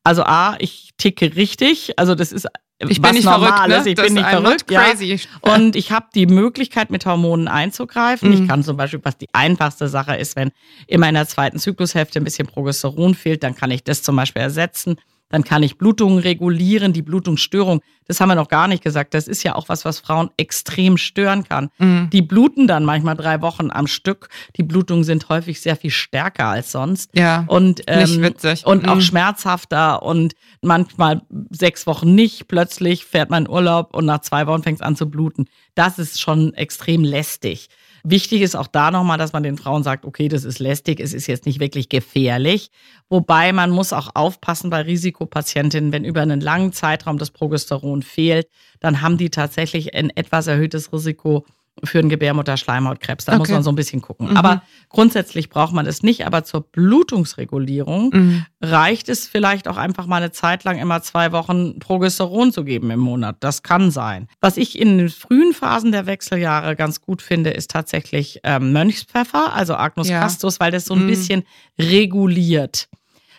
also 0.03 0.23
A, 0.23 0.55
ich 0.59 0.91
ticke 0.97 1.35
richtig, 1.35 1.97
also 1.97 2.13
das 2.13 2.31
ist 2.31 2.47
ich 2.87 3.01
bin 3.01 3.11
nicht 3.11 3.23
verrückt, 3.23 3.67
ne? 3.67 3.83
ich 3.85 3.95
bin 3.95 4.13
nicht 4.13 4.27
verrückt, 4.27 4.67
crazy. 4.67 5.19
Ja. 5.45 5.53
Und 5.53 5.75
ich 5.75 5.91
habe 5.91 6.05
die 6.15 6.25
Möglichkeit, 6.27 6.91
mit 6.91 7.05
Hormonen 7.05 7.49
einzugreifen. 7.49 8.29
Mhm. 8.29 8.35
Ich 8.35 8.47
kann 8.47 8.63
zum 8.63 8.77
Beispiel, 8.77 9.01
was 9.03 9.17
die 9.17 9.27
einfachste 9.33 9.89
Sache 9.89 10.15
ist, 10.15 10.37
wenn 10.37 10.51
in 10.87 11.01
meiner 11.01 11.27
zweiten 11.27 11.59
Zyklushälfte 11.59 12.19
ein 12.19 12.23
bisschen 12.23 12.47
Progesteron 12.47 13.15
fehlt, 13.15 13.43
dann 13.43 13.55
kann 13.55 13.71
ich 13.71 13.83
das 13.83 14.01
zum 14.01 14.15
Beispiel 14.15 14.41
ersetzen. 14.41 14.97
Dann 15.29 15.43
kann 15.43 15.61
ich 15.61 15.77
Blutungen 15.77 16.19
regulieren, 16.19 16.91
die 16.91 17.03
Blutungsstörung. 17.03 17.81
Das 18.07 18.19
haben 18.19 18.29
wir 18.29 18.35
noch 18.35 18.47
gar 18.47 18.67
nicht 18.67 18.83
gesagt. 18.83 19.13
Das 19.13 19.27
ist 19.27 19.43
ja 19.43 19.53
auch 19.55 19.69
was, 19.69 19.85
was 19.85 19.99
Frauen 19.99 20.31
extrem 20.37 20.97
stören 20.97 21.43
kann. 21.43 21.69
Mhm. 21.77 22.09
Die 22.11 22.23
bluten 22.23 22.65
dann 22.65 22.83
manchmal 22.83 23.15
drei 23.15 23.41
Wochen 23.41 23.69
am 23.69 23.85
Stück. 23.85 24.29
Die 24.57 24.63
Blutungen 24.63 25.03
sind 25.03 25.29
häufig 25.29 25.61
sehr 25.61 25.75
viel 25.75 25.91
stärker 25.91 26.47
als 26.47 26.71
sonst. 26.71 27.11
Ja. 27.15 27.45
Und, 27.47 27.83
ähm, 27.85 27.99
nicht 27.99 28.21
witzig. 28.21 28.65
Und 28.65 28.83
mhm. 28.83 28.89
auch 28.89 29.01
schmerzhafter 29.01 30.01
und 30.01 30.33
manchmal 30.61 31.21
sechs 31.51 31.85
Wochen 31.85 32.15
nicht. 32.15 32.47
Plötzlich 32.47 33.05
fährt 33.05 33.29
man 33.29 33.45
in 33.45 33.51
Urlaub 33.51 33.95
und 33.95 34.05
nach 34.05 34.21
zwei 34.21 34.47
Wochen 34.47 34.63
fängt 34.63 34.79
es 34.79 34.85
an 34.85 34.95
zu 34.95 35.09
bluten. 35.09 35.45
Das 35.75 35.99
ist 35.99 36.19
schon 36.19 36.55
extrem 36.55 37.03
lästig. 37.03 37.69
Wichtig 38.03 38.41
ist 38.41 38.55
auch 38.55 38.67
da 38.67 38.91
nochmal, 38.91 39.17
dass 39.17 39.33
man 39.33 39.43
den 39.43 39.57
Frauen 39.57 39.83
sagt, 39.83 40.05
okay, 40.05 40.27
das 40.27 40.43
ist 40.43 40.59
lästig, 40.59 40.99
es 40.99 41.13
ist 41.13 41.27
jetzt 41.27 41.45
nicht 41.45 41.59
wirklich 41.59 41.89
gefährlich. 41.89 42.71
Wobei 43.09 43.51
man 43.53 43.69
muss 43.71 43.93
auch 43.93 44.09
aufpassen 44.15 44.69
bei 44.69 44.81
Risikopatientinnen, 44.81 45.91
wenn 45.91 46.05
über 46.05 46.21
einen 46.21 46.41
langen 46.41 46.73
Zeitraum 46.73 47.17
das 47.17 47.31
Progesteron 47.31 48.01
fehlt, 48.01 48.47
dann 48.79 49.01
haben 49.01 49.17
die 49.17 49.29
tatsächlich 49.29 49.93
ein 49.95 50.09
etwas 50.15 50.47
erhöhtes 50.47 50.93
Risiko 50.93 51.45
für 51.83 51.99
einen 51.99 52.09
Gebärmutterschleimhautkrebs. 52.09 53.25
Da 53.25 53.33
okay. 53.33 53.39
muss 53.39 53.49
man 53.49 53.63
so 53.63 53.71
ein 53.71 53.75
bisschen 53.75 54.01
gucken. 54.01 54.29
Mhm. 54.29 54.37
Aber 54.37 54.63
grundsätzlich 54.89 55.49
braucht 55.49 55.73
man 55.73 55.85
es 55.85 56.03
nicht. 56.03 56.25
Aber 56.25 56.43
zur 56.43 56.61
Blutungsregulierung 56.61 58.09
mhm. 58.13 58.45
reicht 58.61 59.09
es 59.09 59.27
vielleicht 59.27 59.67
auch 59.67 59.77
einfach 59.77 60.05
mal 60.05 60.17
eine 60.17 60.31
Zeit 60.31 60.63
lang 60.63 60.79
immer 60.79 61.01
zwei 61.01 61.31
Wochen 61.31 61.79
Progesteron 61.79 62.51
zu 62.51 62.63
geben 62.63 62.91
im 62.91 62.99
Monat. 62.99 63.37
Das 63.39 63.63
kann 63.63 63.91
sein. 63.91 64.27
Was 64.41 64.57
ich 64.57 64.77
in 64.77 64.97
den 64.97 65.09
frühen 65.09 65.53
Phasen 65.53 65.91
der 65.91 66.05
Wechseljahre 66.05 66.75
ganz 66.75 67.01
gut 67.01 67.21
finde, 67.21 67.51
ist 67.51 67.71
tatsächlich 67.71 68.39
ähm, 68.43 68.71
Mönchspfeffer, 68.73 69.53
also 69.53 69.75
Agnus 69.75 70.09
ja. 70.09 70.19
castus, 70.21 70.59
weil 70.59 70.71
das 70.71 70.85
so 70.85 70.93
ein 70.93 71.03
mhm. 71.03 71.07
bisschen 71.07 71.43
reguliert. 71.77 72.87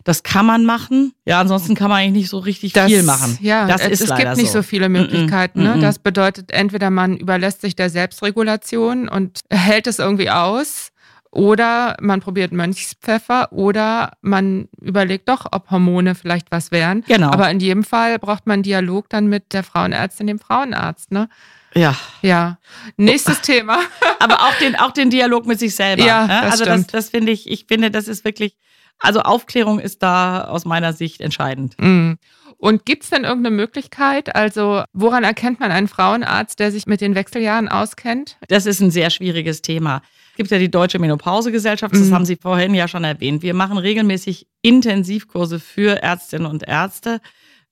Das 0.04 0.22
kann 0.22 0.46
man 0.46 0.64
machen. 0.64 1.12
Ja, 1.24 1.40
ansonsten 1.40 1.74
kann 1.74 1.88
man 1.88 1.98
eigentlich 1.98 2.22
nicht 2.22 2.30
so 2.30 2.38
richtig 2.38 2.72
das, 2.72 2.86
viel 2.86 3.02
machen. 3.02 3.38
Ja, 3.40 3.66
das 3.66 3.86
ist 3.86 4.00
es 4.00 4.14
gibt 4.16 4.36
nicht 4.36 4.50
so, 4.50 4.58
so 4.58 4.62
viele 4.62 4.88
Möglichkeiten. 4.88 5.62
Mm 5.62 5.66
-mm, 5.66 5.74
ne? 5.76 5.80
Das 5.80 5.98
bedeutet, 5.98 6.50
entweder 6.52 6.90
man 6.90 7.16
überlässt 7.16 7.60
sich 7.60 7.76
der 7.76 7.90
Selbstregulation 7.90 9.08
und 9.08 9.40
hält 9.50 9.86
es 9.86 9.98
irgendwie 9.98 10.30
aus. 10.30 10.90
Oder 11.32 11.96
man 12.00 12.20
probiert 12.20 12.50
Mönchspfeffer 12.50 13.52
oder 13.52 14.14
man 14.20 14.68
überlegt 14.80 15.28
doch, 15.28 15.46
ob 15.52 15.70
Hormone 15.70 16.16
vielleicht 16.16 16.50
was 16.50 16.72
wären. 16.72 17.04
Genau. 17.06 17.30
Aber 17.30 17.48
in 17.50 17.60
jedem 17.60 17.84
Fall 17.84 18.18
braucht 18.18 18.48
man 18.48 18.54
einen 18.54 18.62
Dialog 18.64 19.08
dann 19.08 19.28
mit 19.28 19.52
der 19.52 19.62
Frauenärztin, 19.62 20.26
dem 20.26 20.40
Frauenarzt. 20.40 21.12
Ne? 21.12 21.28
Ja. 21.74 21.96
Ja. 22.22 22.58
Nächstes 22.96 23.42
Thema. 23.42 23.78
Aber 24.18 24.40
auch 24.40 24.54
den, 24.58 24.74
auch 24.74 24.90
den 24.90 25.10
Dialog 25.10 25.46
mit 25.46 25.60
sich 25.60 25.76
selber. 25.76 26.04
Ja, 26.04 26.26
ne? 26.26 26.40
das 26.42 26.52
also 26.52 26.64
das, 26.64 26.86
das 26.88 27.10
finde 27.10 27.30
ich, 27.30 27.48
ich 27.48 27.66
finde, 27.66 27.92
das 27.92 28.08
ist 28.08 28.24
wirklich 28.24 28.56
also 28.98 29.20
Aufklärung 29.20 29.78
ist 29.80 30.02
da 30.02 30.44
aus 30.44 30.64
meiner 30.64 30.92
Sicht 30.92 31.20
entscheidend. 31.20 31.74
Mhm. 31.78 32.18
Und 32.60 32.84
gibt 32.84 33.04
es 33.04 33.10
denn 33.10 33.24
irgendeine 33.24 33.56
Möglichkeit? 33.56 34.34
Also 34.34 34.82
woran 34.92 35.24
erkennt 35.24 35.60
man 35.60 35.70
einen 35.70 35.88
Frauenarzt, 35.88 36.58
der 36.58 36.70
sich 36.70 36.86
mit 36.86 37.00
den 37.00 37.14
Wechseljahren 37.14 37.68
auskennt? 37.68 38.36
Das 38.48 38.66
ist 38.66 38.80
ein 38.80 38.90
sehr 38.90 39.08
schwieriges 39.08 39.62
Thema. 39.62 40.02
Es 40.32 40.36
gibt 40.36 40.50
ja 40.50 40.58
die 40.58 40.70
Deutsche 40.70 40.98
Menopausegesellschaft, 40.98 41.94
das 41.94 42.08
mhm. 42.08 42.14
haben 42.14 42.24
Sie 42.26 42.36
vorhin 42.36 42.74
ja 42.74 42.86
schon 42.86 43.04
erwähnt. 43.04 43.42
Wir 43.42 43.54
machen 43.54 43.78
regelmäßig 43.78 44.46
Intensivkurse 44.60 45.58
für 45.58 46.02
Ärztinnen 46.02 46.46
und 46.46 46.68
Ärzte. 46.68 47.20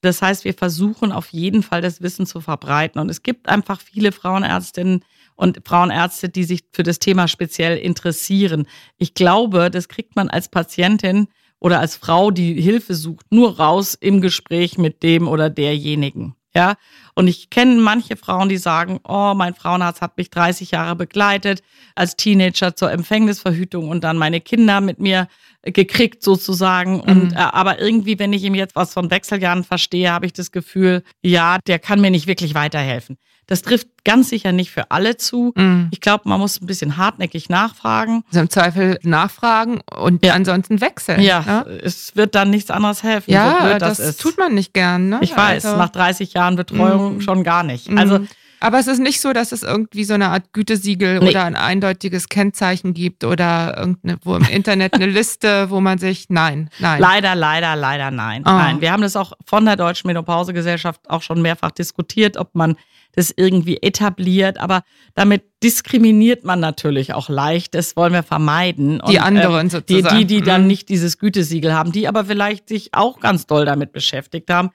Das 0.01 0.21
heißt, 0.21 0.43
wir 0.43 0.53
versuchen 0.53 1.11
auf 1.11 1.27
jeden 1.27 1.61
Fall 1.61 1.81
das 1.81 2.01
Wissen 2.01 2.25
zu 2.25 2.41
verbreiten. 2.41 2.99
Und 2.99 3.09
es 3.09 3.21
gibt 3.21 3.47
einfach 3.47 3.81
viele 3.81 4.11
Frauenärztinnen, 4.11 5.03
und 5.39 5.61
Frauenärzte, 5.63 6.27
die 6.27 6.43
sich 6.43 6.65
für 6.73 6.83
das 6.83 6.99
Thema 6.99 7.29
speziell 7.29 7.77
interessieren. 7.77 8.67
Ich 8.97 9.13
glaube, 9.13 9.71
das 9.71 9.87
kriegt 9.87 10.17
man 10.17 10.29
als 10.29 10.49
Patientin 10.49 11.29
oder 11.59 11.79
als 11.79 11.95
Frau, 11.95 12.29
die 12.29 12.59
Hilfe 12.61 12.93
sucht, 12.93 13.25
nur 13.31 13.57
raus 13.57 13.95
im 13.97 14.19
Gespräch 14.19 14.77
mit 14.77 15.01
dem 15.01 15.29
oder 15.29 15.49
derjenigen. 15.49 16.35
Ja, 16.53 16.75
und 17.15 17.27
ich 17.27 17.49
kenne 17.49 17.79
manche 17.79 18.17
Frauen, 18.17 18.49
die 18.49 18.57
sagen, 18.57 18.99
oh, 19.07 19.33
mein 19.33 19.53
Frauenarzt 19.53 20.01
hat 20.01 20.17
mich 20.17 20.29
30 20.29 20.71
Jahre 20.71 20.97
begleitet, 20.97 21.61
als 21.95 22.17
Teenager 22.17 22.75
zur 22.75 22.91
Empfängnisverhütung 22.91 23.87
und 23.87 24.03
dann 24.03 24.17
meine 24.17 24.41
Kinder 24.41 24.81
mit 24.81 24.99
mir 24.99 25.29
gekriegt 25.63 26.23
sozusagen. 26.23 26.99
Und 27.01 27.31
mhm. 27.31 27.37
äh, 27.37 27.39
aber 27.39 27.79
irgendwie, 27.79 28.19
wenn 28.19 28.33
ich 28.33 28.43
ihm 28.43 28.55
jetzt 28.55 28.75
was 28.75 28.93
von 28.93 29.11
Wechseljahren 29.11 29.63
verstehe, 29.63 30.11
habe 30.11 30.25
ich 30.25 30.33
das 30.33 30.51
Gefühl, 30.51 31.03
ja, 31.21 31.57
der 31.67 31.79
kann 31.79 32.01
mir 32.01 32.11
nicht 32.11 32.27
wirklich 32.27 32.55
weiterhelfen. 32.55 33.17
Das 33.49 33.63
trifft 33.63 33.87
ganz 34.05 34.29
sicher 34.29 34.51
nicht 34.51 34.69
für 34.69 34.91
alle 34.91 35.17
zu. 35.17 35.53
Mhm. 35.55 35.87
Ich 35.89 36.01
glaube, 36.01 36.29
man 36.29 36.39
muss 36.39 36.61
ein 36.61 36.67
bisschen 36.67 36.97
hartnäckig 36.97 37.49
nachfragen. 37.49 38.23
Also 38.27 38.41
im 38.41 38.49
Zweifel 38.51 38.99
nachfragen 39.01 39.81
und 39.99 40.23
ja. 40.23 40.35
ansonsten 40.35 40.81
wechseln. 40.81 41.19
Ja, 41.21 41.43
ja, 41.45 41.61
es 41.63 42.15
wird 42.15 42.35
dann 42.35 42.51
nichts 42.51 42.69
anderes 42.69 43.01
helfen. 43.01 43.31
Ja, 43.31 43.73
so 43.73 43.79
das, 43.79 43.97
das 43.97 44.17
tut 44.17 44.37
man 44.37 44.53
nicht 44.53 44.75
gern. 44.75 45.09
Ne? 45.09 45.19
Ich 45.21 45.35
weiß, 45.35 45.65
also, 45.65 45.77
nach 45.77 45.89
30 45.89 46.33
Jahren 46.33 46.57
Betreuung 46.57 47.15
mhm. 47.15 47.21
schon 47.21 47.43
gar 47.43 47.63
nicht. 47.63 47.89
Also 47.89 48.19
mhm. 48.19 48.27
Aber 48.59 48.79
es 48.79 48.87
ist 48.87 48.99
nicht 48.99 49.21
so, 49.21 49.33
dass 49.33 49.51
es 49.51 49.63
irgendwie 49.63 50.03
so 50.03 50.13
eine 50.13 50.29
Art 50.29 50.51
Gütesiegel 50.53 51.19
nee. 51.19 51.29
oder 51.29 51.45
ein 51.45 51.55
eindeutiges 51.55 52.29
Kennzeichen 52.29 52.93
gibt 52.93 53.23
oder 53.23 53.77
irgendeine, 53.77 54.17
wo 54.23 54.35
im 54.35 54.45
Internet 54.45 54.93
eine 54.93 55.05
Liste, 55.05 55.69
wo 55.69 55.79
man 55.79 55.97
sich, 55.97 56.25
nein, 56.29 56.69
nein. 56.79 56.99
Leider, 56.99 57.35
leider, 57.35 57.75
leider 57.75 58.11
nein. 58.11 58.43
Oh. 58.45 58.49
Nein. 58.49 58.81
Wir 58.81 58.91
haben 58.91 59.01
das 59.01 59.15
auch 59.15 59.33
von 59.45 59.65
der 59.65 59.75
Deutschen 59.75 60.07
Menopausegesellschaft 60.07 61.09
auch 61.09 61.21
schon 61.21 61.41
mehrfach 61.41 61.71
diskutiert, 61.71 62.37
ob 62.37 62.53
man 62.53 62.75
das 63.13 63.33
irgendwie 63.35 63.77
etabliert, 63.81 64.59
aber 64.59 64.83
damit 65.15 65.43
diskriminiert 65.63 66.43
man 66.43 66.59
natürlich 66.59 67.13
auch 67.13 67.27
leicht. 67.27 67.73
Das 67.73 67.95
wollen 67.95 68.13
wir 68.13 68.23
vermeiden. 68.23 69.01
Und, 69.01 69.09
die 69.09 69.19
anderen 69.19 69.67
äh, 69.67 69.69
sozusagen. 69.69 70.17
Die, 70.17 70.25
die, 70.25 70.39
die 70.39 70.45
dann 70.45 70.61
mhm. 70.61 70.67
nicht 70.67 70.89
dieses 70.89 71.17
Gütesiegel 71.17 71.73
haben, 71.73 71.91
die 71.91 72.07
aber 72.07 72.25
vielleicht 72.25 72.69
sich 72.69 72.93
auch 72.93 73.19
ganz 73.19 73.47
doll 73.47 73.65
damit 73.65 73.93
beschäftigt 73.93 74.49
haben. 74.51 74.69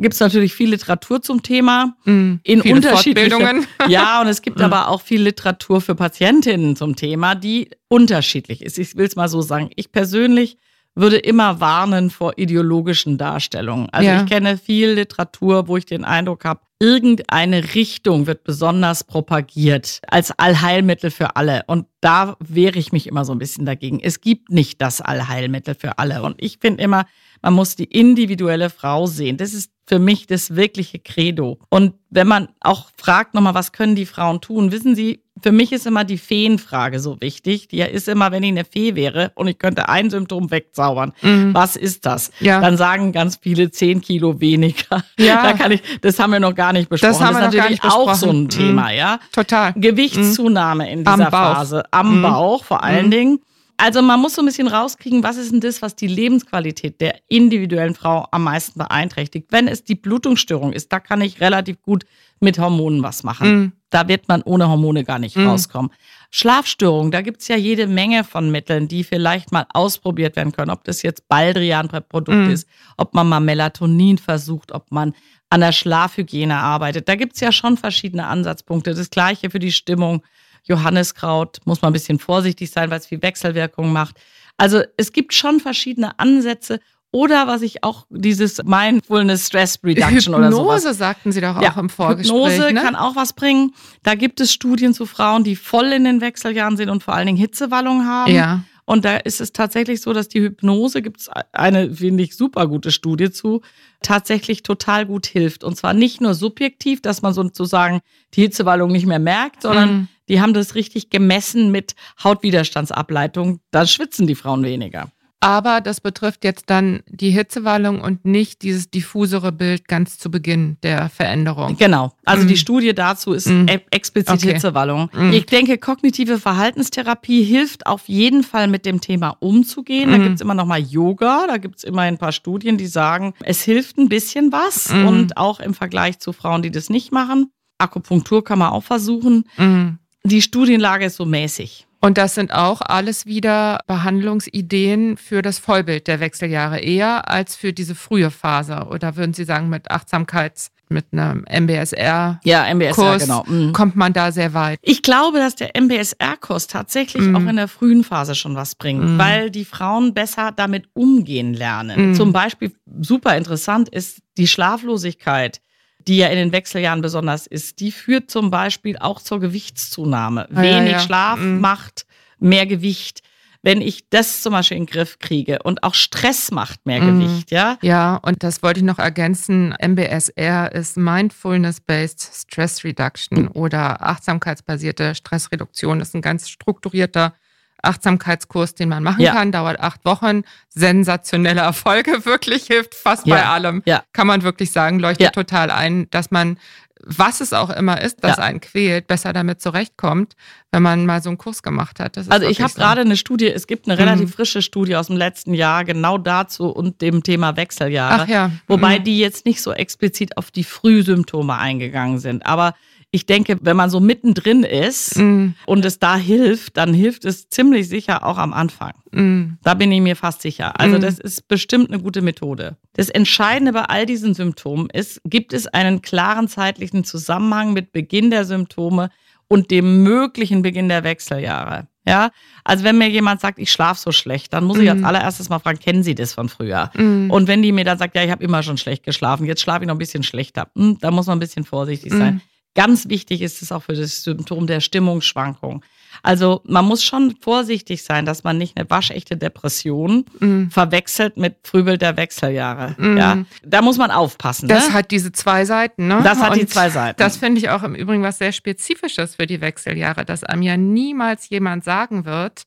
Gibt 0.00 0.14
es 0.14 0.20
natürlich 0.20 0.54
viel 0.54 0.70
Literatur 0.70 1.22
zum 1.22 1.42
Thema 1.42 1.96
mhm, 2.04 2.40
in 2.42 2.62
unterschiedlichen 2.62 3.66
Ja, 3.88 4.20
und 4.20 4.28
es 4.28 4.42
gibt 4.42 4.58
mhm. 4.58 4.64
aber 4.64 4.88
auch 4.88 5.00
viel 5.00 5.22
Literatur 5.22 5.80
für 5.80 5.94
Patientinnen 5.94 6.76
zum 6.76 6.96
Thema, 6.96 7.34
die 7.34 7.70
unterschiedlich 7.88 8.62
ist. 8.62 8.78
Ich 8.78 8.96
will 8.96 9.06
es 9.06 9.16
mal 9.16 9.28
so 9.28 9.42
sagen. 9.42 9.70
Ich 9.76 9.92
persönlich 9.92 10.56
würde 10.94 11.18
immer 11.18 11.60
warnen 11.60 12.10
vor 12.10 12.34
ideologischen 12.36 13.16
Darstellungen. 13.16 13.88
Also 13.90 14.08
ja. 14.08 14.22
ich 14.22 14.28
kenne 14.28 14.58
viel 14.58 14.90
Literatur, 14.90 15.68
wo 15.68 15.76
ich 15.76 15.86
den 15.86 16.04
Eindruck 16.04 16.44
habe, 16.44 16.60
irgendeine 16.80 17.74
Richtung 17.74 18.26
wird 18.26 18.42
besonders 18.42 19.04
propagiert 19.04 20.00
als 20.08 20.32
Allheilmittel 20.38 21.10
für 21.10 21.36
alle. 21.36 21.62
Und 21.66 21.86
da 22.00 22.36
wehre 22.40 22.78
ich 22.78 22.90
mich 22.90 23.06
immer 23.06 23.24
so 23.24 23.32
ein 23.32 23.38
bisschen 23.38 23.66
dagegen. 23.66 24.00
Es 24.00 24.20
gibt 24.20 24.50
nicht 24.50 24.80
das 24.80 25.00
Allheilmittel 25.00 25.74
für 25.74 25.98
alle. 25.98 26.22
Und 26.22 26.36
ich 26.38 26.58
finde 26.58 26.82
immer, 26.82 27.04
Man 27.42 27.54
muss 27.54 27.76
die 27.76 27.84
individuelle 27.84 28.70
Frau 28.70 29.06
sehen. 29.06 29.36
Das 29.36 29.54
ist 29.54 29.70
für 29.86 29.98
mich 29.98 30.26
das 30.26 30.54
wirkliche 30.54 31.00
Credo. 31.00 31.58
Und 31.68 31.94
wenn 32.10 32.28
man 32.28 32.48
auch 32.60 32.90
fragt 32.96 33.34
nochmal, 33.34 33.54
was 33.54 33.72
können 33.72 33.96
die 33.96 34.06
Frauen 34.06 34.40
tun? 34.40 34.70
Wissen 34.70 34.94
Sie, 34.94 35.24
für 35.42 35.52
mich 35.52 35.72
ist 35.72 35.86
immer 35.86 36.04
die 36.04 36.18
Feenfrage 36.18 37.00
so 37.00 37.20
wichtig. 37.20 37.68
Die 37.68 37.80
ist 37.80 38.08
immer, 38.08 38.30
wenn 38.30 38.42
ich 38.42 38.50
eine 38.50 38.64
Fee 38.64 38.94
wäre 38.94 39.32
und 39.34 39.48
ich 39.48 39.58
könnte 39.58 39.88
ein 39.88 40.10
Symptom 40.10 40.50
wegzaubern, 40.50 41.12
mhm. 41.22 41.54
was 41.54 41.76
ist 41.76 42.06
das? 42.06 42.30
Ja. 42.40 42.60
Dann 42.60 42.76
sagen 42.76 43.12
ganz 43.12 43.38
viele 43.42 43.70
zehn 43.70 44.00
Kilo 44.00 44.40
weniger. 44.40 45.04
Ja. 45.18 45.42
Da 45.42 45.52
kann 45.54 45.72
ich, 45.72 45.82
das 46.00 46.18
haben 46.18 46.32
wir 46.32 46.40
noch 46.40 46.54
gar 46.54 46.72
nicht 46.72 46.88
besprochen. 46.88 47.12
Das, 47.12 47.20
haben 47.20 47.34
das 47.34 47.52
ist 47.52 47.56
natürlich 47.56 47.82
auch 47.84 48.14
so 48.14 48.30
ein 48.30 48.48
Thema, 48.48 48.90
mhm. 48.90 48.96
ja. 48.96 49.20
Total. 49.32 49.72
Gewichtszunahme 49.74 50.84
mhm. 50.84 50.90
in 50.90 51.04
dieser 51.04 51.30
Phase. 51.30 51.84
Am 51.90 52.18
mhm. 52.18 52.22
Bauch 52.22 52.64
vor 52.64 52.84
allen 52.84 53.06
mhm. 53.06 53.10
Dingen. 53.10 53.40
Also 53.82 54.02
man 54.02 54.20
muss 54.20 54.34
so 54.34 54.42
ein 54.42 54.46
bisschen 54.46 54.68
rauskriegen, 54.68 55.22
was 55.22 55.38
ist 55.38 55.52
denn 55.52 55.60
das, 55.60 55.80
was 55.80 55.96
die 55.96 56.06
Lebensqualität 56.06 57.00
der 57.00 57.16
individuellen 57.28 57.94
Frau 57.94 58.26
am 58.30 58.44
meisten 58.44 58.78
beeinträchtigt. 58.78 59.46
Wenn 59.50 59.68
es 59.68 59.84
die 59.84 59.94
Blutungsstörung 59.94 60.74
ist, 60.74 60.92
da 60.92 61.00
kann 61.00 61.22
ich 61.22 61.40
relativ 61.40 61.80
gut 61.80 62.04
mit 62.40 62.58
Hormonen 62.58 63.02
was 63.02 63.22
machen. 63.22 63.48
Mm. 63.48 63.72
Da 63.88 64.06
wird 64.06 64.28
man 64.28 64.42
ohne 64.42 64.68
Hormone 64.68 65.02
gar 65.04 65.18
nicht 65.18 65.34
mm. 65.34 65.46
rauskommen. 65.46 65.90
Schlafstörung, 66.30 67.10
da 67.10 67.22
gibt's 67.22 67.48
ja 67.48 67.56
jede 67.56 67.86
Menge 67.86 68.22
von 68.22 68.50
Mitteln, 68.50 68.86
die 68.86 69.02
vielleicht 69.02 69.50
mal 69.50 69.66
ausprobiert 69.72 70.36
werden 70.36 70.52
können. 70.52 70.70
Ob 70.70 70.84
das 70.84 71.02
jetzt 71.02 71.26
Baldrian-Produkt 71.28 72.48
mm. 72.48 72.50
ist, 72.50 72.68
ob 72.98 73.14
man 73.14 73.28
mal 73.30 73.40
Melatonin 73.40 74.18
versucht, 74.18 74.72
ob 74.72 74.90
man 74.92 75.14
an 75.48 75.60
der 75.60 75.72
Schlafhygiene 75.72 76.56
arbeitet. 76.56 77.08
Da 77.08 77.14
gibt's 77.16 77.40
ja 77.40 77.50
schon 77.50 77.78
verschiedene 77.78 78.26
Ansatzpunkte. 78.26 78.94
Das 78.94 79.08
gleiche 79.08 79.48
für 79.48 79.58
die 79.58 79.72
Stimmung. 79.72 80.22
Johanniskraut 80.64 81.58
muss 81.64 81.82
man 81.82 81.90
ein 81.90 81.92
bisschen 81.92 82.18
vorsichtig 82.18 82.70
sein, 82.70 82.90
weil 82.90 82.98
es 82.98 83.06
viel 83.06 83.22
Wechselwirkung 83.22 83.92
macht. 83.92 84.16
Also 84.56 84.82
es 84.96 85.12
gibt 85.12 85.34
schon 85.34 85.60
verschiedene 85.60 86.18
Ansätze. 86.18 86.80
Oder 87.12 87.48
was 87.48 87.62
ich 87.62 87.82
auch 87.82 88.06
dieses 88.08 88.62
Mindfulness 88.62 89.48
Stress 89.48 89.80
Reduction 89.82 90.16
Hypnose, 90.16 90.36
oder 90.36 90.52
sowas. 90.52 90.82
Hypnose 90.82 90.94
sagten 90.94 91.32
Sie 91.32 91.40
doch 91.40 91.56
auch 91.56 91.62
ja, 91.62 91.74
im 91.76 91.88
Vorgespräch. 91.88 92.30
Hypnose 92.30 92.72
ne? 92.72 92.80
kann 92.80 92.94
auch 92.94 93.16
was 93.16 93.32
bringen. 93.32 93.74
Da 94.04 94.14
gibt 94.14 94.40
es 94.40 94.52
Studien 94.52 94.94
zu 94.94 95.06
Frauen, 95.06 95.42
die 95.42 95.56
voll 95.56 95.86
in 95.86 96.04
den 96.04 96.20
Wechseljahren 96.20 96.76
sind 96.76 96.88
und 96.88 97.02
vor 97.02 97.14
allen 97.14 97.26
Dingen 97.26 97.38
Hitzewallungen 97.38 98.06
haben. 98.06 98.32
Ja. 98.32 98.62
Und 98.84 99.04
da 99.04 99.18
ist 99.18 99.40
es 99.40 99.52
tatsächlich 99.52 100.00
so, 100.00 100.12
dass 100.12 100.28
die 100.28 100.40
Hypnose, 100.40 101.00
gibt 101.00 101.20
es 101.20 101.30
eine, 101.52 101.94
finde 101.94 102.24
ich, 102.24 102.36
super 102.36 102.66
gute 102.66 102.90
Studie 102.90 103.30
zu, 103.30 103.60
tatsächlich 104.02 104.62
total 104.62 105.06
gut 105.06 105.26
hilft. 105.26 105.62
Und 105.62 105.76
zwar 105.76 105.94
nicht 105.94 106.20
nur 106.20 106.34
subjektiv, 106.34 107.00
dass 107.00 107.22
man 107.22 107.32
sozusagen 107.32 108.00
die 108.34 108.42
Hitzewallung 108.42 108.90
nicht 108.90 109.06
mehr 109.06 109.20
merkt, 109.20 109.62
sondern 109.62 109.92
mhm. 109.92 110.08
Die 110.30 110.40
haben 110.40 110.54
das 110.54 110.74
richtig 110.76 111.10
gemessen 111.10 111.70
mit 111.72 111.94
Hautwiderstandsableitung. 112.22 113.60
Da 113.72 113.84
schwitzen 113.84 114.26
die 114.26 114.36
Frauen 114.36 114.64
weniger. 114.64 115.10
Aber 115.42 115.80
das 115.80 116.02
betrifft 116.02 116.44
jetzt 116.44 116.68
dann 116.68 117.00
die 117.08 117.30
Hitzewallung 117.30 118.02
und 118.02 118.26
nicht 118.26 118.60
dieses 118.60 118.90
diffusere 118.90 119.52
Bild 119.52 119.88
ganz 119.88 120.18
zu 120.18 120.30
Beginn 120.30 120.76
der 120.82 121.08
Veränderung. 121.08 121.78
Genau. 121.78 122.12
Also 122.26 122.44
mm. 122.44 122.48
die 122.48 122.56
Studie 122.58 122.94
dazu 122.94 123.32
ist 123.32 123.46
mm. 123.46 123.64
explizit 123.90 124.34
okay. 124.34 124.52
Hitzewallung. 124.52 125.08
Mm. 125.14 125.32
Ich 125.32 125.46
denke, 125.46 125.78
kognitive 125.78 126.38
Verhaltenstherapie 126.38 127.42
hilft 127.42 127.86
auf 127.86 128.06
jeden 128.06 128.42
Fall 128.42 128.68
mit 128.68 128.84
dem 128.84 129.00
Thema 129.00 129.30
umzugehen. 129.40 130.10
Da 130.10 130.18
mm. 130.18 130.22
gibt's 130.24 130.40
immer 130.42 130.54
noch 130.54 130.66
mal 130.66 130.80
Yoga. 130.80 131.46
Da 131.48 131.56
gibt's 131.56 131.84
immer 131.84 132.02
ein 132.02 132.18
paar 132.18 132.32
Studien, 132.32 132.76
die 132.76 132.86
sagen, 132.86 133.32
es 133.42 133.62
hilft 133.62 133.96
ein 133.96 134.10
bisschen 134.10 134.52
was. 134.52 134.92
Mm. 134.92 135.06
Und 135.06 135.36
auch 135.38 135.58
im 135.60 135.72
Vergleich 135.72 136.18
zu 136.18 136.34
Frauen, 136.34 136.60
die 136.60 136.70
das 136.70 136.90
nicht 136.90 137.12
machen. 137.12 137.50
Akupunktur 137.78 138.44
kann 138.44 138.58
man 138.58 138.72
auch 138.72 138.84
versuchen. 138.84 139.44
Mm. 139.56 139.98
Die 140.24 140.42
Studienlage 140.42 141.06
ist 141.06 141.16
so 141.16 141.24
mäßig. 141.24 141.86
Und 142.02 142.16
das 142.16 142.34
sind 142.34 142.52
auch 142.52 142.80
alles 142.80 143.26
wieder 143.26 143.80
Behandlungsideen 143.86 145.18
für 145.18 145.42
das 145.42 145.58
Vollbild 145.58 146.06
der 146.06 146.18
Wechseljahre 146.20 146.80
eher 146.80 147.28
als 147.28 147.56
für 147.56 147.74
diese 147.74 147.94
frühe 147.94 148.30
Phase. 148.30 148.86
Oder 148.90 149.16
würden 149.16 149.34
Sie 149.34 149.44
sagen, 149.44 149.68
mit 149.68 149.90
Achtsamkeits, 149.90 150.70
mit 150.88 151.06
einem 151.12 151.44
MBSR-Kurs 151.44 152.38
ja, 152.44 152.74
MBSR, 152.74 153.18
genau. 153.18 153.44
mhm. 153.46 153.72
kommt 153.74 153.96
man 153.96 154.14
da 154.14 154.32
sehr 154.32 154.54
weit? 154.54 154.78
Ich 154.82 155.02
glaube, 155.02 155.38
dass 155.38 155.56
der 155.56 155.76
MBSR-Kurs 155.78 156.68
tatsächlich 156.68 157.22
mhm. 157.22 157.36
auch 157.36 157.48
in 157.48 157.56
der 157.56 157.68
frühen 157.68 158.02
Phase 158.02 158.34
schon 158.34 158.56
was 158.56 158.74
bringt, 158.74 159.04
mhm. 159.04 159.18
weil 159.18 159.50
die 159.50 159.66
Frauen 159.66 160.14
besser 160.14 160.52
damit 160.52 160.88
umgehen 160.94 161.52
lernen. 161.52 162.10
Mhm. 162.10 162.14
Zum 162.14 162.32
Beispiel 162.32 162.72
super 163.00 163.36
interessant 163.36 163.90
ist 163.90 164.22
die 164.38 164.46
Schlaflosigkeit 164.46 165.60
die 166.06 166.18
ja 166.18 166.28
in 166.28 166.36
den 166.36 166.52
Wechseljahren 166.52 167.02
besonders 167.02 167.46
ist, 167.46 167.80
die 167.80 167.92
führt 167.92 168.30
zum 168.30 168.50
Beispiel 168.50 168.98
auch 168.98 169.20
zur 169.20 169.40
Gewichtszunahme. 169.40 170.48
Ah, 170.52 170.62
Wenig 170.62 170.92
ja, 170.92 170.98
ja. 170.98 171.00
Schlaf 171.00 171.38
mhm. 171.38 171.60
macht 171.60 172.06
mehr 172.38 172.66
Gewicht. 172.66 173.20
Wenn 173.62 173.82
ich 173.82 174.08
das 174.08 174.40
zum 174.40 174.52
Beispiel 174.52 174.78
in 174.78 174.86
den 174.86 174.92
Griff 174.92 175.18
kriege 175.18 175.58
und 175.62 175.82
auch 175.82 175.92
Stress 175.92 176.50
macht 176.50 176.86
mehr 176.86 177.02
mhm. 177.02 177.20
Gewicht, 177.20 177.50
ja? 177.50 177.76
Ja, 177.82 178.16
und 178.16 178.42
das 178.42 178.62
wollte 178.62 178.80
ich 178.80 178.86
noch 178.86 178.98
ergänzen. 178.98 179.74
MBSR 179.78 180.72
ist 180.72 180.96
Mindfulness-Based 180.96 182.30
Stress 182.34 182.84
Reduction 182.84 183.42
mhm. 183.42 183.50
oder 183.52 184.00
achtsamkeitsbasierte 184.00 185.14
Stressreduktion. 185.14 185.98
Das 185.98 186.08
ist 186.08 186.14
ein 186.14 186.22
ganz 186.22 186.48
strukturierter 186.48 187.34
Achtsamkeitskurs, 187.82 188.74
den 188.74 188.88
man 188.88 189.02
machen 189.02 189.20
ja. 189.20 189.32
kann, 189.32 189.52
dauert 189.52 189.80
acht 189.80 190.04
Wochen. 190.04 190.42
Sensationelle 190.68 191.60
Erfolge, 191.60 192.24
wirklich 192.24 192.66
hilft 192.66 192.94
fast 192.94 193.26
ja. 193.26 193.36
bei 193.36 193.46
allem. 193.46 193.82
Ja. 193.84 194.02
Kann 194.12 194.26
man 194.26 194.42
wirklich 194.42 194.72
sagen, 194.72 194.98
leuchtet 194.98 195.34
total 195.34 195.70
ein, 195.70 196.08
dass 196.10 196.30
man 196.30 196.58
was 197.02 197.40
es 197.40 197.52
auch 197.52 197.70
immer 197.70 198.00
ist, 198.00 198.22
das 198.22 198.38
einen 198.38 198.60
quält, 198.60 199.06
besser 199.06 199.32
damit 199.32 199.60
zurechtkommt, 199.60 200.36
wenn 200.70 200.82
man 200.82 201.06
mal 201.06 201.22
so 201.22 201.30
einen 201.30 201.38
Kurs 201.38 201.62
gemacht 201.62 201.98
hat. 201.98 202.18
also 202.18 202.46
ich 202.46 202.60
habe 202.60 202.72
so. 202.72 202.78
gerade 202.78 203.00
eine 203.00 203.16
Studie, 203.16 203.48
es 203.48 203.66
gibt 203.66 203.88
eine 203.88 203.98
relativ 203.98 204.28
mhm. 204.28 204.32
frische 204.32 204.62
Studie 204.62 204.96
aus 204.96 205.06
dem 205.06 205.16
letzten 205.16 205.54
Jahr 205.54 205.84
genau 205.84 206.18
dazu 206.18 206.68
und 206.68 207.00
dem 207.00 207.22
Thema 207.22 207.56
Wechseljahre. 207.56 208.24
Ach 208.24 208.28
ja. 208.28 208.50
Wobei 208.66 208.98
mhm. 208.98 209.04
die 209.04 209.18
jetzt 209.18 209.46
nicht 209.46 209.62
so 209.62 209.72
explizit 209.72 210.36
auf 210.36 210.50
die 210.50 210.64
Frühsymptome 210.64 211.56
eingegangen 211.56 212.18
sind. 212.18 212.44
Aber 212.44 212.74
ich 213.12 213.26
denke, 213.26 213.58
wenn 213.60 213.76
man 213.76 213.90
so 213.90 213.98
mittendrin 213.98 214.62
ist 214.62 215.18
mm. 215.18 215.48
und 215.66 215.84
es 215.84 215.98
da 215.98 216.16
hilft, 216.16 216.76
dann 216.76 216.94
hilft 216.94 217.24
es 217.24 217.48
ziemlich 217.48 217.88
sicher 217.88 218.24
auch 218.24 218.38
am 218.38 218.52
Anfang. 218.52 218.92
Mm. 219.10 219.54
Da 219.62 219.74
bin 219.74 219.90
ich 219.90 220.00
mir 220.00 220.14
fast 220.14 220.42
sicher. 220.42 220.78
Also 220.78 220.98
mm. 220.98 221.00
das 221.00 221.18
ist 221.18 221.48
bestimmt 221.48 221.90
eine 221.90 222.00
gute 222.00 222.22
Methode. 222.22 222.76
Das 222.92 223.08
Entscheidende 223.08 223.72
bei 223.72 223.82
all 223.82 224.06
diesen 224.06 224.34
Symptomen 224.34 224.88
ist, 224.90 225.20
gibt 225.24 225.52
es 225.52 225.66
einen 225.66 226.02
klaren 226.02 226.46
zeitlichen 226.46 227.02
Zusammenhang 227.02 227.72
mit 227.72 227.92
Beginn 227.92 228.30
der 228.30 228.44
Symptome 228.44 229.10
und 229.48 229.72
dem 229.72 230.04
möglichen 230.04 230.62
Beginn 230.62 230.88
der 230.88 231.02
Wechseljahre. 231.02 231.88
Ja, 232.06 232.30
also 232.64 232.82
wenn 232.84 232.96
mir 232.96 233.10
jemand 233.10 233.40
sagt, 233.40 233.58
ich 233.58 233.70
schlafe 233.70 234.00
so 234.00 234.10
schlecht, 234.10 234.52
dann 234.52 234.64
muss 234.64 234.78
ich 234.78 234.88
als 234.88 235.02
allererstes 235.04 235.50
mal 235.50 235.58
fragen, 235.58 235.78
kennen 235.78 236.02
Sie 236.02 236.14
das 236.14 236.32
von 236.32 236.48
früher? 236.48 236.90
Und 237.30 237.46
wenn 237.46 237.60
die 237.60 237.72
mir 237.72 237.84
dann 237.84 237.98
sagt, 237.98 238.16
ja, 238.16 238.24
ich 238.24 238.30
habe 238.30 238.42
immer 238.42 238.62
schon 238.62 238.78
schlecht 238.78 239.04
geschlafen, 239.04 239.44
jetzt 239.44 239.60
schlafe 239.60 239.82
ich 239.82 239.86
noch 239.86 239.96
ein 239.96 239.98
bisschen 239.98 240.22
schlechter, 240.22 240.70
hm, 240.74 240.96
da 241.00 241.10
muss 241.10 241.26
man 241.26 241.36
ein 241.36 241.40
bisschen 241.40 241.64
vorsichtig 241.64 242.12
sein. 242.12 242.40
Ganz 242.80 243.10
wichtig 243.10 243.42
ist 243.42 243.60
es 243.60 243.72
auch 243.72 243.82
für 243.82 243.92
das 243.92 244.22
Symptom 244.22 244.66
der 244.66 244.80
Stimmungsschwankung. 244.80 245.84
Also 246.22 246.62
man 246.64 246.86
muss 246.86 247.02
schon 247.02 247.36
vorsichtig 247.40 248.02
sein, 248.02 248.24
dass 248.24 248.42
man 248.42 248.56
nicht 248.56 248.78
eine 248.78 248.88
waschechte 248.88 249.36
Depression 249.36 250.24
mm. 250.38 250.68
verwechselt 250.68 251.36
mit 251.36 251.56
Frühbild 251.62 252.00
der 252.00 252.16
Wechseljahre. 252.16 252.94
Mm. 252.98 253.16
Ja, 253.18 253.38
da 253.62 253.82
muss 253.82 253.98
man 253.98 254.10
aufpassen. 254.10 254.66
Das 254.66 254.88
ne? 254.88 254.94
hat 254.94 255.10
diese 255.10 255.30
zwei 255.30 255.66
Seiten. 255.66 256.08
Ne? 256.08 256.20
Das 256.24 256.40
hat 256.40 256.52
Und 256.52 256.60
die 256.60 256.66
zwei 256.66 256.88
Seiten. 256.88 257.18
Das 257.18 257.36
finde 257.36 257.60
ich 257.60 257.68
auch 257.68 257.82
im 257.82 257.94
Übrigen 257.94 258.22
was 258.22 258.38
sehr 258.38 258.52
Spezifisches 258.52 259.34
für 259.34 259.46
die 259.46 259.60
Wechseljahre, 259.60 260.24
dass 260.24 260.42
einem 260.42 260.62
ja 260.62 260.78
niemals 260.78 261.50
jemand 261.50 261.84
sagen 261.84 262.24
wird, 262.24 262.62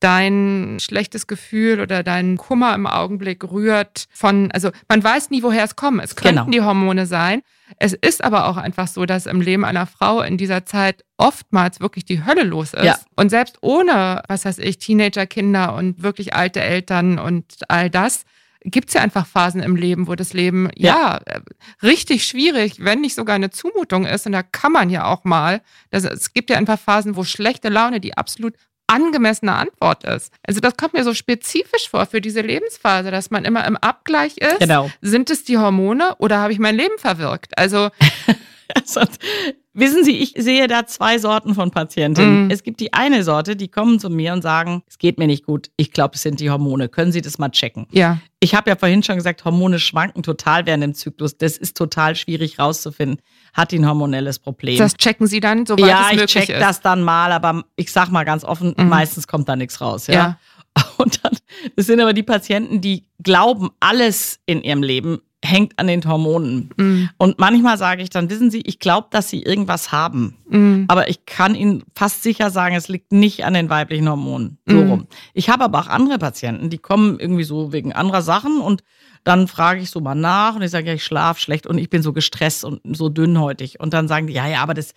dein 0.00 0.78
schlechtes 0.80 1.26
Gefühl 1.26 1.80
oder 1.80 2.02
dein 2.02 2.38
Kummer 2.38 2.74
im 2.74 2.86
Augenblick 2.86 3.44
rührt 3.44 4.06
von, 4.12 4.50
also 4.52 4.70
man 4.88 5.04
weiß 5.04 5.28
nie, 5.28 5.42
woher 5.42 5.64
es 5.64 5.76
kommt. 5.76 6.02
Es 6.02 6.16
könnten 6.16 6.36
genau. 6.36 6.50
die 6.50 6.62
Hormone 6.62 7.06
sein. 7.06 7.42
Es 7.76 7.92
ist 7.92 8.24
aber 8.24 8.48
auch 8.48 8.56
einfach 8.56 8.88
so, 8.88 9.06
dass 9.06 9.26
im 9.26 9.40
Leben 9.40 9.64
einer 9.64 9.86
Frau 9.86 10.22
in 10.22 10.38
dieser 10.38 10.64
Zeit 10.64 11.04
oftmals 11.16 11.80
wirklich 11.80 12.04
die 12.04 12.24
Hölle 12.24 12.44
los 12.44 12.74
ist. 12.74 12.84
Ja. 12.84 12.98
Und 13.16 13.30
selbst 13.30 13.58
ohne, 13.60 14.22
was 14.28 14.44
weiß 14.44 14.58
ich, 14.58 14.78
Teenagerkinder 14.78 15.74
und 15.74 16.02
wirklich 16.02 16.34
alte 16.34 16.60
Eltern 16.60 17.18
und 17.18 17.44
all 17.68 17.90
das, 17.90 18.24
gibt 18.64 18.88
es 18.88 18.94
ja 18.94 19.02
einfach 19.02 19.26
Phasen 19.26 19.62
im 19.62 19.76
Leben, 19.76 20.08
wo 20.08 20.14
das 20.14 20.32
Leben 20.32 20.68
ja. 20.74 21.20
ja. 21.26 21.40
richtig 21.82 22.24
schwierig, 22.24 22.76
wenn 22.78 23.00
nicht 23.00 23.14
sogar 23.14 23.36
eine 23.36 23.50
Zumutung 23.50 24.04
ist. 24.04 24.26
Und 24.26 24.32
da 24.32 24.42
kann 24.42 24.72
man 24.72 24.90
ja 24.90 25.04
auch 25.06 25.24
mal, 25.24 25.62
das, 25.90 26.04
es 26.04 26.32
gibt 26.32 26.50
ja 26.50 26.56
einfach 26.56 26.78
Phasen, 26.78 27.16
wo 27.16 27.24
schlechte 27.24 27.68
Laune 27.68 28.00
die 28.00 28.16
absolut 28.16 28.54
angemessene 28.88 29.54
Antwort 29.54 30.04
ist. 30.04 30.32
Also 30.46 30.60
das 30.60 30.76
kommt 30.76 30.94
mir 30.94 31.04
so 31.04 31.14
spezifisch 31.14 31.88
vor 31.88 32.06
für 32.06 32.20
diese 32.20 32.40
Lebensphase, 32.40 33.10
dass 33.10 33.30
man 33.30 33.44
immer 33.44 33.64
im 33.66 33.76
Abgleich 33.76 34.38
ist. 34.38 34.58
Genau. 34.58 34.90
Sind 35.00 35.30
es 35.30 35.44
die 35.44 35.58
Hormone 35.58 36.16
oder 36.18 36.38
habe 36.38 36.52
ich 36.52 36.58
mein 36.58 36.74
Leben 36.74 36.98
verwirkt? 36.98 37.56
Also 37.56 37.90
Wissen 39.74 40.02
Sie, 40.04 40.18
ich 40.18 40.34
sehe 40.36 40.66
da 40.66 40.86
zwei 40.86 41.18
Sorten 41.18 41.54
von 41.54 41.70
Patientinnen. 41.70 42.48
Mm. 42.48 42.50
Es 42.50 42.64
gibt 42.64 42.80
die 42.80 42.92
eine 42.92 43.22
Sorte, 43.22 43.54
die 43.54 43.68
kommen 43.68 44.00
zu 44.00 44.10
mir 44.10 44.32
und 44.32 44.42
sagen, 44.42 44.82
es 44.88 44.98
geht 44.98 45.18
mir 45.18 45.28
nicht 45.28 45.44
gut. 45.44 45.70
Ich 45.76 45.92
glaube, 45.92 46.16
es 46.16 46.22
sind 46.22 46.40
die 46.40 46.50
Hormone. 46.50 46.88
Können 46.88 47.12
Sie 47.12 47.20
das 47.20 47.38
mal 47.38 47.50
checken? 47.50 47.86
Ja. 47.92 48.18
Ich 48.40 48.54
habe 48.56 48.70
ja 48.70 48.76
vorhin 48.76 49.02
schon 49.04 49.16
gesagt, 49.16 49.44
Hormone 49.44 49.78
schwanken 49.78 50.22
total 50.22 50.66
während 50.66 50.82
dem 50.82 50.94
Zyklus. 50.94 51.38
Das 51.38 51.56
ist 51.56 51.76
total 51.76 52.16
schwierig 52.16 52.58
rauszufinden. 52.58 53.20
Hat 53.54 53.70
die 53.70 53.78
ein 53.78 53.86
hormonelles 53.86 54.40
Problem? 54.40 54.78
Das 54.78 54.94
checken 54.94 55.28
Sie 55.28 55.40
dann, 55.40 55.64
soweit 55.64 55.86
ja, 55.86 56.00
es 56.06 56.16
möglich 56.16 56.24
ist? 56.24 56.34
Ja, 56.34 56.40
ich 56.40 56.46
check 56.48 56.60
das 56.60 56.80
dann 56.80 57.02
mal, 57.02 57.30
aber 57.30 57.64
ich 57.76 57.92
sag 57.92 58.10
mal 58.10 58.24
ganz 58.24 58.44
offen, 58.44 58.74
mhm. 58.76 58.88
meistens 58.88 59.28
kommt 59.28 59.48
da 59.48 59.54
nichts 59.54 59.80
raus. 59.80 60.08
Ja. 60.08 60.14
ja. 60.14 60.38
Und 60.96 61.24
dann, 61.24 61.32
das 61.76 61.86
sind 61.86 62.00
aber 62.00 62.12
die 62.12 62.22
Patienten, 62.22 62.80
die 62.80 63.04
glauben, 63.22 63.70
alles 63.80 64.40
in 64.46 64.62
ihrem 64.62 64.82
Leben 64.82 65.20
hängt 65.44 65.78
an 65.78 65.86
den 65.86 66.04
Hormonen. 66.04 66.70
Mhm. 66.76 67.10
Und 67.16 67.38
manchmal 67.38 67.78
sage 67.78 68.02
ich 68.02 68.10
dann, 68.10 68.28
wissen 68.28 68.50
Sie, 68.50 68.60
ich 68.62 68.80
glaube, 68.80 69.06
dass 69.10 69.28
Sie 69.30 69.42
irgendwas 69.42 69.92
haben. 69.92 70.36
Mhm. 70.48 70.86
Aber 70.88 71.08
ich 71.08 71.26
kann 71.26 71.54
Ihnen 71.54 71.84
fast 71.94 72.22
sicher 72.22 72.50
sagen, 72.50 72.74
es 72.74 72.88
liegt 72.88 73.12
nicht 73.12 73.44
an 73.44 73.54
den 73.54 73.70
weiblichen 73.70 74.08
Hormonen. 74.08 74.58
So 74.66 74.74
Mhm. 74.76 74.90
rum. 74.90 75.06
Ich 75.34 75.48
habe 75.48 75.64
aber 75.64 75.78
auch 75.78 75.86
andere 75.86 76.18
Patienten, 76.18 76.70
die 76.70 76.78
kommen 76.78 77.20
irgendwie 77.20 77.44
so 77.44 77.72
wegen 77.72 77.92
anderer 77.92 78.22
Sachen 78.22 78.60
und 78.60 78.82
dann 79.24 79.46
frage 79.46 79.80
ich 79.80 79.90
so 79.90 80.00
mal 80.00 80.14
nach 80.14 80.56
und 80.56 80.62
ich 80.62 80.70
sage, 80.70 80.88
ja, 80.88 80.94
ich 80.94 81.04
schlafe 81.04 81.40
schlecht 81.40 81.66
und 81.66 81.78
ich 81.78 81.90
bin 81.90 82.02
so 82.02 82.12
gestresst 82.12 82.64
und 82.64 82.80
so 82.96 83.08
dünnhäutig. 83.08 83.78
Und 83.78 83.92
dann 83.94 84.08
sagen 84.08 84.26
die, 84.26 84.32
ja, 84.32 84.46
ja, 84.48 84.60
aber 84.62 84.74
das, 84.74 84.92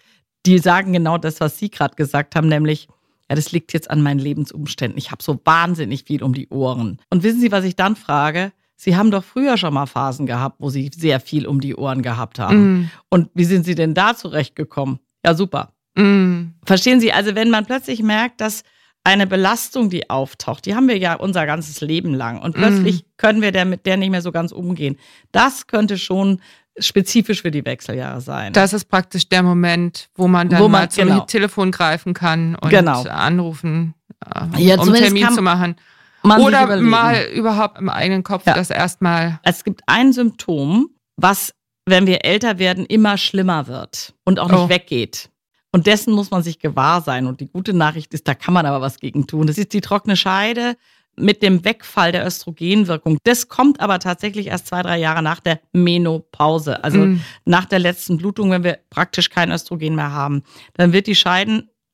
die 0.46 0.58
sagen 0.58 0.94
genau 0.94 1.18
das, 1.18 1.40
was 1.40 1.60
Sie 1.60 1.70
gerade 1.70 1.96
gesagt 1.96 2.36
haben, 2.36 2.48
nämlich, 2.48 2.88
ja, 3.30 3.36
das 3.36 3.52
liegt 3.52 3.74
jetzt 3.74 3.92
an 3.92 4.02
meinen 4.02 4.20
Lebensumständen. 4.20 4.98
Ich 4.98 5.12
habe 5.12 5.22
so 5.22 5.40
wahnsinnig 5.46 6.04
viel 6.06 6.24
um 6.24 6.34
die 6.34 6.48
Ohren. 6.50 6.98
Und 7.10 7.24
wissen 7.24 7.40
Sie, 7.42 7.52
was 7.52 7.64
ich 7.64 7.76
dann 7.76 7.96
frage? 7.96 8.52
Sie 8.84 8.96
haben 8.98 9.12
doch 9.12 9.24
früher 9.24 9.58
schon 9.58 9.76
mal 9.76 9.86
Phasen 9.86 10.26
gehabt, 10.26 10.56
wo 10.58 10.72
Sie 10.72 10.90
sehr 10.92 11.20
viel 11.20 11.46
um 11.46 11.62
die 11.62 11.76
Ohren 11.76 12.02
gehabt 12.02 12.40
haben. 12.40 12.58
Mhm. 12.74 12.90
Und 13.10 13.30
wie 13.36 13.46
sind 13.46 13.64
Sie 13.64 13.76
denn 13.76 13.94
da 13.94 14.16
zurechtgekommen? 14.16 14.98
Ja, 15.24 15.36
super. 15.36 15.74
Mhm. 15.96 16.56
Verstehen 16.66 17.00
Sie, 17.00 17.14
also 17.14 17.36
wenn 17.36 17.52
man 17.52 17.68
plötzlich 17.68 18.02
merkt, 18.02 18.42
dass 18.42 18.64
eine 19.04 19.28
Belastung, 19.28 19.92
die 19.92 20.10
auftaucht, 20.10 20.66
die 20.66 20.74
haben 20.74 20.88
wir 20.88 20.98
ja 20.98 21.14
unser 21.14 21.46
ganzes 21.46 21.82
Leben 21.82 22.16
lang 22.16 22.42
und 22.42 22.56
plötzlich 22.56 23.06
können 23.18 23.44
wir 23.44 23.52
der 23.52 23.66
mit 23.66 23.86
der 23.86 23.98
nicht 23.98 24.10
mehr 24.10 24.24
so 24.24 24.32
ganz 24.32 24.52
umgehen. 24.52 24.98
Das 25.32 25.68
könnte 25.68 26.00
schon 26.00 26.42
spezifisch 26.80 27.44
für 27.44 27.52
die 27.52 27.64
Wechseljahre 27.64 28.22
sein. 28.22 28.52
Das 28.54 28.74
ist 28.74 28.86
praktisch 28.86 29.30
der 29.30 29.44
Moment, 29.44 30.10
wo 30.16 30.28
man 30.28 30.50
dann 30.50 30.60
Wo 30.60 30.68
man- 30.68 30.82
mal 30.84 30.90
zum 30.90 31.08
genau. 31.08 31.20
Telefon 31.26 31.70
greifen 31.72 32.16
kann 32.16 32.56
und 32.56 32.70
Genau. 32.72 33.04
anrufen, 33.04 33.94
äh, 34.26 34.40
Ja, 34.64 34.76
um 34.76 34.80
einen 34.80 34.80
zumindest 34.80 35.04
Termin 35.04 35.24
kann 35.24 35.36
zu 35.36 35.42
machen. 35.44 35.76
Man 36.24 36.42
Oder 36.42 36.64
überlegen. 36.64 36.90
mal 36.90 37.24
überhaupt 37.34 37.80
im 37.80 37.90
eigenen 37.90 38.24
Kopf 38.24 38.46
Ja. 38.46 38.54
das 38.54 38.70
erstmal. 38.70 39.40
Es 39.44 39.64
gibt 39.64 39.82
ein 39.88 40.14
Symptom, 40.14 40.90
was, 41.18 41.54
wenn 41.86 42.06
wir 42.08 42.24
älter 42.26 42.60
werden, 42.60 42.86
immer 42.86 43.18
schlimmer 43.18 43.68
wird 43.68 44.14
und 44.24 44.40
auch 44.40 44.50
nicht 44.50 44.60
Oh. 44.60 44.70
weggeht. 44.70 45.30
Und 45.74 45.88
dessen 45.88 46.14
muss 46.14 46.32
man 46.32 46.44
sich 46.44 46.60
gewahr 46.60 47.02
sein. 47.02 47.26
Und 47.28 47.40
die 47.40 47.48
gute 47.48 47.74
Nachricht 47.74 48.14
ist, 48.14 48.28
da 48.28 48.34
kann 48.36 48.54
man 48.54 48.66
aber 48.66 48.82
was 48.82 49.00
gegen 49.00 49.26
tun. 49.26 49.48
Das 49.48 49.58
ist 49.58 49.72
die 49.74 49.82
trockene 49.82 50.18
Scheide 50.18 50.76
mit 51.16 51.42
dem 51.42 51.64
Wegfall 51.66 52.12
der 52.12 52.26
Östrogenwirkung. 52.26 53.18
Das 53.24 53.48
kommt 53.48 53.80
aber 53.80 54.00
tatsächlich 54.00 54.48
erst 54.48 54.68
zwei, 54.68 54.82
drei 54.82 54.98
Jahre 54.98 55.22
nach 55.22 55.40
der 55.40 55.60
Menopause. 55.72 56.84
Also 56.84 57.00
Mm. 57.00 57.22
nach 57.46 57.66
der 57.66 57.80
letzten 57.80 58.18
Blutung, 58.18 58.52
wenn 58.52 58.64
wir 58.64 58.80
praktisch 58.90 59.30
kein 59.30 59.52
Östrogen 59.52 59.96
mehr 59.96 60.12
haben. 60.12 60.44
Dann 60.76 60.94
wird 60.94 61.08
die 61.08 61.16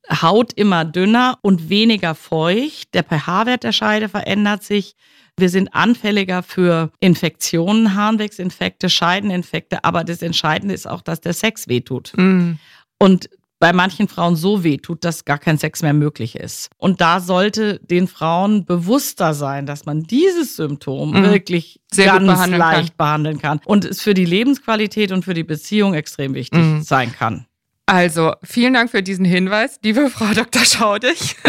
Scheidenhaut 0.10 0.54
immer 0.54 0.86
dünner 0.86 1.38
und 1.42 1.70
weniger 1.70 2.16
feucht. 2.16 2.94
Der 2.94 3.04
pH-Wert 3.04 3.64
der 3.64 3.72
Scheide 3.72 4.10
verändert 4.10 4.64
sich. 4.64 4.96
Wir 5.40 5.50
sind 5.50 5.74
anfälliger 5.74 6.42
für 6.42 6.92
Infektionen, 7.00 7.94
Harnwegsinfekte, 7.94 8.90
Scheideninfekte. 8.90 9.84
Aber 9.84 10.04
das 10.04 10.22
Entscheidende 10.22 10.74
ist 10.74 10.88
auch, 10.88 11.02
dass 11.02 11.22
der 11.22 11.34
Sex 11.34 11.68
wehtut. 11.68 12.14
Mm. 12.16 12.54
Und 13.00 13.30
bei 13.60 13.74
manchen 13.74 14.08
Frauen 14.08 14.36
so 14.36 14.64
wehtut, 14.64 15.04
dass 15.04 15.26
gar 15.26 15.40
kein 15.40 15.58
Sex 15.58 15.82
mehr 15.82 15.94
möglich 15.94 16.36
ist. 16.36 16.70
Und 16.78 17.02
da 17.02 17.20
sollte 17.20 17.80
den 17.84 18.08
Frauen 18.08 18.66
bewusster 18.66 19.34
sein, 19.34 19.66
dass 19.66 19.86
man 19.86 20.04
dieses 20.04 20.56
Symptom 20.56 21.12
Mhm. 21.12 21.24
wirklich 21.24 21.80
Sehr 21.92 22.06
ganz 22.06 22.26
behandeln 22.26 22.60
leicht 22.60 22.98
behandeln 22.98 23.40
kann. 23.40 23.60
Und 23.66 23.86
es 23.86 24.02
für 24.02 24.14
die 24.14 24.26
Lebensqualität 24.26 25.12
und 25.12 25.26
für 25.26 25.34
die 25.34 25.44
Beziehung 25.44 25.94
extrem 25.96 26.34
wichtig 26.36 26.60
Mhm. 26.60 26.82
sein 26.84 27.12
kann. 27.12 27.46
Also, 27.90 28.34
vielen 28.44 28.74
Dank 28.74 28.92
für 28.92 29.02
diesen 29.02 29.24
Hinweis, 29.24 29.80
liebe 29.82 30.10
Frau 30.12 30.34
Dr. 30.34 30.64
Schaudig. 30.64 31.36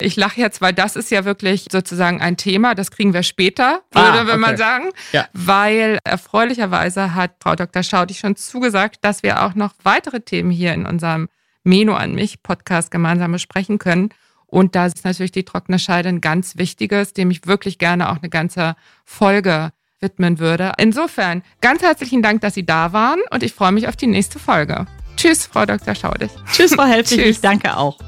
Ich 0.00 0.14
lache 0.14 0.40
jetzt, 0.40 0.60
weil 0.60 0.72
das 0.72 0.94
ist 0.94 1.10
ja 1.10 1.24
wirklich 1.24 1.66
sozusagen 1.72 2.20
ein 2.20 2.36
Thema, 2.36 2.76
das 2.76 2.92
kriegen 2.92 3.14
wir 3.14 3.24
später, 3.24 3.82
würde 3.90 4.20
Ah, 4.20 4.26
wenn 4.28 4.38
man 4.38 4.50
okay. 4.50 4.58
sagen. 4.58 4.90
Ja. 5.10 5.26
Weil 5.32 5.98
erfreulicherweise 6.04 7.16
hat 7.16 7.32
Frau 7.40 7.56
Dr. 7.56 7.82
Schaudig 7.82 8.20
schon 8.20 8.36
zugesagt, 8.36 8.98
dass 9.00 9.24
wir 9.24 9.42
auch 9.42 9.56
noch 9.56 9.72
weitere 9.82 10.20
Themen 10.20 10.52
hier 10.52 10.72
in 10.72 10.86
unserem 10.86 11.28
Meno 11.64 11.94
an 11.94 12.14
mich 12.14 12.44
Podcast 12.44 12.92
gemeinsam 12.92 13.32
besprechen 13.32 13.78
können. 13.78 14.10
Und 14.46 14.76
da 14.76 14.86
ist 14.86 15.04
natürlich 15.04 15.32
die 15.32 15.44
trockene 15.44 15.80
Scheide 15.80 16.10
ein 16.10 16.20
ganz 16.20 16.56
wichtiges, 16.58 17.12
dem 17.12 17.32
ich 17.32 17.46
wirklich 17.48 17.78
gerne 17.78 18.10
auch 18.10 18.18
eine 18.18 18.28
ganze 18.30 18.76
Folge 19.04 19.70
widmen 20.00 20.38
würde. 20.38 20.74
Insofern 20.78 21.42
ganz 21.60 21.82
herzlichen 21.82 22.22
Dank, 22.22 22.40
dass 22.40 22.54
Sie 22.54 22.64
da 22.64 22.92
waren 22.92 23.18
und 23.30 23.42
ich 23.42 23.52
freue 23.52 23.72
mich 23.72 23.88
auf 23.88 23.96
die 23.96 24.06
nächste 24.06 24.38
Folge. 24.38 24.86
Tschüss, 25.18 25.46
Frau 25.52 25.66
Dr. 25.66 25.96
Schaudig. 25.96 26.30
Tschüss, 26.52 26.74
Frau 26.74 26.84
Helfrich. 26.84 27.18
Tschüss. 27.18 27.28
Ich 27.36 27.40
danke 27.40 27.76
auch. 27.76 27.98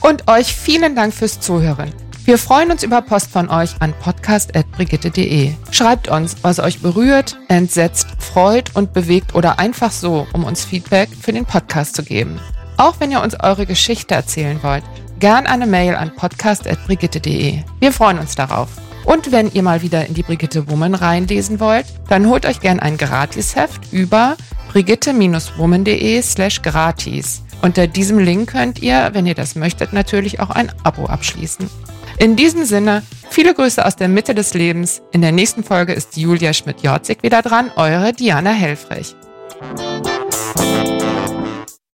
Und 0.00 0.28
euch 0.28 0.54
vielen 0.54 0.96
Dank 0.96 1.12
fürs 1.12 1.38
Zuhören. 1.40 1.92
Wir 2.24 2.38
freuen 2.38 2.70
uns 2.70 2.82
über 2.82 3.02
Post 3.02 3.30
von 3.30 3.50
euch 3.50 3.74
an 3.80 3.92
podcast.brigitte.de. 4.00 5.52
Schreibt 5.72 6.08
uns, 6.08 6.36
was 6.40 6.58
euch 6.58 6.80
berührt, 6.80 7.36
entsetzt, 7.48 8.06
freut 8.18 8.74
und 8.74 8.94
bewegt 8.94 9.34
oder 9.34 9.58
einfach 9.58 9.90
so, 9.90 10.26
um 10.32 10.44
uns 10.44 10.64
Feedback 10.64 11.10
für 11.20 11.32
den 11.32 11.44
Podcast 11.44 11.96
zu 11.96 12.02
geben. 12.02 12.40
Auch 12.78 12.98
wenn 12.98 13.12
ihr 13.12 13.20
uns 13.20 13.38
eure 13.38 13.66
Geschichte 13.66 14.14
erzählen 14.14 14.58
wollt, 14.62 14.84
gern 15.18 15.46
eine 15.46 15.66
Mail 15.66 15.96
an 15.96 16.14
podcast.brigitte.de. 16.14 17.58
Wir 17.78 17.92
freuen 17.92 18.18
uns 18.18 18.36
darauf. 18.36 18.70
Und 19.04 19.32
wenn 19.32 19.52
ihr 19.52 19.62
mal 19.62 19.82
wieder 19.82 20.06
in 20.06 20.14
die 20.14 20.22
Brigitte 20.22 20.70
Woman 20.70 20.94
reinlesen 20.94 21.60
wollt, 21.60 21.86
dann 22.08 22.28
holt 22.28 22.46
euch 22.46 22.60
gern 22.60 22.80
ein 22.80 22.96
Gratisheft 22.96 23.92
über 23.92 24.36
brigitte-woman.de 24.72 26.22
slash 26.22 26.62
gratis. 26.62 27.42
Unter 27.62 27.86
diesem 27.86 28.18
Link 28.18 28.50
könnt 28.50 28.80
ihr, 28.80 29.10
wenn 29.12 29.26
ihr 29.26 29.34
das 29.34 29.54
möchtet, 29.54 29.92
natürlich 29.92 30.40
auch 30.40 30.50
ein 30.50 30.72
Abo 30.82 31.06
abschließen. 31.06 31.68
In 32.18 32.36
diesem 32.36 32.64
Sinne, 32.64 33.02
viele 33.30 33.54
Grüße 33.54 33.84
aus 33.84 33.96
der 33.96 34.08
Mitte 34.08 34.34
des 34.34 34.54
Lebens. 34.54 35.02
In 35.12 35.22
der 35.22 35.32
nächsten 35.32 35.62
Folge 35.62 35.92
ist 35.92 36.16
Julia 36.16 36.52
Schmidt-Jorzig 36.52 37.22
wieder 37.22 37.42
dran, 37.42 37.70
eure 37.76 38.12
Diana 38.12 38.50
Helfrich. 38.50 39.14